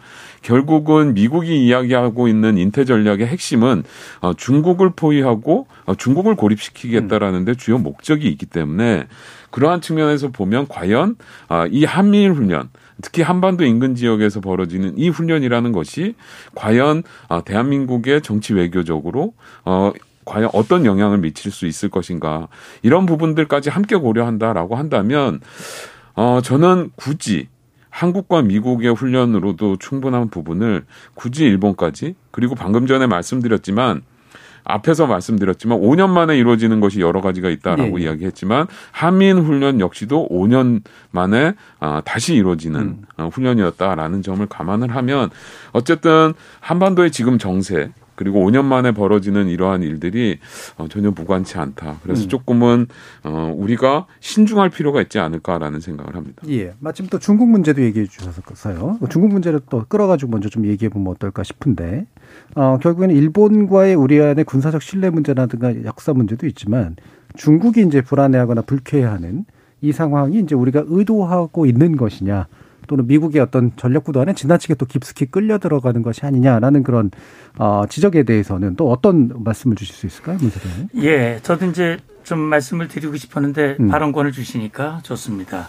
결국은 0.46 1.14
미국이 1.14 1.66
이야기하고 1.66 2.28
있는 2.28 2.56
인태 2.56 2.84
전략의 2.84 3.26
핵심은 3.26 3.82
어, 4.20 4.32
중국을 4.34 4.90
포위하고 4.90 5.66
어, 5.86 5.96
중국을 5.96 6.36
고립시키겠다라는 6.36 7.44
데 7.44 7.54
주요 7.56 7.78
목적이 7.78 8.28
있기 8.28 8.46
때문에 8.46 9.08
그러한 9.50 9.80
측면에서 9.80 10.28
보면 10.28 10.68
과연 10.68 11.16
아, 11.48 11.66
이 11.68 11.84
한미일 11.84 12.32
훈련 12.32 12.68
특히 13.02 13.22
한반도 13.22 13.64
인근 13.64 13.96
지역에서 13.96 14.40
벌어지는 14.40 14.96
이 14.96 15.08
훈련이라는 15.08 15.72
것이 15.72 16.14
과연 16.54 17.02
아, 17.28 17.40
대한민국의 17.40 18.22
정치 18.22 18.54
외교적으로 18.54 19.34
어 19.64 19.90
과연 20.24 20.50
어떤 20.52 20.86
영향을 20.86 21.18
미칠 21.18 21.50
수 21.50 21.66
있을 21.66 21.88
것인가 21.88 22.46
이런 22.82 23.04
부분들까지 23.04 23.70
함께 23.70 23.96
고려한다라고 23.96 24.76
한다면 24.76 25.40
어 26.14 26.40
저는 26.40 26.90
굳이 26.94 27.48
한국과 27.96 28.42
미국의 28.42 28.92
훈련으로도 28.92 29.76
충분한 29.78 30.28
부분을 30.28 30.84
굳이 31.14 31.44
일본까지 31.44 32.14
그리고 32.30 32.54
방금 32.54 32.86
전에 32.86 33.06
말씀드렸지만 33.06 34.02
앞에서 34.64 35.06
말씀드렸지만 35.06 35.80
5년 35.80 36.10
만에 36.10 36.36
이루어지는 36.36 36.80
것이 36.80 37.00
여러 37.00 37.22
가지가 37.22 37.48
있다라고 37.48 37.96
네. 37.96 38.04
이야기했지만 38.04 38.66
한민 38.90 39.38
훈련 39.38 39.80
역시도 39.80 40.28
5년 40.28 40.82
만에 41.10 41.54
아, 41.80 42.02
다시 42.04 42.34
이루어지는 42.34 42.98
어, 43.16 43.30
훈련이었다라는 43.32 44.20
점을 44.22 44.44
감안을 44.44 44.94
하면 44.94 45.30
어쨌든 45.72 46.34
한반도의 46.60 47.12
지금 47.12 47.38
정세 47.38 47.92
그리고 48.16 48.40
5년 48.40 48.64
만에 48.64 48.92
벌어지는 48.92 49.48
이러한 49.48 49.82
일들이 49.82 50.38
어, 50.76 50.88
전혀 50.88 51.10
무관치 51.10 51.58
않다. 51.58 51.98
그래서 52.02 52.24
음. 52.24 52.28
조금은 52.28 52.86
어, 53.24 53.54
우리가 53.56 54.06
신중할 54.20 54.70
필요가 54.70 55.00
있지 55.02 55.18
않을까라는 55.18 55.80
생각을 55.80 56.16
합니다. 56.16 56.42
예. 56.48 56.74
마침 56.80 57.06
또 57.06 57.18
중국 57.18 57.48
문제도 57.48 57.80
얘기해 57.82 58.06
주셔서요. 58.06 58.98
중국 59.10 59.32
문제를 59.32 59.60
또 59.70 59.84
끌어가지고 59.86 60.32
먼저 60.32 60.48
좀 60.48 60.66
얘기해 60.66 60.88
보면 60.88 61.12
어떨까 61.12 61.42
싶은데, 61.42 62.06
어, 62.54 62.78
결국에는 62.82 63.14
일본과의 63.14 63.94
우리 63.94 64.20
안의 64.20 64.44
군사적 64.44 64.82
신뢰 64.82 65.10
문제라든가 65.10 65.84
역사 65.84 66.12
문제도 66.12 66.46
있지만 66.46 66.96
중국이 67.36 67.82
이제 67.82 68.00
불안해하거나 68.00 68.62
불쾌해하는 68.62 69.44
이 69.82 69.92
상황이 69.92 70.38
이제 70.40 70.54
우리가 70.54 70.84
의도하고 70.86 71.66
있는 71.66 71.96
것이냐, 71.96 72.46
또는 72.86 73.06
미국의 73.06 73.40
어떤 73.40 73.72
전력 73.76 74.04
구도 74.04 74.20
안에 74.20 74.34
지나치게 74.34 74.74
또 74.74 74.86
깊숙이 74.86 75.26
끌려 75.26 75.58
들어가는 75.58 76.02
것이 76.02 76.24
아니냐라는 76.24 76.82
그런 76.82 77.10
어, 77.58 77.84
지적에 77.88 78.22
대해서는 78.24 78.76
또 78.76 78.90
어떤 78.90 79.32
말씀을 79.42 79.76
주실 79.76 79.94
수 79.94 80.06
있을까요, 80.06 80.38
문세대님? 80.40 80.88
예, 81.02 81.40
저도 81.42 81.66
이제 81.66 81.98
좀 82.24 82.38
말씀을 82.40 82.88
드리고 82.88 83.16
싶었는데 83.16 83.76
음. 83.80 83.88
발언권을 83.88 84.32
주시니까 84.32 85.00
좋습니다. 85.02 85.68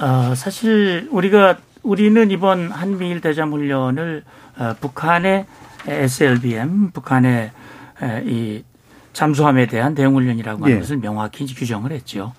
어, 0.00 0.34
사실 0.34 1.08
우리가 1.10 1.58
우리는 1.82 2.30
이번 2.30 2.70
한미일 2.70 3.20
대잠 3.20 3.52
훈련을 3.52 4.24
어, 4.58 4.74
북한의 4.80 5.46
SLBM, 5.86 6.90
북한의 6.90 7.50
에, 8.02 8.22
이 8.26 8.64
잠수함에 9.12 9.66
대한 9.66 9.94
대응 9.94 10.14
훈련이라고 10.14 10.64
하는 10.64 10.76
예. 10.76 10.80
것을 10.80 10.98
명확히 10.98 11.46
규정을 11.46 11.92
했죠. 11.92 12.32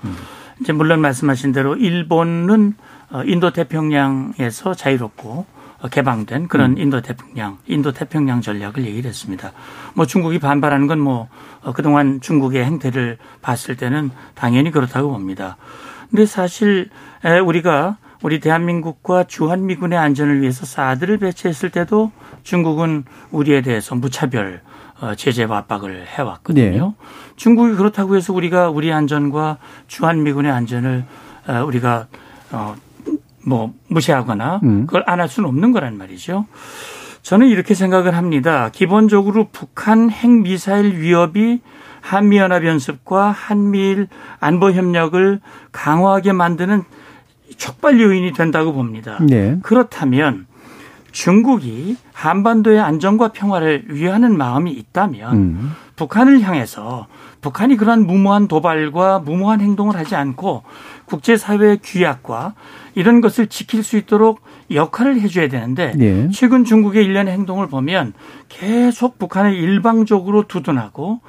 이제 0.62 0.74
물론 0.74 1.02
말씀하신 1.02 1.52
대로 1.52 1.76
일본은 1.76 2.76
어, 2.78 2.91
인도 3.26 3.52
태평양에서 3.52 4.74
자유롭고 4.74 5.46
어, 5.82 5.88
개방된 5.88 6.48
그런 6.48 6.78
인도 6.78 7.02
태평양, 7.02 7.58
인도 7.66 7.92
태평양 7.92 8.42
전략을 8.42 8.86
얘기를 8.86 9.10
했습니다. 9.10 9.52
뭐 9.96 10.06
중국이 10.06 10.40
반발하는 10.40 10.88
건 10.88 11.00
뭐 11.00 11.28
그동안 11.76 12.22
중국의 12.22 12.64
행태를 12.66 13.18
봤을 13.42 13.76
때는 13.76 14.12
당연히 14.36 14.72
그렇다고 14.72 15.10
봅니다. 15.12 15.58
근데 16.10 16.26
사실 16.26 16.90
에, 17.26 17.40
우리가 17.40 17.98
우리 18.24 18.40
대한민국과 18.40 19.24
주한미군의 19.24 19.98
안전을 19.98 20.42
위해서 20.42 20.66
사드를 20.66 21.18
배치했을 21.18 21.70
때도 21.72 22.12
중국은 22.44 23.04
우리에 23.32 23.62
대해서 23.62 23.96
무차별 23.96 24.62
어, 25.00 25.16
제재와 25.16 25.58
압박을 25.58 26.06
해왔거든요. 26.08 26.94
중국이 27.36 27.76
그렇다고 27.76 28.16
해서 28.16 28.34
우리가 28.34 28.70
우리 28.70 28.92
안전과 28.94 29.58
주한미군의 29.88 30.52
안전을 30.52 31.06
어, 31.48 31.64
우리가 31.66 32.08
어, 32.52 32.76
뭐 33.46 33.74
무시하거나 33.88 34.60
음. 34.64 34.86
그걸 34.86 35.04
안 35.08 35.20
할 35.20 35.28
수는 35.28 35.48
없는 35.50 35.72
거란 35.72 35.98
말이죠. 35.98 36.46
저는 37.22 37.48
이렇게 37.48 37.74
생각을 37.76 38.16
합니다. 38.16 38.70
기본적으로 38.72 39.50
북한 39.52 40.10
핵미사일 40.10 40.98
위협이 41.00 41.62
한미연합연습과 42.02 43.30
한미일 43.32 44.08
안보협력을 44.40 45.40
강화하게 45.72 46.34
만드는 46.34 46.84
촉발 47.58 48.00
요인이 48.02 48.34
된다고 48.34 48.74
봅니다. 48.74 49.20
네. 49.22 49.60
그렇다면 49.62 50.48
중국이 51.12 51.98
한반도의 52.14 52.80
안정과 52.80 53.30
평화를 53.34 53.86
위하는 53.90 54.38
마음이 54.38 54.72
있다면 54.72 55.34
음. 55.36 55.72
북한을 55.96 56.42
향해서 56.42 57.08
북한이 57.42 57.76
그러한 57.76 58.06
무모한 58.06 58.48
도발과 58.48 59.20
무모한 59.20 59.62
행동을 59.62 59.96
하지 59.96 60.16
않고 60.16 60.64
국제사회의 61.06 61.80
규약과 61.84 62.54
이런 62.96 63.20
것을 63.22 63.48
지킬 63.48 63.84
수 63.84 63.98
있도록 63.98 64.42
역할을 64.72 65.20
해줘야 65.20 65.50
되는데 65.50 65.94
예. 66.00 66.30
최근 66.32 66.64
중국의 66.64 67.04
일련의 67.04 67.34
행동을 67.34 67.68
보면 67.68 68.14
계속 68.48 69.18
북한을 69.18 69.54
일방적으로 69.54 70.48
두둔하고 70.48 71.20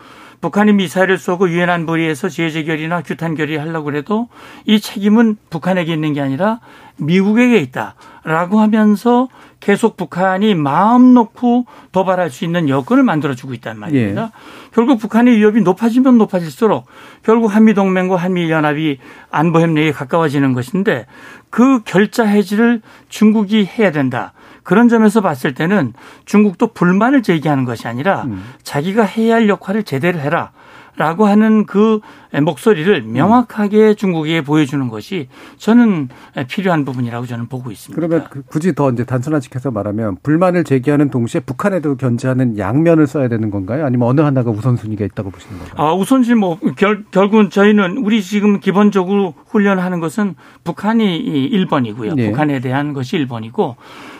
북한이 0.42 0.72
미사일을 0.72 1.18
쏘고 1.18 1.50
유엔 1.50 1.70
안보리에서 1.70 2.28
제재 2.28 2.64
결의나 2.64 3.02
규탄 3.02 3.36
결의하려고 3.36 3.94
해도 3.94 4.28
이 4.66 4.80
책임은 4.80 5.36
북한에게 5.50 5.94
있는 5.94 6.14
게 6.14 6.20
아니라 6.20 6.58
미국에게 6.96 7.58
있다라고 7.58 8.60
하면서 8.60 9.28
계속 9.62 9.96
북한이 9.96 10.56
마음 10.56 11.14
놓고 11.14 11.66
도발할 11.92 12.30
수 12.30 12.44
있는 12.44 12.68
여건을 12.68 13.04
만들어주고 13.04 13.54
있단 13.54 13.78
말입니다. 13.78 14.22
예. 14.22 14.28
결국 14.74 14.98
북한의 14.98 15.36
위협이 15.36 15.60
높아지면 15.60 16.18
높아질수록 16.18 16.86
결국 17.22 17.54
한미동맹과 17.54 18.16
한미연합이 18.16 18.98
안보협력에 19.30 19.92
가까워지는 19.92 20.52
것인데 20.52 21.06
그 21.48 21.82
결자 21.84 22.24
해지를 22.24 22.82
중국이 23.08 23.64
해야 23.64 23.92
된다. 23.92 24.32
그런 24.64 24.88
점에서 24.88 25.20
봤을 25.20 25.54
때는 25.54 25.92
중국도 26.24 26.72
불만을 26.72 27.22
제기하는 27.22 27.64
것이 27.64 27.86
아니라 27.86 28.26
자기가 28.64 29.04
해야 29.04 29.36
할 29.36 29.48
역할을 29.48 29.84
제대로 29.84 30.18
해라. 30.18 30.50
라고 30.96 31.26
하는 31.26 31.64
그 31.64 32.00
목소리를 32.42 33.02
명확하게 33.02 33.94
중국에 33.94 34.42
보여주는 34.42 34.86
것이 34.88 35.28
저는 35.56 36.10
필요한 36.48 36.84
부분이라고 36.84 37.24
저는 37.26 37.48
보고 37.48 37.70
있습니다. 37.70 37.98
그러면 37.98 38.26
그 38.30 38.42
굳이 38.42 38.74
더 38.74 38.90
이제 38.90 39.04
단순화시켜서 39.04 39.70
말하면 39.70 40.18
불만을 40.22 40.64
제기하는 40.64 41.08
동시에 41.08 41.40
북한에도 41.40 41.96
견제하는 41.96 42.58
양면을 42.58 43.06
써야 43.06 43.28
되는 43.28 43.50
건가요? 43.50 43.86
아니면 43.86 44.08
어느 44.08 44.20
하나가 44.20 44.50
우선순위가 44.50 45.04
있다고 45.06 45.30
보시는 45.30 45.58
건가요? 45.58 45.86
아, 45.86 45.94
우선시 45.94 46.34
뭐, 46.34 46.58
결, 46.76 47.04
결국은 47.10 47.48
저희는 47.48 47.98
우리 47.98 48.22
지금 48.22 48.60
기본적으로 48.60 49.34
훈련하는 49.46 50.00
것은 50.00 50.34
북한이 50.64 51.50
1번이고요. 51.52 52.14
네. 52.16 52.30
북한에 52.30 52.60
대한 52.60 52.92
것이 52.92 53.16
1번이고 53.18 53.76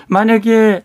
만약에 0.08 0.84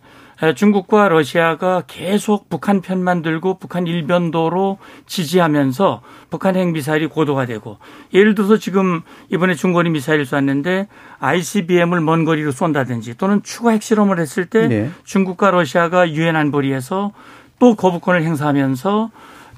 중국과 0.55 1.09
러시아가 1.09 1.83
계속 1.87 2.47
북한 2.49 2.81
편만 2.81 3.23
들고 3.23 3.57
북한 3.57 3.87
일변도로 3.87 4.77
지지하면서 5.07 6.01
북한 6.29 6.55
핵 6.55 6.71
미사일이 6.71 7.07
고도화되고 7.07 7.77
예를 8.13 8.35
들어서 8.35 8.57
지금 8.57 9.01
이번에 9.29 9.55
중거리 9.55 9.89
미사일 9.89 10.25
쐈는데 10.25 10.87
ICBM을 11.19 12.01
먼 12.01 12.23
거리로 12.23 12.51
쏜다든지 12.51 13.17
또는 13.17 13.41
추가 13.41 13.71
핵실험을 13.71 14.19
했을 14.19 14.45
때 14.45 14.67
네. 14.67 14.91
중국과 15.05 15.51
러시아가 15.51 16.11
유엔 16.11 16.35
안보리에서 16.35 17.13
또 17.59 17.75
거부권을 17.75 18.23
행사하면서 18.23 19.09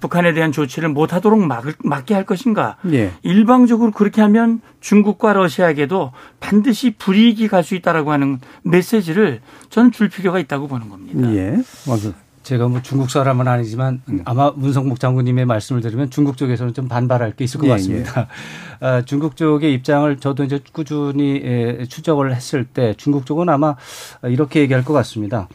북한에 0.01 0.33
대한 0.33 0.51
조치를 0.51 0.89
못하도록 0.89 1.39
막, 1.39 1.63
막게 1.83 2.13
할 2.13 2.25
것인가? 2.25 2.77
예. 2.91 3.11
일방적으로 3.21 3.91
그렇게 3.91 4.21
하면 4.21 4.61
중국과 4.79 5.33
러시아에게도 5.33 6.11
반드시 6.39 6.91
불이익이 6.91 7.47
갈 7.47 7.59
수 7.63 7.75
있다라고 7.75 8.11
하는 8.11 8.39
메시지를 8.63 9.41
저는 9.69 9.91
줄 9.91 10.09
필요가 10.09 10.39
있다고 10.39 10.67
보는 10.67 10.89
겁니다. 10.89 11.31
예. 11.35 11.57
왕수. 11.87 12.13
제가 12.41 12.67
뭐 12.67 12.81
중국 12.81 13.11
사람은 13.11 13.47
아니지만 13.47 14.01
아마 14.25 14.49
문성목 14.55 14.99
장군님의 14.99 15.45
말씀을 15.45 15.81
들으면 15.81 16.09
중국 16.09 16.37
쪽에서는 16.37 16.73
좀 16.73 16.87
반발할 16.87 17.33
게 17.35 17.43
있을 17.43 17.59
것 17.59 17.67
예, 17.67 17.71
같습니다. 17.71 18.27
아, 18.79 19.01
중국 19.03 19.35
쪽의 19.35 19.71
입장을 19.73 20.17
저도 20.17 20.45
이제 20.45 20.59
꾸준히 20.71 21.41
에, 21.43 21.85
추적을 21.85 22.33
했을 22.33 22.63
때 22.63 22.95
중국 22.97 23.25
쪽은 23.27 23.49
아마 23.49 23.75
이렇게 24.23 24.61
얘기할 24.61 24.83
것 24.83 24.93
같습니다. 24.93 25.47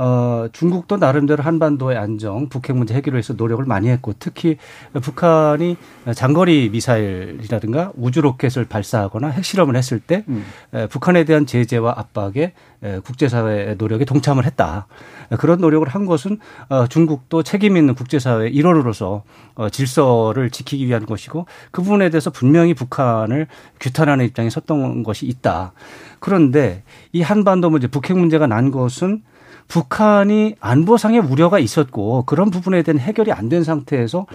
어, 0.00 0.46
중국도 0.52 0.96
나름대로 0.96 1.42
한반도의 1.42 1.98
안정, 1.98 2.48
북핵 2.48 2.76
문제 2.76 2.94
해결을 2.94 3.16
위해서 3.16 3.32
노력을 3.32 3.64
많이 3.64 3.88
했고 3.88 4.14
특히 4.20 4.56
북한이 4.92 5.76
장거리 6.14 6.70
미사일이라든가 6.70 7.90
우주 7.96 8.20
로켓을 8.20 8.66
발사하거나 8.66 9.26
핵실험을 9.30 9.74
했을 9.74 9.98
때 9.98 10.24
음. 10.28 10.44
에, 10.72 10.86
북한에 10.86 11.24
대한 11.24 11.46
제재와 11.46 11.94
압박에 11.96 12.52
에, 12.84 13.00
국제사회의 13.00 13.74
노력에 13.76 14.04
동참을 14.04 14.46
했다. 14.46 14.86
에, 15.32 15.36
그런 15.36 15.58
노력을 15.60 15.88
한 15.88 16.06
것은 16.06 16.38
어, 16.68 16.86
중국도 16.86 17.42
책임 17.42 17.76
있는 17.76 17.96
국제사회의 17.96 18.54
일원으로서 18.54 19.24
어, 19.56 19.68
질서를 19.68 20.50
지키기 20.50 20.86
위한 20.86 21.06
것이고 21.06 21.46
그 21.72 21.82
부분에 21.82 22.10
대해서 22.10 22.30
분명히 22.30 22.72
북한을 22.72 23.48
규탄하는 23.80 24.26
입장에 24.26 24.48
섰던 24.48 25.02
것이 25.02 25.26
있다. 25.26 25.72
그런데 26.20 26.84
이 27.10 27.20
한반도 27.20 27.68
문제, 27.68 27.88
북핵 27.88 28.16
문제가 28.16 28.46
난 28.46 28.70
것은 28.70 29.22
북한이 29.68 30.56
안보상의 30.60 31.20
우려가 31.20 31.58
있었고 31.58 32.24
그런 32.24 32.50
부분에 32.50 32.82
대한 32.82 32.98
해결이 32.98 33.32
안 33.32 33.48
된 33.48 33.64
상태에서 33.64 34.26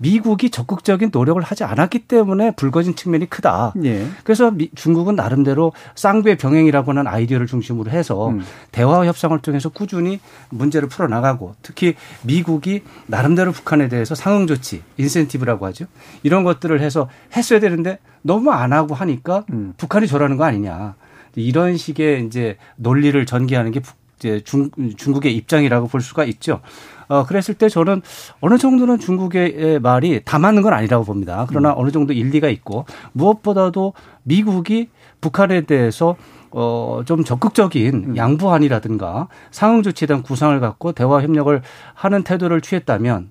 미국이 0.00 0.50
적극적인 0.50 1.08
노력을 1.12 1.40
하지 1.42 1.64
않았기 1.64 2.00
때문에 2.00 2.52
불거진 2.52 2.94
측면이 2.94 3.28
크다. 3.30 3.72
예. 3.84 4.06
그래서 4.22 4.50
미, 4.50 4.70
중국은 4.74 5.16
나름대로 5.16 5.72
쌍배 5.96 6.36
병행이라고 6.36 6.90
하는 6.92 7.06
아이디어를 7.06 7.46
중심으로 7.46 7.90
해서 7.90 8.28
음. 8.28 8.42
대화 8.70 9.04
협상을 9.06 9.36
통해서 9.40 9.70
꾸준히 9.70 10.20
문제를 10.50 10.88
풀어나가고 10.88 11.54
특히 11.62 11.94
미국이 12.22 12.82
나름대로 13.06 13.50
북한에 13.52 13.88
대해서 13.88 14.14
상응 14.14 14.46
조치, 14.46 14.82
인센티브라고 14.98 15.66
하죠. 15.66 15.86
이런 16.22 16.44
것들을 16.44 16.80
해서 16.80 17.08
했어야 17.34 17.58
되는데 17.58 17.98
너무 18.22 18.50
안 18.52 18.72
하고 18.72 18.94
하니까 18.94 19.44
음. 19.50 19.72
북한이 19.78 20.06
저라는 20.06 20.36
거 20.36 20.44
아니냐. 20.44 20.94
이런 21.34 21.76
식의 21.76 22.26
이제 22.26 22.56
논리를 22.76 23.24
전개하는 23.26 23.72
게 23.72 23.80
북- 23.80 23.96
이제 24.18 24.40
중, 24.40 24.70
중국의 24.96 25.34
입장이라고 25.36 25.86
볼 25.86 26.00
수가 26.00 26.24
있죠. 26.24 26.60
어, 27.06 27.24
그랬을 27.24 27.54
때 27.54 27.68
저는 27.68 28.02
어느 28.40 28.58
정도는 28.58 28.98
중국의 28.98 29.80
말이 29.80 30.20
다 30.24 30.38
맞는 30.38 30.62
건 30.62 30.72
아니라고 30.72 31.04
봅니다. 31.04 31.46
그러나 31.48 31.72
어느 31.74 31.90
정도 31.90 32.12
일리가 32.12 32.48
있고 32.48 32.84
무엇보다도 33.12 33.94
미국이 34.24 34.88
북한에 35.20 35.62
대해서 35.62 36.16
어, 36.50 37.02
좀 37.04 37.24
적극적인 37.24 38.16
양보안이라든가 38.16 39.28
상응 39.50 39.82
조치에 39.82 40.06
대한 40.06 40.22
구상을 40.22 40.58
갖고 40.60 40.92
대화 40.92 41.20
협력을 41.22 41.60
하는 41.94 42.22
태도를 42.22 42.60
취했다면 42.60 43.30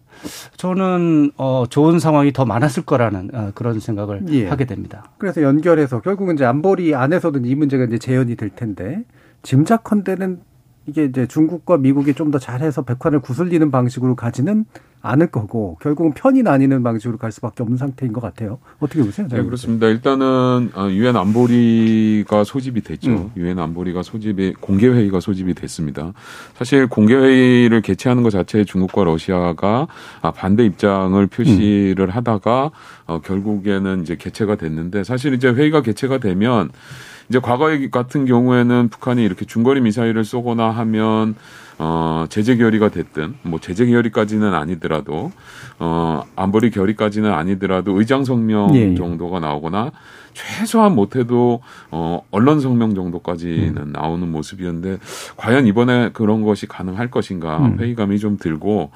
저는 0.55 1.31
어, 1.37 1.65
좋은 1.69 1.99
상황이 1.99 2.31
더 2.31 2.45
많았을 2.45 2.83
거라는 2.83 3.29
어, 3.33 3.51
그런 3.55 3.79
생각을 3.79 4.23
예. 4.29 4.47
하게 4.47 4.65
됩니다. 4.65 5.05
그래서 5.17 5.41
연결해서 5.41 6.01
결국은 6.01 6.35
이제 6.35 6.45
안보리 6.45 6.95
안에서도 6.95 7.39
이 7.43 7.55
문제가 7.55 7.85
이제 7.85 7.97
재현이 7.97 8.35
될 8.35 8.49
텐데 8.49 9.03
짐작컨대는 9.43 10.41
이게 10.87 11.05
이제 11.05 11.27
중국과 11.27 11.77
미국이 11.77 12.13
좀 12.13 12.27
더 12.31 12.39
잘해서 12.39 12.81
백환을 12.81 13.21
구슬리는 13.21 13.71
방식으로 13.71 14.15
가지는 14.15 14.65
않을 15.01 15.27
거고 15.27 15.77
결국은 15.81 16.13
편이 16.13 16.43
나뉘는 16.43 16.83
방식으로 16.83 17.17
갈 17.17 17.31
수밖에 17.31 17.63
없는 17.63 17.77
상태인 17.77 18.11
것 18.11 18.19
같아요. 18.19 18.59
어떻게 18.79 19.01
보세요? 19.01 19.27
네, 19.29 19.41
그렇습니다. 19.41 19.87
일단은 19.87 20.71
어, 20.73 20.89
유엔 20.89 21.15
안보리가 21.15 22.43
소집이 22.43 22.81
됐죠. 22.81 23.11
음. 23.11 23.31
유엔 23.37 23.59
안보리가 23.59 24.03
소집이 24.03 24.55
공개 24.59 24.87
회의가 24.89 25.21
소집이 25.21 25.53
됐습니다. 25.53 26.11
사실 26.55 26.87
공개 26.87 27.15
회의를 27.15 27.81
개최하는 27.81 28.23
것 28.23 28.31
자체에 28.31 28.65
중국과 28.65 29.05
러시아가 29.05 29.87
아, 30.21 30.31
반대 30.31 30.65
입장을 30.65 31.25
표시를 31.27 32.09
하다가 32.09 32.71
어, 33.05 33.21
결국에는 33.21 34.01
이제 34.01 34.17
개최가 34.17 34.55
됐는데 34.55 35.05
사실 35.05 35.33
이제 35.33 35.47
회의가 35.47 35.81
개최가 35.81 36.17
되면 36.17 36.69
이제 37.29 37.39
과거의 37.39 37.91
같은 37.91 38.25
경우에는 38.25 38.89
북한이 38.89 39.23
이렇게 39.23 39.45
중거리 39.45 39.81
미사일을 39.81 40.23
쏘거나 40.23 40.69
하면 40.69 41.35
어 41.79 42.25
제재 42.29 42.55
결의가 42.55 42.89
됐든 42.89 43.35
뭐 43.43 43.59
제재 43.59 43.85
결의까지는 43.85 44.53
아니더라도 44.53 45.31
어 45.77 46.23
안보리 46.35 46.71
결의까지는 46.71 47.31
아니더라도 47.31 47.99
의장 47.99 48.23
성명 48.23 48.75
예, 48.75 48.91
예. 48.91 48.95
정도가 48.95 49.39
나오거나 49.39 49.91
최소한 50.33 50.95
못해도 50.95 51.61
어 51.91 52.21
언론 52.31 52.61
성명 52.61 52.95
정도까지는 52.95 53.91
나오는 53.91 54.27
모습이었는데 54.27 54.97
과연 55.35 55.67
이번에 55.67 56.09
그런 56.13 56.43
것이 56.43 56.65
가능할 56.65 57.11
것인가 57.11 57.57
음. 57.59 57.77
회의감이 57.79 58.17
좀 58.17 58.37
들고 58.37 58.91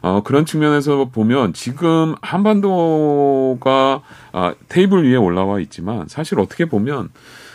어 0.00 0.22
그런 0.22 0.46
측면에서 0.46 1.06
보면 1.06 1.52
지금 1.52 2.14
한반도가 2.22 4.02
아, 4.32 4.54
테이블 4.68 5.06
위에 5.06 5.16
올라와 5.16 5.60
있지만 5.60 6.08
사실 6.08 6.40
어떻게 6.40 6.64
보면 6.64 7.10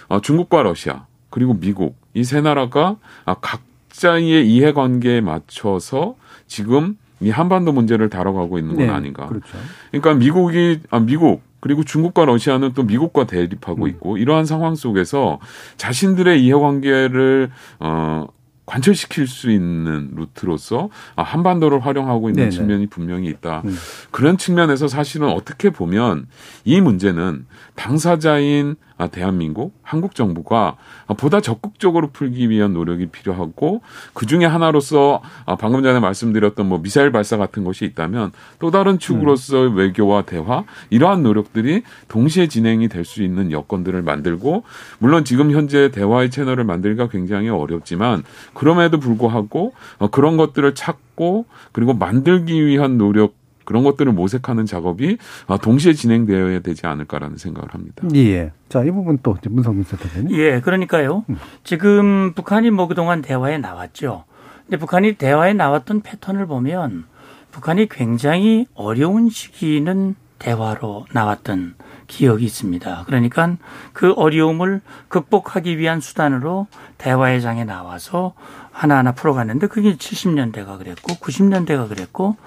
어, 0.10 0.22
중국과 0.22 0.64
러시아 0.64 1.06
그리고 1.30 1.54
미국 1.60 1.96
이 2.14 2.24
세 2.24 2.42
나라가 2.42 2.96
아, 3.26 3.36
각자의 3.36 4.50
이해관계에 4.50 5.22
맞춰서 5.22 6.16
지금 6.48 6.98
이 7.20 7.30
한반도 7.30 7.72
문제를 7.72 8.10
다뤄가고 8.10 8.58
있는 8.60 8.76
건 8.76 8.88
네, 8.88 8.92
아닌가. 8.92 9.28
그렇죠. 9.28 9.58
그러니까 9.92 10.14
미국이 10.16 10.80
아 10.90 11.00
미국 11.00 11.42
그리고 11.60 11.84
중국과 11.84 12.26
러시아는 12.26 12.74
또 12.74 12.84
미국과 12.84 13.26
대립하고 13.26 13.84
음. 13.86 13.90
있고 13.90 14.18
이러한 14.18 14.46
상황 14.46 14.76
속에서 14.76 15.40
자신들의 15.78 16.44
이해관계를 16.44 17.50
어 17.80 18.28
관철시킬 18.68 19.28
수 19.28 19.50
있는 19.50 20.12
루트로서 20.16 20.90
아, 21.16 21.24
한반도를 21.24 21.86
활용하고 21.86 22.30
있는 22.30 22.44
네네. 22.44 22.50
측면이 22.52 22.88
분명히 22.88 23.28
있다. 23.30 23.62
음. 23.66 23.76
그런 24.12 24.38
측면에서 24.38 24.88
사실은 24.88 25.30
어떻게 25.30 25.70
보면 25.70 26.28
이 26.66 26.82
문제는 26.82 27.46
당사자인 27.76 28.76
아, 28.82 28.87
대한민국, 29.06 29.74
한국 29.84 30.16
정부가 30.16 30.76
보다 31.18 31.42
적극적으로 31.42 32.10
풀기 32.12 32.50
위한 32.50 32.74
노력이 32.74 33.08
필요하고 33.08 33.82
그 34.14 34.26
중에 34.26 34.46
하나로서 34.46 35.22
아, 35.46 35.56
방금 35.56 35.84
전에 35.84 36.00
말씀드렸던 36.00 36.68
뭐 36.68 36.80
미사일 36.82 37.12
발사 37.12 37.38
같은 37.38 37.64
것이 37.64 37.86
있다면 37.86 38.32
또 38.60 38.72
다른 38.72 39.00
축으로서 39.00 39.68
음. 39.68 39.76
외교와 39.76 40.24
대화 40.24 40.64
이러한 40.90 41.24
노력들이 41.24 41.84
동시에 42.08 42.48
진행이 42.48 42.88
될 42.88 43.08
수 43.08 43.24
있는 43.24 43.52
여건들을 43.52 44.04
만들고 44.04 44.64
물론 45.00 45.24
지금 45.24 45.52
현재 45.52 45.90
대화의 45.90 46.30
채널을 46.30 46.64
만들기가 46.66 47.08
굉장히 47.10 47.50
어렵지만 47.50 48.24
그럼에도 48.54 49.00
불구하고 49.00 49.74
어, 49.98 50.08
그런 50.10 50.38
것들을 50.38 50.76
찾고 50.76 51.46
그리고 51.72 51.94
만들기 51.94 52.66
위한 52.66 52.98
노력 53.00 53.37
그런 53.68 53.84
것들을 53.84 54.14
모색하는 54.14 54.66
작업이 54.66 55.18
아, 55.46 55.58
동시에 55.58 55.92
진행되어야 55.92 56.62
되지 56.62 56.88
않을까라는 56.88 57.36
생각을 57.36 57.74
합니다. 57.74 58.08
예. 58.16 58.54
자, 58.70 58.82
이 58.86 58.92
부분 58.92 59.20
또 59.22 59.36
문성민 59.50 59.84
대표님. 59.84 60.32
예, 60.38 60.62
그러니까요. 60.62 61.26
음. 61.30 61.36
지금 61.66 62.32
북한이 62.34 62.72
뭐 62.72 62.88
그동안 62.88 63.22
대화에 63.22 63.58
나왔죠. 63.58 64.24
근데 64.64 64.78
북한이 64.78 65.16
대화에 65.16 65.52
나왔던 65.54 66.00
패턴을 66.02 66.46
보면 66.46 67.08
북한이 67.52 67.90
굉장히 67.90 68.68
어려운 68.74 69.30
시기는 69.30 70.16
대화로 70.40 71.06
나왔던 71.12 71.76
기억이 72.08 72.46
있습니다. 72.46 73.04
그러니까 73.06 73.58
그 73.92 74.14
어려움을 74.14 74.80
극복하기 75.10 75.78
위한 75.78 76.00
수단으로 76.00 76.68
대화의 76.98 77.42
장에 77.42 77.66
나와서 77.66 78.34
하나하나 78.72 79.12
풀어갔는데 79.12 79.68
그게 79.68 79.98
70년대가 79.98 80.78
그랬고 80.78 81.16
90년대가 81.16 81.90
그랬고 81.90 82.38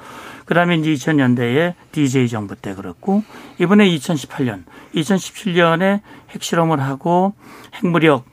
그다음에 0.50 0.74
이제 0.74 0.92
2000년대에 0.92 1.74
DJ 1.92 2.28
정부 2.28 2.56
때 2.56 2.74
그렇고 2.74 3.22
이번에 3.60 3.88
2018년, 3.88 4.64
2017년에 4.96 6.00
핵실험을 6.30 6.80
하고 6.80 7.34
핵무력 7.76 8.24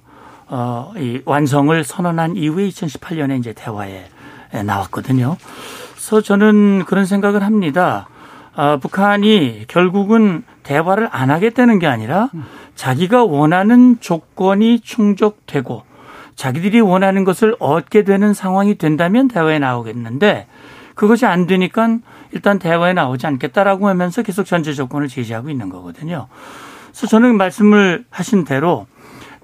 어, 0.48 0.94
이 0.98 1.22
완성을 1.26 1.84
선언한 1.84 2.36
이후에 2.36 2.70
2018년에 2.70 3.38
이제 3.38 3.54
대화에 3.54 4.08
나왔거든요. 4.66 5.38
그래서 5.92 6.22
저는 6.22 6.86
그런 6.86 7.06
생각을 7.06 7.44
합니다. 7.44 8.10
어, 8.56 8.80
북한이 8.82 9.66
결국은 9.68 10.44
대화를 10.64 11.10
안 11.12 11.30
하겠다는 11.30 11.78
게 11.78 11.86
아니라 11.86 12.32
자기가 12.74 13.26
원하는 13.26 13.98
조건이 14.00 14.80
충족되고 14.80 15.84
자기들이 16.36 16.82
원하는 16.82 17.26
것을 17.26 17.56
얻게 17.60 18.04
되는 18.04 18.34
상황이 18.34 18.76
된다면 18.76 19.28
대화에 19.28 19.60
나오겠는데 19.60 20.48
그것이 20.98 21.26
안 21.28 21.46
되니까 21.46 22.00
일단 22.32 22.60
대화에 22.60 22.92
나오지 22.92 23.26
않겠다라고 23.28 23.88
하면서 23.88 24.24
계속 24.24 24.46
전제 24.46 24.74
조건을 24.74 25.08
제시하고 25.08 25.50
있는 25.50 25.70
거거든요. 25.70 26.28
그래서 26.90 27.08
저는 27.08 27.38
말씀을 27.38 28.06
하신 28.10 28.44
대로 28.44 28.88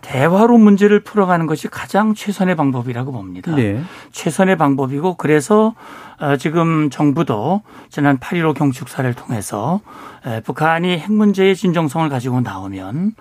대화로 0.02 0.58
문제를 0.58 1.02
풀어가는 1.02 1.46
것이 1.46 1.70
가장 1.70 2.16
최선의 2.16 2.56
방법이라고 2.56 3.12
봅니다. 3.12 3.56
네. 3.56 3.82
최선의 4.12 4.58
방법이고 4.58 5.16
그래서 5.16 5.76
어, 6.20 6.36
지금 6.38 6.90
정부도 6.90 7.62
지난 7.90 8.18
8.15 8.18 8.56
경축사를 8.56 9.14
통해서 9.14 9.80
북한이 10.44 10.98
핵 10.98 11.12
문제의 11.12 11.56
진정성을 11.56 12.10
가지고 12.10 12.42
나오면 12.42 13.14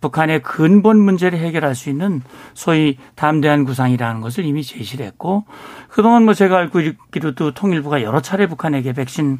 북한의 0.00 0.42
근본 0.42 0.98
문제를 0.98 1.38
해결할 1.38 1.74
수 1.74 1.90
있는 1.90 2.22
소위 2.54 2.96
담대한 3.14 3.64
구상이라는 3.64 4.20
것을 4.20 4.44
이미 4.44 4.62
제시를 4.62 5.04
했고 5.04 5.44
그동안 5.88 6.24
뭐 6.24 6.34
제가 6.34 6.56
알고 6.56 6.80
있기로도 6.80 7.52
통일부가 7.52 8.02
여러 8.02 8.20
차례 8.20 8.46
북한에게 8.46 8.92
백신 8.92 9.38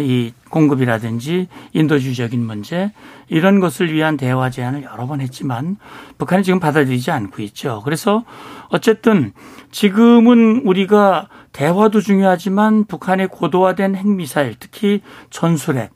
이 0.00 0.32
공급이라든지 0.50 1.48
인도주의적인 1.72 2.44
문제 2.44 2.92
이런 3.28 3.60
것을 3.60 3.92
위한 3.92 4.16
대화 4.16 4.50
제안을 4.50 4.84
여러 4.84 5.06
번 5.06 5.20
했지만 5.20 5.76
북한이 6.16 6.44
지금 6.44 6.60
받아들이지 6.60 7.10
않고 7.10 7.42
있죠. 7.42 7.82
그래서 7.84 8.24
어쨌든 8.68 9.32
지금은 9.70 10.62
우리가 10.64 11.28
대화도 11.52 12.00
중요하지만 12.00 12.84
북한의 12.84 13.28
고도화된 13.28 13.96
핵미사일 13.96 14.54
특히 14.58 15.02
전술핵 15.30 15.90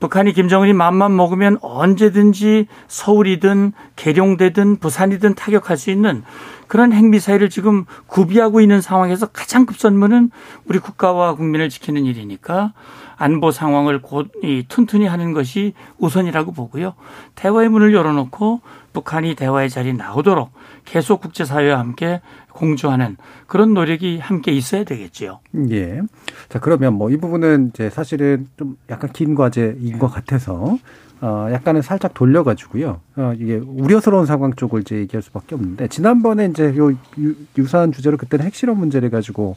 북한이 0.00 0.32
김정은이 0.32 0.72
맘만 0.74 1.16
먹으면 1.16 1.58
언제든지 1.60 2.66
서울이든 2.86 3.72
계룡대든 3.96 4.76
부산이든 4.76 5.34
타격할 5.34 5.76
수 5.76 5.90
있는 5.90 6.22
그런 6.68 6.92
핵미사일을 6.92 7.50
지금 7.50 7.84
구비하고 8.06 8.60
있는 8.60 8.80
상황에서 8.80 9.26
가장 9.26 9.66
급선무는 9.66 10.30
우리 10.66 10.78
국가와 10.78 11.34
국민을 11.34 11.68
지키는 11.68 12.04
일이니까 12.04 12.74
안보 13.18 13.50
상황을 13.50 14.00
곧 14.00 14.28
이 14.42 14.64
튼튼히 14.68 15.06
하는 15.06 15.32
것이 15.32 15.74
우선이라고 15.98 16.52
보고요. 16.52 16.94
대화의 17.34 17.68
문을 17.68 17.92
열어놓고 17.92 18.60
북한이 18.92 19.34
대화의 19.34 19.68
자리에 19.68 19.92
나오도록 19.92 20.50
계속 20.84 21.20
국제사회와 21.20 21.78
함께 21.78 22.20
공조하는 22.52 23.16
그런 23.46 23.74
노력이 23.74 24.18
함께 24.18 24.52
있어야 24.52 24.84
되겠지요. 24.84 25.40
예. 25.70 26.00
자, 26.48 26.58
그러면 26.60 26.94
뭐 26.94 27.10
이 27.10 27.16
부분은 27.16 27.70
이제 27.74 27.90
사실은 27.90 28.48
좀 28.56 28.76
약간 28.90 29.10
긴 29.12 29.34
과제인 29.34 29.98
것 29.98 30.08
같아서 30.08 30.78
어, 31.20 31.48
약간은 31.50 31.82
살짝 31.82 32.14
돌려가지고요. 32.14 33.00
어, 33.16 33.32
이게 33.36 33.56
우려스러운 33.56 34.24
상황 34.24 34.52
쪽을 34.54 34.82
이제 34.82 34.94
얘기할 34.96 35.20
수밖에 35.20 35.56
없는데, 35.56 35.88
지난번에 35.88 36.46
이제 36.46 36.76
요 36.76 36.92
유, 37.18 37.34
유사한 37.56 37.90
주제로 37.90 38.16
그때는 38.16 38.46
핵실험 38.46 38.78
문제를 38.78 39.10
가지고, 39.10 39.56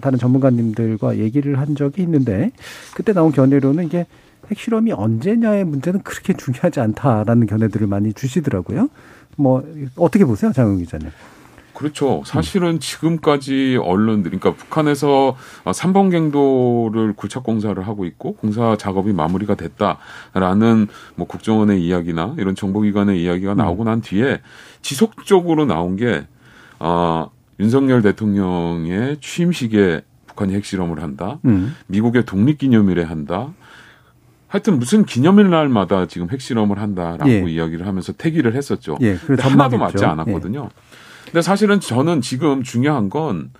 다른 0.00 0.18
전문가님들과 0.18 1.18
얘기를 1.18 1.58
한 1.58 1.74
적이 1.74 2.02
있는데, 2.02 2.52
그때 2.94 3.12
나온 3.12 3.32
견해로는 3.32 3.86
이게 3.86 4.06
핵실험이 4.50 4.92
언제냐의 4.92 5.64
문제는 5.64 6.02
그렇게 6.02 6.34
중요하지 6.34 6.80
않다라는 6.80 7.46
견해들을 7.46 7.86
많이 7.86 8.12
주시더라고요. 8.12 8.88
뭐, 9.36 9.62
어떻게 9.96 10.24
보세요, 10.24 10.52
장영 10.52 10.78
기자님? 10.78 11.10
그렇죠. 11.78 12.22
사실은 12.26 12.80
지금까지 12.80 13.78
언론들, 13.80 14.32
그러니까 14.32 14.52
북한에서 14.52 15.36
3번 15.64 16.10
갱도를 16.10 17.12
굴착 17.12 17.44
공사를 17.44 17.80
하고 17.86 18.04
있고 18.04 18.34
공사 18.34 18.76
작업이 18.76 19.12
마무리가 19.12 19.54
됐다라는 19.54 20.88
뭐 21.14 21.28
국정원의 21.28 21.80
이야기나 21.80 22.34
이런 22.38 22.56
정보기관의 22.56 23.22
이야기가 23.22 23.52
음. 23.52 23.58
나오고 23.58 23.84
난 23.84 24.00
뒤에 24.00 24.40
지속적으로 24.82 25.66
나온 25.66 25.94
게 25.94 26.26
아, 26.80 27.28
윤석열 27.60 28.02
대통령의 28.02 29.18
취임식에 29.20 30.02
북한이 30.26 30.54
핵실험을 30.54 31.02
한다. 31.02 31.38
음. 31.44 31.74
미국의 31.86 32.24
독립기념일에 32.24 33.02
한다. 33.02 33.52
하여튼 34.46 34.78
무슨 34.78 35.04
기념일 35.04 35.50
날마다 35.50 36.06
지금 36.06 36.30
핵실험을 36.30 36.78
한다라고 36.78 37.28
예. 37.28 37.40
이야기를 37.40 37.86
하면서 37.86 38.12
태기를 38.12 38.54
했었죠. 38.54 38.96
예, 39.02 39.18
하나도 39.38 39.76
맞지 39.76 40.04
않았거든요. 40.04 40.70
예. 40.72 41.24
근데 41.26 41.42
사실은 41.42 41.80
저는 41.80 42.22
지금 42.22 42.62
중요한 42.62 43.10
건 43.10 43.50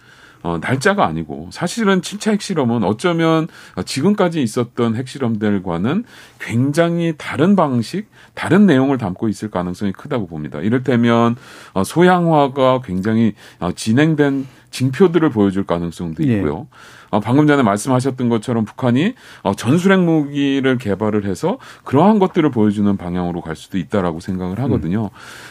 어, 0.42 0.58
날짜가 0.60 1.04
아니고 1.06 1.48
사실은 1.52 2.00
7차 2.00 2.32
핵실험은 2.32 2.84
어쩌면 2.84 3.48
지금까지 3.84 4.42
있었던 4.42 4.94
핵실험들과는 4.96 6.04
굉장히 6.38 7.14
다른 7.18 7.56
방식, 7.56 8.08
다른 8.34 8.66
내용을 8.66 8.98
담고 8.98 9.28
있을 9.28 9.50
가능성이 9.50 9.92
크다고 9.92 10.26
봅니다. 10.26 10.60
이를테면 10.60 11.36
어, 11.72 11.84
소양화가 11.84 12.82
굉장히 12.82 13.34
어, 13.58 13.72
진행된 13.72 14.46
징표들을 14.70 15.30
보여줄 15.30 15.66
가능성도 15.66 16.24
예. 16.26 16.36
있고요. 16.36 16.68
예. 16.70 16.97
어, 17.10 17.20
방금 17.20 17.46
전에 17.46 17.62
말씀하셨던 17.62 18.28
것처럼 18.28 18.64
북한이 18.64 19.14
어, 19.42 19.54
전술핵 19.54 20.00
무기를 20.00 20.78
개발을 20.78 21.24
해서 21.24 21.58
그러한 21.84 22.18
것들을 22.18 22.50
보여주는 22.50 22.96
방향으로 22.96 23.40
갈 23.40 23.56
수도 23.56 23.78
있다라고 23.78 24.20
생각을 24.20 24.58
하거든요. 24.60 25.04
음. 25.04 25.08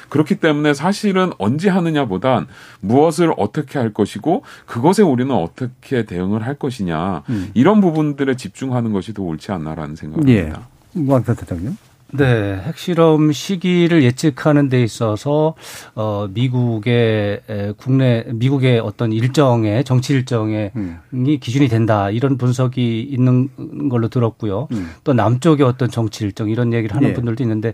그렇기 0.10 0.36
때문에 0.36 0.74
사실은 0.74 1.32
언제 1.38 1.70
하느냐보단 1.70 2.48
무엇을 2.82 3.34
어떻게 3.38 3.80
할 3.80 3.94
것이고 3.94 4.44
그것에 4.66 5.04
우리는 5.04 5.34
어떻게 5.34 6.06
대응을 6.06 6.46
할 6.46 6.56
것이냐 6.56 7.24
음. 7.30 7.52
이런 7.54 7.82
부분들에 7.82 8.36
집중하는 8.36 8.94
것이 8.94 9.14
더 9.14 9.24
옳지 9.24 9.52
않나라는 9.52 9.96
생각을 9.96 10.28
예. 10.30 10.42
합니다. 10.42 10.68
왕사 10.96 11.34
대장님. 11.34 11.78
네, 12.14 12.62
핵실험 12.64 13.34
시기를 13.34 14.02
예측하는 14.04 14.70
데 14.70 14.82
있어서 14.82 15.56
어 15.94 16.28
미국의 16.34 17.42
국내 17.78 18.24
미국의 18.28 18.80
어떤 18.80 19.12
일정의 19.12 19.84
정치 19.84 20.14
일정의 20.14 20.72
음. 20.78 21.00
기준이 21.42 21.68
된다 21.68 22.10
이런 22.10 22.38
분석이 22.38 23.02
있는 23.02 23.50
걸로 23.90 24.08
들었고요. 24.08 24.70
음. 24.72 24.92
또 25.04 25.14
남쪽의 25.14 25.66
어떤 25.66 25.90
정치 25.90 26.24
일정 26.24 26.50
이런 26.50 26.72
얘기를 26.72 26.96
하는 26.96 27.10
네. 27.10 27.14
분들도 27.14 27.44
있는데 27.44 27.74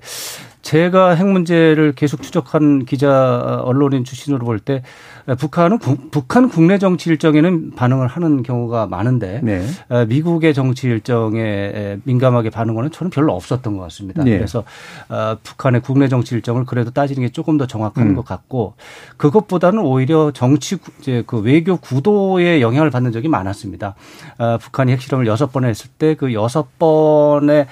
제가 0.63 1.11
핵 1.11 1.27
문제를 1.27 1.93
계속 1.93 2.23
추적한 2.23 2.85
기자 2.85 3.61
언론인 3.63 4.03
출신으로 4.03 4.45
볼 4.45 4.59
때 4.59 4.81
북한은 5.37 5.79
구, 5.79 5.97
북한 6.09 6.49
국내 6.49 6.77
정치 6.77 7.09
일정에는 7.09 7.71
반응을 7.75 8.07
하는 8.07 8.43
경우가 8.43 8.87
많은데 8.87 9.41
네. 9.43 9.65
미국의 10.07 10.53
정치 10.53 10.87
일정에 10.87 11.99
민감하게 12.03 12.49
반응하는 12.49 12.91
저는 12.91 13.09
별로 13.09 13.33
없었던 13.35 13.77
것 13.77 13.83
같습니다. 13.83 14.23
네. 14.23 14.37
그래서 14.37 14.63
어, 15.09 15.37
북한의 15.43 15.81
국내 15.81 16.07
정치 16.07 16.35
일정을 16.35 16.65
그래도 16.65 16.91
따지는 16.91 17.27
게 17.27 17.31
조금 17.31 17.57
더 17.57 17.67
정확한 17.67 18.07
음. 18.07 18.15
것 18.15 18.25
같고 18.25 18.75
그것보다는 19.17 19.79
오히려 19.79 20.31
정치 20.31 20.77
이제 20.99 21.23
그 21.27 21.39
외교 21.39 21.77
구도에 21.77 22.61
영향을 22.61 22.89
받는 22.89 23.11
적이 23.11 23.27
많았습니다. 23.27 23.95
어, 24.37 24.57
북한이 24.59 24.91
핵실험을 24.93 25.27
여섯 25.27 25.51
번 25.51 25.65
했을 25.65 25.89
때 25.97 26.13
그 26.13 26.33
여섯 26.33 26.79
번에 26.79 27.67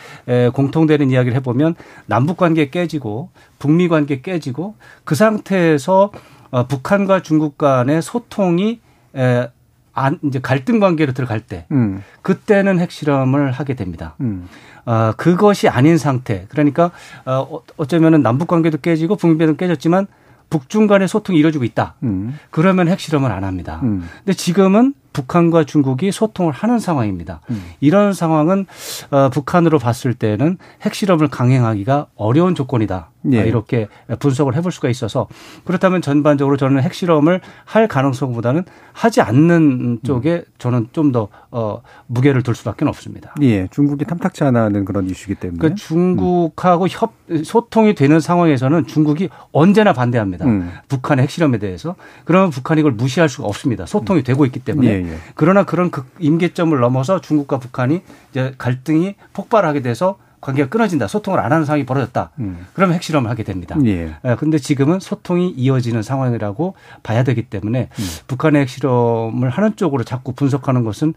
공통되는 0.53 1.09
이야기를 1.09 1.35
해보면 1.37 1.75
남북 2.05 2.37
관계 2.37 2.69
깨 2.69 2.81
깨지고 2.81 3.29
북미 3.59 3.87
관계 3.87 4.21
깨지고 4.21 4.75
그 5.03 5.15
상태에서 5.15 6.11
어, 6.51 6.67
북한과 6.67 7.21
중국 7.21 7.57
간의 7.57 8.01
소통이 8.01 8.79
에, 9.15 9.49
안, 9.93 10.19
이제 10.23 10.39
갈등 10.39 10.79
관계로 10.79 11.13
들어갈 11.13 11.41
때, 11.41 11.65
음. 11.71 12.03
그때는 12.21 12.79
핵실험을 12.79 13.51
하게 13.51 13.73
됩니다. 13.75 14.15
음. 14.21 14.47
어, 14.85 15.13
그것이 15.17 15.67
아닌 15.67 15.97
상태. 15.97 16.45
그러니까, 16.49 16.91
어, 17.25 17.61
어쩌면은 17.77 18.21
남북 18.21 18.47
관계도 18.47 18.79
깨지고 18.79 19.15
북미 19.15 19.37
관계도 19.37 19.57
깨졌지만 19.57 20.07
북중 20.49 20.87
간의 20.87 21.07
소통이 21.07 21.39
이루어지고 21.39 21.63
있다. 21.63 21.95
음. 22.03 22.37
그러면 22.51 22.87
핵실험을 22.87 23.31
안 23.31 23.43
합니다. 23.43 23.79
음. 23.83 24.07
근데 24.19 24.33
지금은 24.33 24.93
북한과 25.13 25.65
중국이 25.65 26.11
소통을 26.11 26.51
하는 26.53 26.79
상황입니다. 26.79 27.41
음. 27.49 27.63
이런 27.79 28.13
상황은 28.13 28.65
어, 29.11 29.29
북한으로 29.29 29.77
봤을 29.77 30.13
때는 30.13 30.57
핵실험을 30.81 31.27
강행하기가 31.27 32.07
어려운 32.15 32.55
조건이다. 32.55 33.09
예. 33.33 33.41
이렇게 33.41 33.87
분석을 34.17 34.55
해볼 34.55 34.71
수가 34.71 34.89
있어서 34.89 35.27
그렇다면 35.63 36.01
전반적으로 36.01 36.57
저는 36.57 36.81
핵실험을 36.81 37.39
할 37.65 37.87
가능성보다는 37.87 38.63
하지 38.93 39.21
않는 39.21 39.99
쪽에 40.03 40.37
음. 40.37 40.43
저는 40.57 40.87
좀 40.91 41.11
더 41.11 41.27
어, 41.51 41.81
무게를 42.07 42.43
둘 42.43 42.55
수밖에 42.55 42.85
없습니다. 42.85 43.35
예, 43.41 43.67
중국이 43.67 44.05
탐탁치 44.05 44.43
않아하는 44.45 44.85
그런 44.85 45.09
이슈기 45.09 45.35
때문에 45.35 45.59
그 45.59 45.75
중국하고 45.75 46.87
협 46.87 47.13
소통이 47.43 47.95
되는 47.95 48.19
상황에서는 48.19 48.87
중국이 48.87 49.29
언제나 49.51 49.93
반대합니다. 49.93 50.45
음. 50.45 50.71
북한의 50.87 51.23
핵실험에 51.23 51.57
대해서 51.57 51.95
그러면 52.25 52.49
북한이 52.49 52.79
이걸 52.79 52.93
무시할 52.93 53.29
수가 53.29 53.47
없습니다. 53.47 53.85
소통이 53.85 54.23
되고 54.23 54.45
있기 54.45 54.59
때문에 54.59 54.87
예. 54.87 55.00
예. 55.05 55.17
그러나 55.35 55.63
그런 55.63 55.91
그 55.91 56.05
임계점을 56.19 56.77
넘어서 56.79 57.21
중국과 57.21 57.59
북한이 57.59 58.01
이제 58.31 58.53
갈등이 58.57 59.15
폭발하게 59.33 59.81
돼서 59.81 60.17
관계가 60.41 60.69
끊어진다. 60.69 61.07
소통을 61.07 61.39
안 61.39 61.51
하는 61.51 61.65
상황이 61.65 61.85
벌어졌다. 61.85 62.31
음. 62.39 62.65
그러면 62.73 62.95
핵실험을 62.95 63.29
하게 63.29 63.43
됩니다. 63.43 63.77
예. 63.85 64.15
그런데 64.37 64.57
지금은 64.57 64.99
소통이 64.99 65.51
이어지는 65.51 66.01
상황이라고 66.01 66.75
봐야 67.03 67.23
되기 67.23 67.43
때문에 67.43 67.89
음. 67.91 68.05
북한의 68.27 68.61
핵실험을 68.63 69.49
하는 69.49 69.75
쪽으로 69.75 70.03
자꾸 70.03 70.33
분석하는 70.33 70.83
것은 70.83 71.13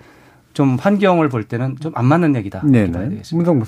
좀 0.53 0.77
환경을 0.81 1.29
볼 1.31 1.45
때는 1.45 1.77
좀 1.81 1.93
안 1.97 2.07
맞는 2.07 2.37
얘기다. 2.37 2.63
네, 2.65 2.87
네. 2.87 3.21
문성부 3.33 3.67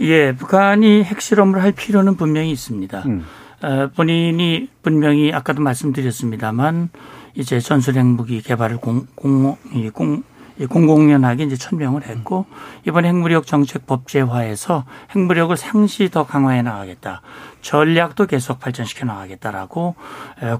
예, 0.00 0.32
북한이 0.34 1.04
핵실험을 1.04 1.62
할 1.62 1.72
필요는 1.72 2.16
분명히 2.16 2.50
있습니다. 2.50 3.02
음. 3.06 3.24
어, 3.64 3.88
본인이 3.96 4.68
분명히 4.82 5.32
아까도 5.32 5.62
말씀드렸습니다만 5.62 6.90
이제 7.34 7.60
전술 7.60 7.96
핵 7.96 8.04
무기 8.04 8.42
개발을 8.42 8.76
공, 8.76 9.06
공, 9.14 9.56
공, 9.94 10.22
공공연하게 10.68 11.44
이제 11.44 11.56
천명을 11.56 12.06
했고 12.06 12.44
이번 12.86 13.06
핵무력 13.06 13.46
정책 13.46 13.86
법제화에서 13.86 14.84
핵무력을 15.16 15.56
상시 15.56 16.10
더 16.10 16.26
강화해 16.26 16.62
나가겠다. 16.62 17.22
전략도 17.60 18.26
계속 18.26 18.60
발전시켜 18.60 19.06
나가겠다라고 19.06 19.96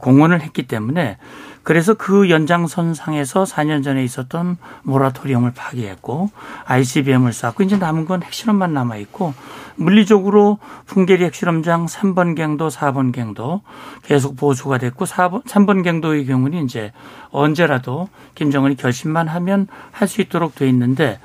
공언을 0.00 0.40
했기 0.40 0.66
때문에 0.66 1.18
그래서 1.62 1.94
그 1.94 2.28
연장선상에서 2.28 3.44
4년 3.44 3.84
전에 3.84 4.02
있었던 4.02 4.56
모라토리움을 4.82 5.52
파기했고 5.52 6.30
ICBM을 6.64 7.32
쐈고 7.32 7.62
이제 7.62 7.76
남은 7.76 8.06
건 8.06 8.22
핵실험만 8.22 8.74
남아 8.74 8.96
있고 8.96 9.32
물리적으로 9.76 10.58
풍계리 10.86 11.24
핵실험장 11.24 11.86
3번 11.86 12.36
갱도, 12.36 12.68
4번 12.68 13.12
갱도 13.12 13.62
계속 14.04 14.36
보수가 14.36 14.78
됐고 14.78 15.04
4번, 15.04 15.44
3번 15.44 15.82
갱도의 15.82 16.26
경우는 16.26 16.64
이제 16.64 16.92
언제라도 17.30 18.08
김정은이 18.34 18.76
결심만 18.76 19.28
하면 19.28 19.66
할 19.90 20.08
수 20.08 20.20
있도록 20.20 20.54
돼 20.54 20.68
있는데 20.68 21.18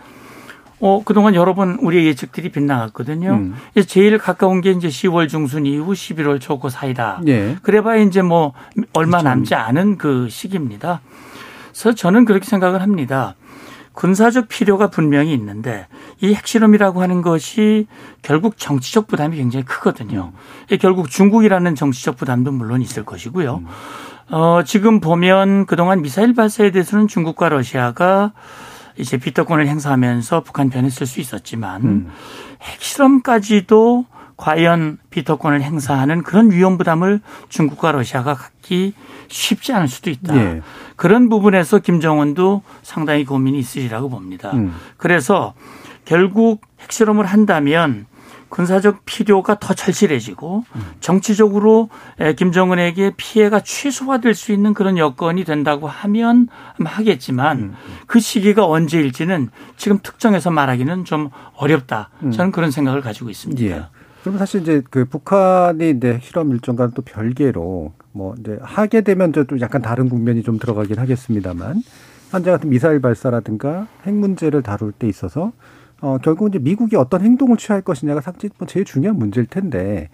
어, 0.81 1.01
그동안 1.03 1.35
여러 1.35 1.53
번 1.53 1.77
우리의 1.81 2.05
예측들이 2.07 2.49
빗나갔거든요. 2.49 3.31
음. 3.31 3.55
제일 3.85 4.17
가까운 4.17 4.61
게 4.61 4.71
이제 4.71 4.87
10월 4.87 5.27
중순 5.27 5.65
이후 5.65 5.91
11월 5.91 6.39
초고 6.39 6.69
사이다. 6.69 7.21
예. 7.27 7.57
그래봐야 7.61 7.97
이제 8.01 8.21
뭐 8.21 8.53
얼마 8.93 9.17
그렇죠. 9.17 9.29
남지 9.29 9.55
않은 9.55 9.97
그 9.97 10.29
시기입니다. 10.29 11.01
그래서 11.73 11.93
저는 11.93 12.23
그렇게 12.25 12.45
생각을 12.45 12.81
합니다. 12.81 13.35
군사적 13.99 14.47
필요가 14.47 14.87
분명히 14.87 15.33
있는데 15.33 15.85
이 16.21 16.33
핵실험이라고 16.33 17.01
하는 17.01 17.21
것이 17.21 17.85
결국 18.21 18.57
정치적 18.57 19.07
부담이 19.07 19.35
굉장히 19.35 19.65
크거든요. 19.65 20.31
음. 20.71 20.77
결국 20.77 21.09
중국이라는 21.09 21.75
정치적 21.75 22.15
부담도 22.15 22.53
물론 22.53 22.81
있을 22.81 23.03
것이고요. 23.03 23.55
음. 23.57 23.67
어, 24.29 24.61
지금 24.63 25.01
보면 25.01 25.65
그동안 25.65 26.01
미사일 26.01 26.33
발사에 26.33 26.71
대해서는 26.71 27.09
중국과 27.09 27.49
러시아가 27.49 28.31
이제 28.97 29.17
비토권을 29.17 29.67
행사하면서 29.67 30.43
북한 30.43 30.69
편에 30.69 30.89
쓸 30.89 31.05
수 31.05 31.19
있었지만 31.19 31.83
음. 31.83 32.11
핵실험까지도 32.61 34.05
과연 34.39 34.99
비토권을 35.09 35.61
행사하는 35.61 36.23
그런 36.23 36.49
위험 36.49 36.77
부담을 36.77 37.19
중국과 37.49 37.91
러시아가 37.91 38.35
갖기 38.35 38.93
쉽지 39.27 39.73
않을 39.73 39.89
수도 39.89 40.09
있다. 40.09 40.33
예. 40.37 40.61
그런 40.95 41.27
부분에서 41.27 41.79
김정은도 41.79 42.61
상당히 42.81 43.25
고민이 43.25 43.59
있으리라고 43.59 44.07
봅니다. 44.09 44.51
음. 44.53 44.73
그래서 44.95 45.53
결국 46.05 46.61
핵실험을 46.79 47.25
한다면 47.25 48.05
군사적 48.47 49.03
필요가 49.03 49.59
더 49.59 49.73
절실해지고 49.73 50.63
정치적으로 51.01 51.89
김정은에게 52.37 53.11
피해가 53.17 53.59
최소화될 53.59 54.33
수 54.33 54.53
있는 54.53 54.73
그런 54.73 54.97
여건이 54.97 55.43
된다고 55.43 55.87
하면 55.87 56.47
하겠지만 56.83 57.57
음, 57.57 57.63
음. 57.63 57.97
그 58.07 58.19
시기가 58.19 58.65
언제일지는 58.65 59.49
지금 59.75 59.99
특정해서 60.01 60.49
말하기는 60.49 61.03
좀 61.03 61.29
어렵다. 61.57 62.09
음. 62.23 62.31
저는 62.31 62.51
그런 62.51 62.71
생각을 62.71 63.01
가지고 63.01 63.29
있습니다. 63.29 63.63
예. 63.65 63.85
그럼 64.23 64.37
사실 64.37 64.61
이제 64.61 64.81
그 64.89 65.05
북한이 65.05 65.91
이제 65.91 66.19
실험 66.21 66.51
일정과는 66.51 66.93
또 66.93 67.01
별개로 67.01 67.93
뭐 68.11 68.35
이제 68.39 68.57
하게 68.61 69.01
되면 69.01 69.31
또 69.31 69.45
약간 69.61 69.81
다른 69.81 70.09
국면이 70.09 70.43
좀 70.43 70.59
들어가긴 70.59 70.99
하겠습니다만 70.99 71.81
현재 72.31 72.51
같은 72.51 72.69
미사일 72.69 72.99
발사라든가 73.01 73.87
핵 74.05 74.13
문제를 74.13 74.61
다룰 74.61 74.91
때 74.91 75.07
있어서 75.07 75.51
어, 76.01 76.17
결국 76.21 76.49
이제 76.49 76.59
미국이 76.59 76.95
어떤 76.95 77.21
행동을 77.21 77.57
취할 77.57 77.81
것이냐가 77.81 78.21
사실 78.21 78.49
뭐 78.57 78.67
제일 78.67 78.85
중요한 78.85 79.17
문제일 79.17 79.47
텐데 79.47 80.09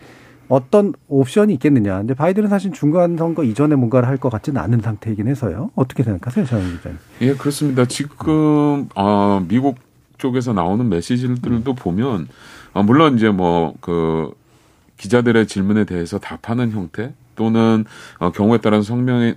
어떤 0.47 0.93
옵션이 1.07 1.53
있겠느냐. 1.55 1.97
근데 1.97 2.13
바이든은 2.13 2.49
사실 2.49 2.71
중간 2.71 3.17
선거 3.17 3.43
이전에 3.43 3.75
뭔가를 3.75 4.07
할 4.07 4.17
것 4.17 4.29
같지는 4.29 4.61
않은 4.61 4.81
상태이긴 4.81 5.27
해서요. 5.27 5.71
어떻게 5.75 6.03
생각하세요, 6.03 6.45
정영 6.45 6.77
기자님? 6.77 6.97
예, 7.21 7.33
그렇습니다. 7.33 7.85
지금 7.85 8.87
어, 8.95 9.43
미국 9.47 9.77
쪽에서 10.19 10.53
나오는 10.53 10.87
메시지들도 10.87 11.73
보면 11.73 12.21
어, 12.23 12.27
물론 12.83 13.15
이제 13.15 13.29
뭐 13.29 13.73
그 13.81 14.33
기자들의 14.97 15.47
질문에 15.47 15.83
대해서 15.83 16.19
답하는 16.19 16.71
형태 16.71 17.13
또는 17.35 17.85
어, 18.19 18.31
경우에 18.31 18.59
따라서 18.59 18.83
성명의 18.83 19.35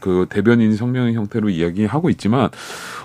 그 0.00 0.26
대변인 0.28 0.76
성명의 0.76 1.14
형태로 1.14 1.50
이야기하고 1.50 2.10
있지만 2.10 2.48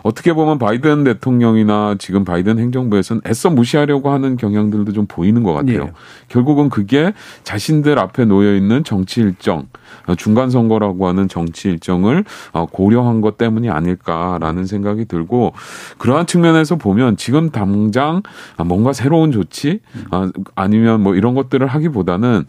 어떻게 0.03 0.33
보면 0.33 0.57
바이든 0.57 1.03
대통령이나 1.03 1.95
지금 1.99 2.25
바이든 2.25 2.59
행정부에서는 2.59 3.21
애써 3.27 3.49
무시하려고 3.49 4.11
하는 4.11 4.37
경향들도 4.37 4.91
좀 4.93 5.05
보이는 5.07 5.43
것 5.43 5.53
같아요. 5.53 5.85
네. 5.85 5.91
결국은 6.27 6.69
그게 6.69 7.13
자신들 7.43 7.99
앞에 7.99 8.25
놓여 8.25 8.55
있는 8.55 8.83
정치 8.83 9.21
일정, 9.21 9.67
어, 10.07 10.15
중간 10.15 10.49
선거라고 10.49 11.07
하는 11.07 11.27
정치 11.27 11.69
일정을 11.69 12.23
어, 12.53 12.65
고려한 12.65 13.21
것 13.21 13.37
때문이 13.37 13.69
아닐까라는 13.69 14.65
생각이 14.65 15.05
들고 15.05 15.53
그러한 15.97 16.25
측면에서 16.25 16.75
보면 16.75 17.17
지금 17.17 17.49
당장 17.51 18.23
뭔가 18.65 18.93
새로운 18.93 19.31
조치 19.31 19.79
아, 20.09 20.31
아니면 20.55 21.01
뭐 21.01 21.15
이런 21.15 21.35
것들을 21.35 21.65
하기보다는 21.67 22.45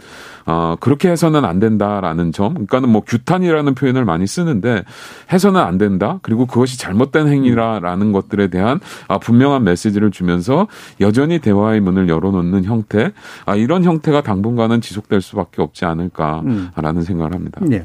어, 0.46 0.76
그렇게 0.80 1.10
해서는 1.10 1.44
안 1.44 1.60
된다 1.60 1.81
라는 2.00 2.32
점. 2.32 2.54
그러니까는 2.54 2.88
뭐 2.88 3.02
규탄이라는 3.02 3.74
표현을 3.74 4.04
많이 4.04 4.26
쓰는데 4.26 4.84
해서는 5.32 5.60
안 5.60 5.78
된다. 5.78 6.18
그리고 6.22 6.46
그것이 6.46 6.78
잘못된 6.78 7.28
행위라라는 7.28 8.12
것들에 8.12 8.48
대한 8.48 8.80
아, 9.08 9.18
분명한 9.18 9.64
메시지를 9.64 10.10
주면서 10.10 10.66
여전히 11.00 11.38
대화의 11.38 11.80
문을 11.80 12.08
열어놓는 12.08 12.64
형태. 12.64 13.12
아, 13.46 13.56
이런 13.56 13.84
형태가 13.84 14.22
당분간은 14.22 14.80
지속될 14.80 15.20
수밖에 15.20 15.62
없지 15.62 15.84
않을까라는 15.84 16.46
음. 16.46 17.02
생각을 17.02 17.34
합니다. 17.34 17.60
네. 17.64 17.84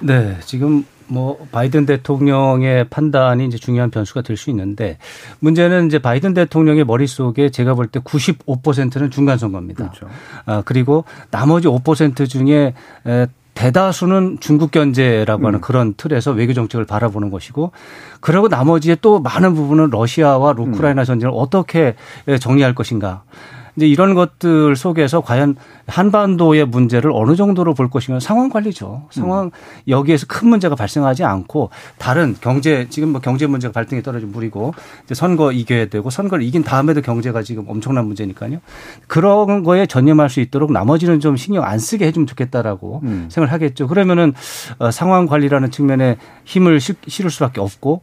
네. 0.00 0.36
지금 0.44 0.84
뭐 1.06 1.38
바이든 1.52 1.86
대통령의 1.86 2.88
판단이 2.88 3.46
이제 3.46 3.58
중요한 3.58 3.90
변수가 3.90 4.22
될 4.22 4.36
수 4.36 4.50
있는데 4.50 4.98
문제는 5.40 5.86
이제 5.86 5.98
바이든 5.98 6.34
대통령의 6.34 6.84
머릿속에 6.84 7.50
제가 7.50 7.74
볼 7.74 7.86
때 7.88 8.00
95%는 8.00 9.10
중간 9.10 9.38
선거입니다. 9.38 9.90
그렇죠. 9.90 10.08
아, 10.46 10.62
그리고 10.64 11.04
나머지 11.30 11.68
5% 11.68 12.28
중에 12.28 12.74
에, 13.06 13.26
대다수는 13.54 14.38
중국 14.40 14.70
견제라고 14.70 15.46
하는 15.46 15.58
음. 15.58 15.60
그런 15.60 15.94
틀에서 15.94 16.30
외교 16.32 16.54
정책을 16.54 16.86
바라보는 16.86 17.30
것이고 17.30 17.72
그리고 18.20 18.48
나머지에 18.48 18.96
또 19.02 19.20
많은 19.20 19.54
부분은 19.54 19.90
러시아와 19.90 20.54
우크라이나 20.56 21.02
음. 21.02 21.04
전쟁을 21.04 21.34
어떻게 21.36 21.94
정리할 22.40 22.74
것인가. 22.74 23.24
이제 23.76 23.86
이런 23.86 24.14
것들 24.14 24.76
속에서 24.76 25.20
과연 25.22 25.56
한반도의 25.86 26.66
문제를 26.66 27.10
어느 27.14 27.36
정도로 27.36 27.74
볼 27.74 27.88
것인가 27.88 28.20
상황 28.20 28.50
관리죠. 28.50 29.04
상황 29.10 29.50
여기에서 29.88 30.26
큰 30.28 30.48
문제가 30.48 30.74
발생하지 30.74 31.24
않고 31.24 31.70
다른 31.98 32.36
경제 32.40 32.86
지금 32.90 33.10
뭐 33.10 33.20
경제 33.20 33.46
문제가 33.46 33.72
발등에 33.72 34.02
떨어진 34.02 34.30
물이고 34.30 34.74
이제 35.04 35.14
선거 35.14 35.52
이겨야 35.52 35.86
되고 35.86 36.10
선거를 36.10 36.44
이긴 36.44 36.62
다음에도 36.64 37.00
경제가 37.00 37.42
지금 37.42 37.64
엄청난 37.68 38.06
문제니까요. 38.06 38.58
그런 39.06 39.62
거에 39.62 39.86
전념할 39.86 40.28
수 40.28 40.40
있도록 40.40 40.72
나머지는 40.72 41.20
좀 41.20 41.36
신경 41.36 41.64
안 41.64 41.78
쓰게 41.78 42.06
해주면 42.06 42.26
좋겠다라고 42.26 43.00
음. 43.04 43.28
생각을 43.30 43.52
하겠죠. 43.52 43.88
그러면은 43.88 44.34
어, 44.78 44.90
상황 44.90 45.26
관리라는 45.26 45.70
측면에 45.70 46.16
힘을 46.44 46.80
실- 46.80 46.96
실을 47.06 47.30
수밖에 47.30 47.60
없고 47.60 48.02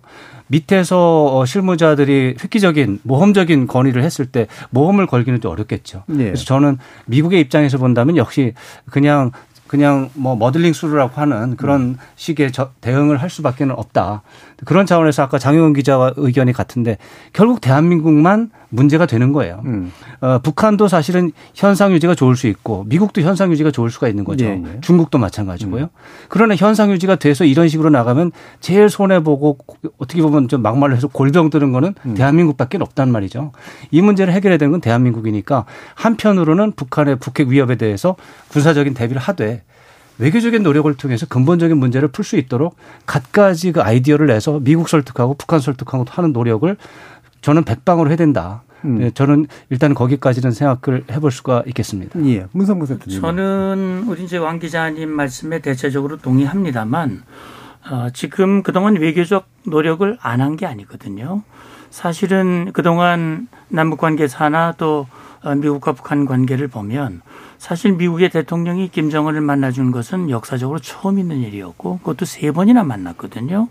밑에서 0.50 1.38
어, 1.38 1.46
실무자들이 1.46 2.36
획기적인 2.44 3.00
모험적인 3.04 3.68
건의를 3.68 4.04
했을 4.04 4.26
때 4.26 4.48
모험을 4.72 5.08
걸기는 5.08 5.40
좀 5.42 5.52
어렵겠죠. 5.52 6.04
예. 6.12 6.16
그래서 6.26 6.44
저는 6.46 6.78
미국의 7.06 7.40
입장에서 7.42 7.78
본다면 7.78 8.18
역시 8.18 8.54
그냥 8.90 9.32
그냥 9.68 10.10
뭐 10.16 10.36
머들링 10.36 10.74
수루라고 10.74 11.22
하는 11.22 11.56
그런 11.56 11.98
식의 12.16 12.52
저- 12.52 12.72
대응을 12.82 13.18
할 13.22 13.30
수밖에 13.30 13.66
는 13.66 13.76
없다. 13.76 14.24
그런 14.66 14.86
차원에서 14.86 15.24
아까 15.24 15.38
장영훈 15.38 15.74
기자와 15.74 16.14
의견이 16.18 16.54
같은데 16.54 16.98
결국 17.34 17.62
대한민국만 17.62 18.52
문제가 18.70 19.06
되는 19.06 19.34
거예요. 19.34 19.62
음. 19.66 19.92
어, 20.22 20.40
북한도 20.44 20.88
사실은 20.88 21.32
현상 21.56 21.92
유지가 21.92 22.14
좋을 22.14 22.36
수 22.36 22.48
있고 22.48 22.86
미국도 22.88 23.22
현상 23.22 23.52
유지가 23.52 23.72
좋을 23.72 23.90
수가 23.90 24.08
있는 24.08 24.24
거죠. 24.24 24.46
예, 24.46 24.54
음. 24.54 24.74
예. 24.76 24.82
중국도 24.82 25.18
마찬가지고요. 25.18 25.90
그러나 26.28 26.56
현상 26.56 26.92
유지가 26.92 27.16
돼서 27.16 27.46
이런 27.46 27.68
식으로 27.68 27.90
나가면 27.90 28.32
제일 28.60 28.90
손해 28.90 29.24
보고 29.24 29.58
어떻게 29.98 30.22
보면 30.22 30.48
좀 30.48 30.62
막말로 30.62 30.96
해서 30.96 31.08
골병 31.08 31.50
드는 31.50 31.72
거는 31.72 31.96
음. 32.06 32.14
대한민국밖에 32.14 32.78
없단 32.80 33.12
말이죠. 33.12 33.52
이 33.92 34.02
문제를 34.02 34.34
해결해야 34.34 34.58
되는 34.58 34.72
건 34.72 34.82
대한민국이니까 34.82 35.66
한편으로는 35.96 36.74
북한의 36.74 37.18
북핵 37.18 37.48
위협에 37.48 37.76
대해서 37.76 38.16
군사적인 38.50 38.94
대비를 38.94 39.20
하되 39.20 39.64
외교적인 40.20 40.64
노력을 40.64 40.94
통해서 40.96 41.26
근본적인 41.26 41.78
문제를 41.78 42.10
풀 42.10 42.24
수 42.26 42.38
있도록 42.38 42.76
갖가지 43.06 43.72
그 43.72 43.82
아이디어를 43.82 44.28
내서 44.28 44.60
미국 44.60 44.90
설득하고 44.90 45.36
북한 45.36 45.60
설득하고 45.60 46.06
하는 46.10 46.34
노력을 46.34 46.76
저는 47.42 47.64
백방으로 47.64 48.10
해야 48.10 48.18
된다. 48.18 48.64
음. 48.86 49.00
네, 49.00 49.12
저는 49.12 49.48
일단 49.70 49.94
거기까지는 49.94 50.52
생각을 50.52 51.04
해볼 51.12 51.32
수가 51.32 51.64
있겠습니다. 51.68 52.18
예, 52.26 52.46
문성구 52.52 52.86
센터님. 52.86 53.20
저는 53.22 54.06
우리 54.08 54.24
이제 54.24 54.38
왕 54.38 54.60
기자님 54.60 55.10
말씀에 55.10 55.60
대체적으로 55.60 56.18
동의합니다만 56.18 57.24
어, 57.90 58.08
지금 58.14 58.62
그동안 58.64 58.96
외교적 58.98 59.48
노력을 59.66 60.18
안 60.22 60.42
한 60.42 60.56
게 60.58 60.66
아니거든요. 60.66 61.44
사실은 61.90 62.72
그동안 62.74 63.48
남북 63.70 64.00
관계 64.00 64.28
사나 64.28 64.74
또 64.78 65.08
어, 65.44 65.56
미국과 65.56 65.94
북한 65.94 66.26
관계를 66.26 66.68
보면 66.68 67.22
사실 67.60 67.92
미국의 67.92 68.30
대통령이 68.30 68.88
김정은을 68.88 69.42
만나준 69.42 69.92
것은 69.92 70.30
역사적으로 70.32 70.80
처음 70.80 71.20
있는 71.20 71.42
일이었고 71.42 72.00
그것도 72.00 72.26
세 72.26 72.52
번이나 72.52 72.84
만났거든요. 72.84 73.68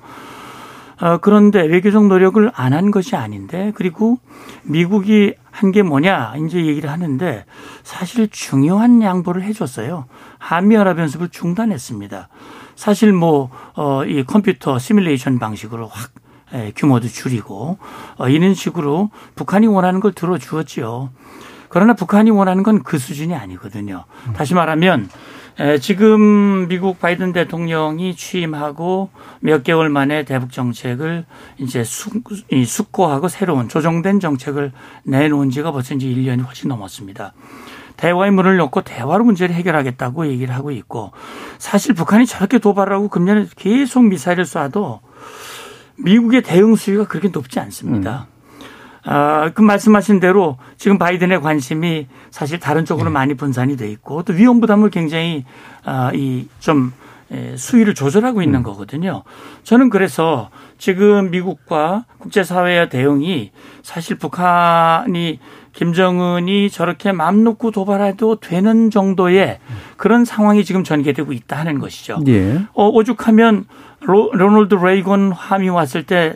어, 1.00 1.18
그런데 1.18 1.62
외교적 1.62 2.06
노력을 2.06 2.50
안 2.54 2.72
한 2.72 2.90
것이 2.90 3.16
아닌데 3.16 3.72
그리고 3.74 4.18
미국이 4.62 5.34
한 5.50 5.72
게 5.72 5.82
뭐냐 5.82 6.34
이제 6.46 6.64
얘기를 6.64 6.88
하는데 6.90 7.44
사실 7.82 8.28
중요한 8.28 9.02
양보를 9.02 9.42
해줬어요. 9.42 10.04
한미연합 10.38 10.98
연습을 10.98 11.30
중단했습니다. 11.30 12.28
사실 12.76 13.12
뭐, 13.12 13.50
어, 13.74 14.04
이 14.04 14.22
컴퓨터 14.22 14.78
시뮬레이션 14.78 15.40
방식으로 15.40 15.88
확 15.88 16.10
예, 16.54 16.72
규모도 16.76 17.08
줄이고 17.08 17.78
어, 18.18 18.28
이런 18.28 18.54
식으로 18.54 19.10
북한이 19.34 19.66
원하는 19.66 19.98
걸 20.00 20.12
들어주었지요. 20.12 21.10
그러나 21.68 21.92
북한이 21.94 22.30
원하는 22.30 22.62
건 22.62 22.82
그 22.82 22.98
수준이 22.98 23.34
아니거든요. 23.34 24.04
다시 24.34 24.54
말하면 24.54 25.08
에, 25.60 25.78
지금 25.78 26.68
미국 26.68 27.00
바이든 27.00 27.32
대통령이 27.32 28.14
취임하고 28.14 29.10
몇 29.40 29.64
개월 29.64 29.88
만에 29.88 30.24
대북 30.24 30.52
정책을 30.52 31.24
이제 31.58 31.82
숙고하고 32.64 33.26
새로운 33.28 33.68
조정된 33.68 34.20
정책을 34.20 34.72
내놓은 35.02 35.50
지가 35.50 35.72
벌써 35.72 35.94
이제 35.94 36.06
1년이 36.06 36.46
훨씬 36.46 36.68
넘었습니다. 36.68 37.32
대화의 37.96 38.30
문을 38.30 38.56
열고 38.60 38.82
대화로 38.82 39.24
문제를 39.24 39.52
해결하겠다고 39.56 40.28
얘기를 40.28 40.54
하고 40.54 40.70
있고 40.70 41.10
사실 41.58 41.94
북한이 41.94 42.26
저렇게 42.26 42.58
도발을 42.60 42.92
하고 42.94 43.08
금년에 43.08 43.46
계속 43.56 44.04
미사일을 44.04 44.44
쏴도 44.44 45.00
미국의 45.96 46.42
대응 46.42 46.76
수위가 46.76 47.08
그렇게 47.08 47.28
높지 47.28 47.58
않습니다. 47.58 48.28
아, 49.04 49.50
그 49.54 49.62
말씀하신 49.62 50.20
대로 50.20 50.58
지금 50.76 50.98
바이든의 50.98 51.40
관심이 51.40 52.06
사실 52.30 52.58
다른 52.58 52.84
쪽으로 52.84 53.10
많이 53.10 53.34
분산이 53.34 53.76
돼 53.76 53.90
있고 53.90 54.22
또 54.22 54.32
위험 54.32 54.60
부담을 54.60 54.90
굉장히 54.90 55.44
아, 55.84 56.10
이좀 56.12 56.92
수위를 57.56 57.94
조절하고 57.94 58.42
있는 58.42 58.62
거거든요. 58.62 59.22
저는 59.62 59.90
그래서 59.90 60.50
지금 60.78 61.30
미국과 61.30 62.06
국제사회의 62.18 62.88
대응이 62.88 63.50
사실 63.82 64.16
북한이 64.16 65.38
김정은이 65.74 66.70
저렇게 66.70 67.12
맘 67.12 67.44
놓고 67.44 67.70
도발해도 67.70 68.40
되는 68.40 68.90
정도의 68.90 69.58
그런 69.96 70.24
상황이 70.24 70.64
지금 70.64 70.82
전개되고 70.82 71.32
있다 71.32 71.56
하는 71.56 71.78
것이죠. 71.78 72.18
예. 72.26 72.62
어, 72.72 72.88
오죽하면 72.88 73.66
로, 74.00 74.30
로널드 74.32 74.74
레이건 74.74 75.32
함이 75.32 75.68
왔을 75.68 76.04
때 76.04 76.34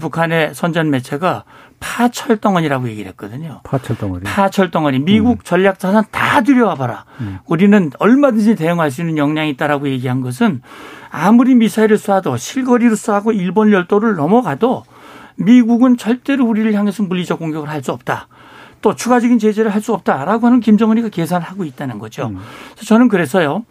북한의 0.00 0.54
선전 0.54 0.90
매체가 0.90 1.44
파철덩어리라고 1.80 2.88
얘기를 2.88 3.10
했거든요. 3.10 3.60
파철덩어리. 3.64 4.22
파철덩어리. 4.24 5.00
미국 5.00 5.44
전략 5.44 5.78
자산 5.78 6.04
다 6.10 6.40
들여와봐라. 6.42 7.04
우리는 7.46 7.90
얼마든지 7.98 8.54
대응할 8.56 8.90
수 8.90 9.02
있는 9.02 9.18
역량이 9.18 9.50
있다라고 9.50 9.88
얘기한 9.88 10.20
것은 10.20 10.62
아무리 11.10 11.54
미사일을 11.54 11.96
쏴도 11.98 12.38
실거리로 12.38 12.94
쏴고 12.96 13.34
일본 13.36 13.70
열도를 13.72 14.14
넘어가도 14.16 14.84
미국은 15.36 15.96
절대로 15.96 16.46
우리를 16.46 16.72
향해서 16.72 17.02
물리적 17.02 17.38
공격을 17.38 17.68
할 17.68 17.82
수 17.82 17.92
없다. 17.92 18.28
또 18.80 18.94
추가적인 18.94 19.38
제재를 19.38 19.72
할 19.74 19.80
수 19.82 19.92
없다라고 19.92 20.46
하는 20.46 20.60
김정은이가 20.60 21.08
계산을 21.10 21.46
하고 21.46 21.64
있다는 21.64 21.98
거죠. 21.98 22.32
그래서 22.74 22.86
저는 22.86 23.08
그래서요. 23.08 23.64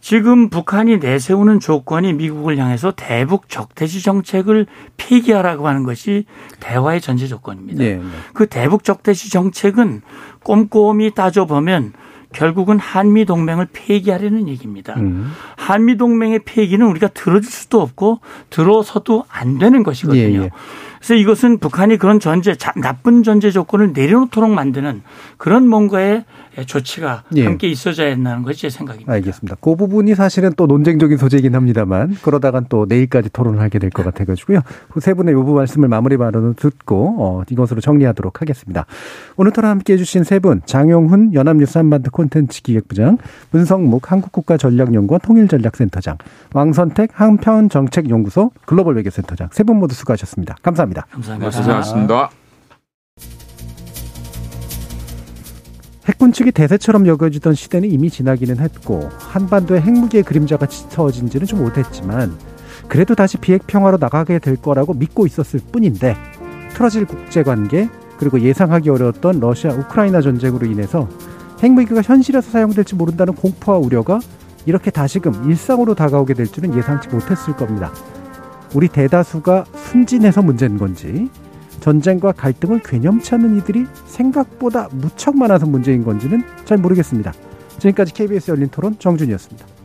지금 0.00 0.48
북한이 0.48 0.98
내세우는 0.98 1.60
조건이 1.60 2.12
미국을 2.14 2.56
향해서 2.58 2.92
대북 2.92 3.48
적대시 3.48 4.02
정책을 4.02 4.66
폐기하라고 4.96 5.68
하는 5.68 5.82
것이 5.84 6.24
대화의 6.58 7.00
전제 7.00 7.26
조건입니다. 7.26 7.82
네, 7.82 7.96
네. 7.96 8.02
그 8.32 8.46
대북 8.46 8.82
적대시 8.84 9.30
정책은 9.30 10.00
꼼꼼히 10.42 11.10
따져보면 11.14 11.92
결국은 12.32 12.78
한미 12.78 13.24
동맹을 13.24 13.68
폐기하려는 13.72 14.48
얘기입니다. 14.48 14.94
음. 14.96 15.32
한미 15.56 15.96
동맹의 15.96 16.40
폐기는 16.44 16.86
우리가 16.86 17.08
들어줄 17.08 17.50
수도 17.50 17.82
없고 17.82 18.20
들어서도 18.50 19.24
안 19.28 19.58
되는 19.58 19.82
것이거든요. 19.82 20.22
예, 20.22 20.34
예. 20.44 20.50
그래서 20.98 21.14
이것은 21.14 21.58
북한이 21.58 21.96
그런 21.96 22.20
전제 22.20 22.54
자- 22.54 22.72
나쁜 22.76 23.22
전제 23.24 23.50
조건을 23.50 23.92
내려놓도록 23.94 24.50
만드는 24.50 25.02
그런 25.38 25.66
뭔가의 25.68 26.24
조치가 26.66 27.22
예. 27.36 27.44
함께 27.44 27.68
있어져야 27.68 28.12
한다는 28.12 28.42
것이 28.42 28.62
제 28.62 28.70
생각입니다. 28.70 29.12
알겠습니다. 29.12 29.56
그 29.60 29.76
부분이 29.76 30.14
사실은 30.14 30.52
또 30.56 30.66
논쟁적인 30.66 31.16
소재이긴 31.16 31.54
합니다만 31.54 32.16
그러다간 32.22 32.66
또 32.68 32.86
내일까지 32.88 33.30
토론을 33.30 33.60
하게 33.60 33.78
될 33.78 33.90
것 33.90 34.04
같아가지고요. 34.04 34.60
그세 34.92 35.14
분의 35.14 35.34
요부 35.34 35.52
말씀을 35.54 35.88
마무리 35.88 36.16
발언을 36.16 36.54
듣고 36.54 37.16
어, 37.18 37.42
이것으로 37.50 37.80
정리하도록 37.80 38.40
하겠습니다. 38.40 38.86
오늘 39.36 39.52
토론 39.52 39.70
함께 39.70 39.92
해 39.94 39.96
주신 39.96 40.24
세 40.24 40.38
분 40.40 40.62
장용훈 40.64 41.34
연합뉴스 41.34 41.76
한반도 41.78 42.10
콘텐츠 42.10 42.62
기획부장 42.62 43.18
문성묵 43.50 44.10
한국국가전략연구원 44.10 45.20
통일전략센터장 45.20 46.16
왕선택 46.54 47.10
한편정책연구소 47.20 48.50
글로벌 48.64 48.96
외교센터장 48.96 49.48
세 49.52 49.62
분 49.64 49.78
모두 49.78 49.94
수고하셨습니다. 49.94 50.56
감사합니다. 50.62 51.06
감사합니다. 51.12 51.50
고생하셨습니다. 51.50 52.39
핵군 56.10 56.32
측이 56.32 56.50
대세처럼 56.50 57.06
여겨지던 57.06 57.54
시대는 57.54 57.88
이미 57.88 58.10
지나기는 58.10 58.58
했고 58.58 59.08
한반도의 59.16 59.80
핵무기의 59.82 60.24
그림자가 60.24 60.66
짙어진 60.66 61.30
지는 61.30 61.46
좀 61.46 61.62
오래됐지만 61.62 62.36
그래도 62.88 63.14
다시 63.14 63.38
비핵 63.38 63.68
평화로 63.68 63.96
나가게 63.98 64.40
될 64.40 64.56
거라고 64.56 64.92
믿고 64.92 65.24
있었을 65.24 65.60
뿐인데 65.70 66.16
틀어질 66.70 67.04
국제관계 67.04 67.88
그리고 68.18 68.40
예상하기 68.40 68.90
어려웠던 68.90 69.38
러시아 69.38 69.72
우크라이나 69.72 70.20
전쟁으로 70.20 70.66
인해서 70.66 71.08
핵무기가 71.62 72.02
현실에서 72.02 72.50
사용될지 72.50 72.96
모른다는 72.96 73.32
공포와 73.34 73.78
우려가 73.78 74.18
이렇게 74.66 74.90
다시금 74.90 75.48
일상으로 75.48 75.94
다가오게 75.94 76.34
될 76.34 76.48
줄은 76.48 76.76
예상치 76.76 77.08
못했을 77.08 77.54
겁니다. 77.54 77.92
우리 78.74 78.88
대다수가 78.88 79.64
순진해서 79.76 80.42
문제인 80.42 80.76
건지 80.76 81.30
전쟁과 81.80 82.32
갈등을 82.32 82.80
괴념치 82.82 83.34
않는 83.34 83.56
이들이 83.58 83.86
생각보다 84.06 84.88
무척 84.92 85.36
많아서 85.36 85.66
문제인 85.66 86.04
건지는 86.04 86.42
잘 86.64 86.78
모르겠습니다. 86.78 87.32
지금까지 87.78 88.12
KBS 88.12 88.50
열린 88.50 88.68
토론 88.68 88.98
정준이었습니다. 88.98 89.79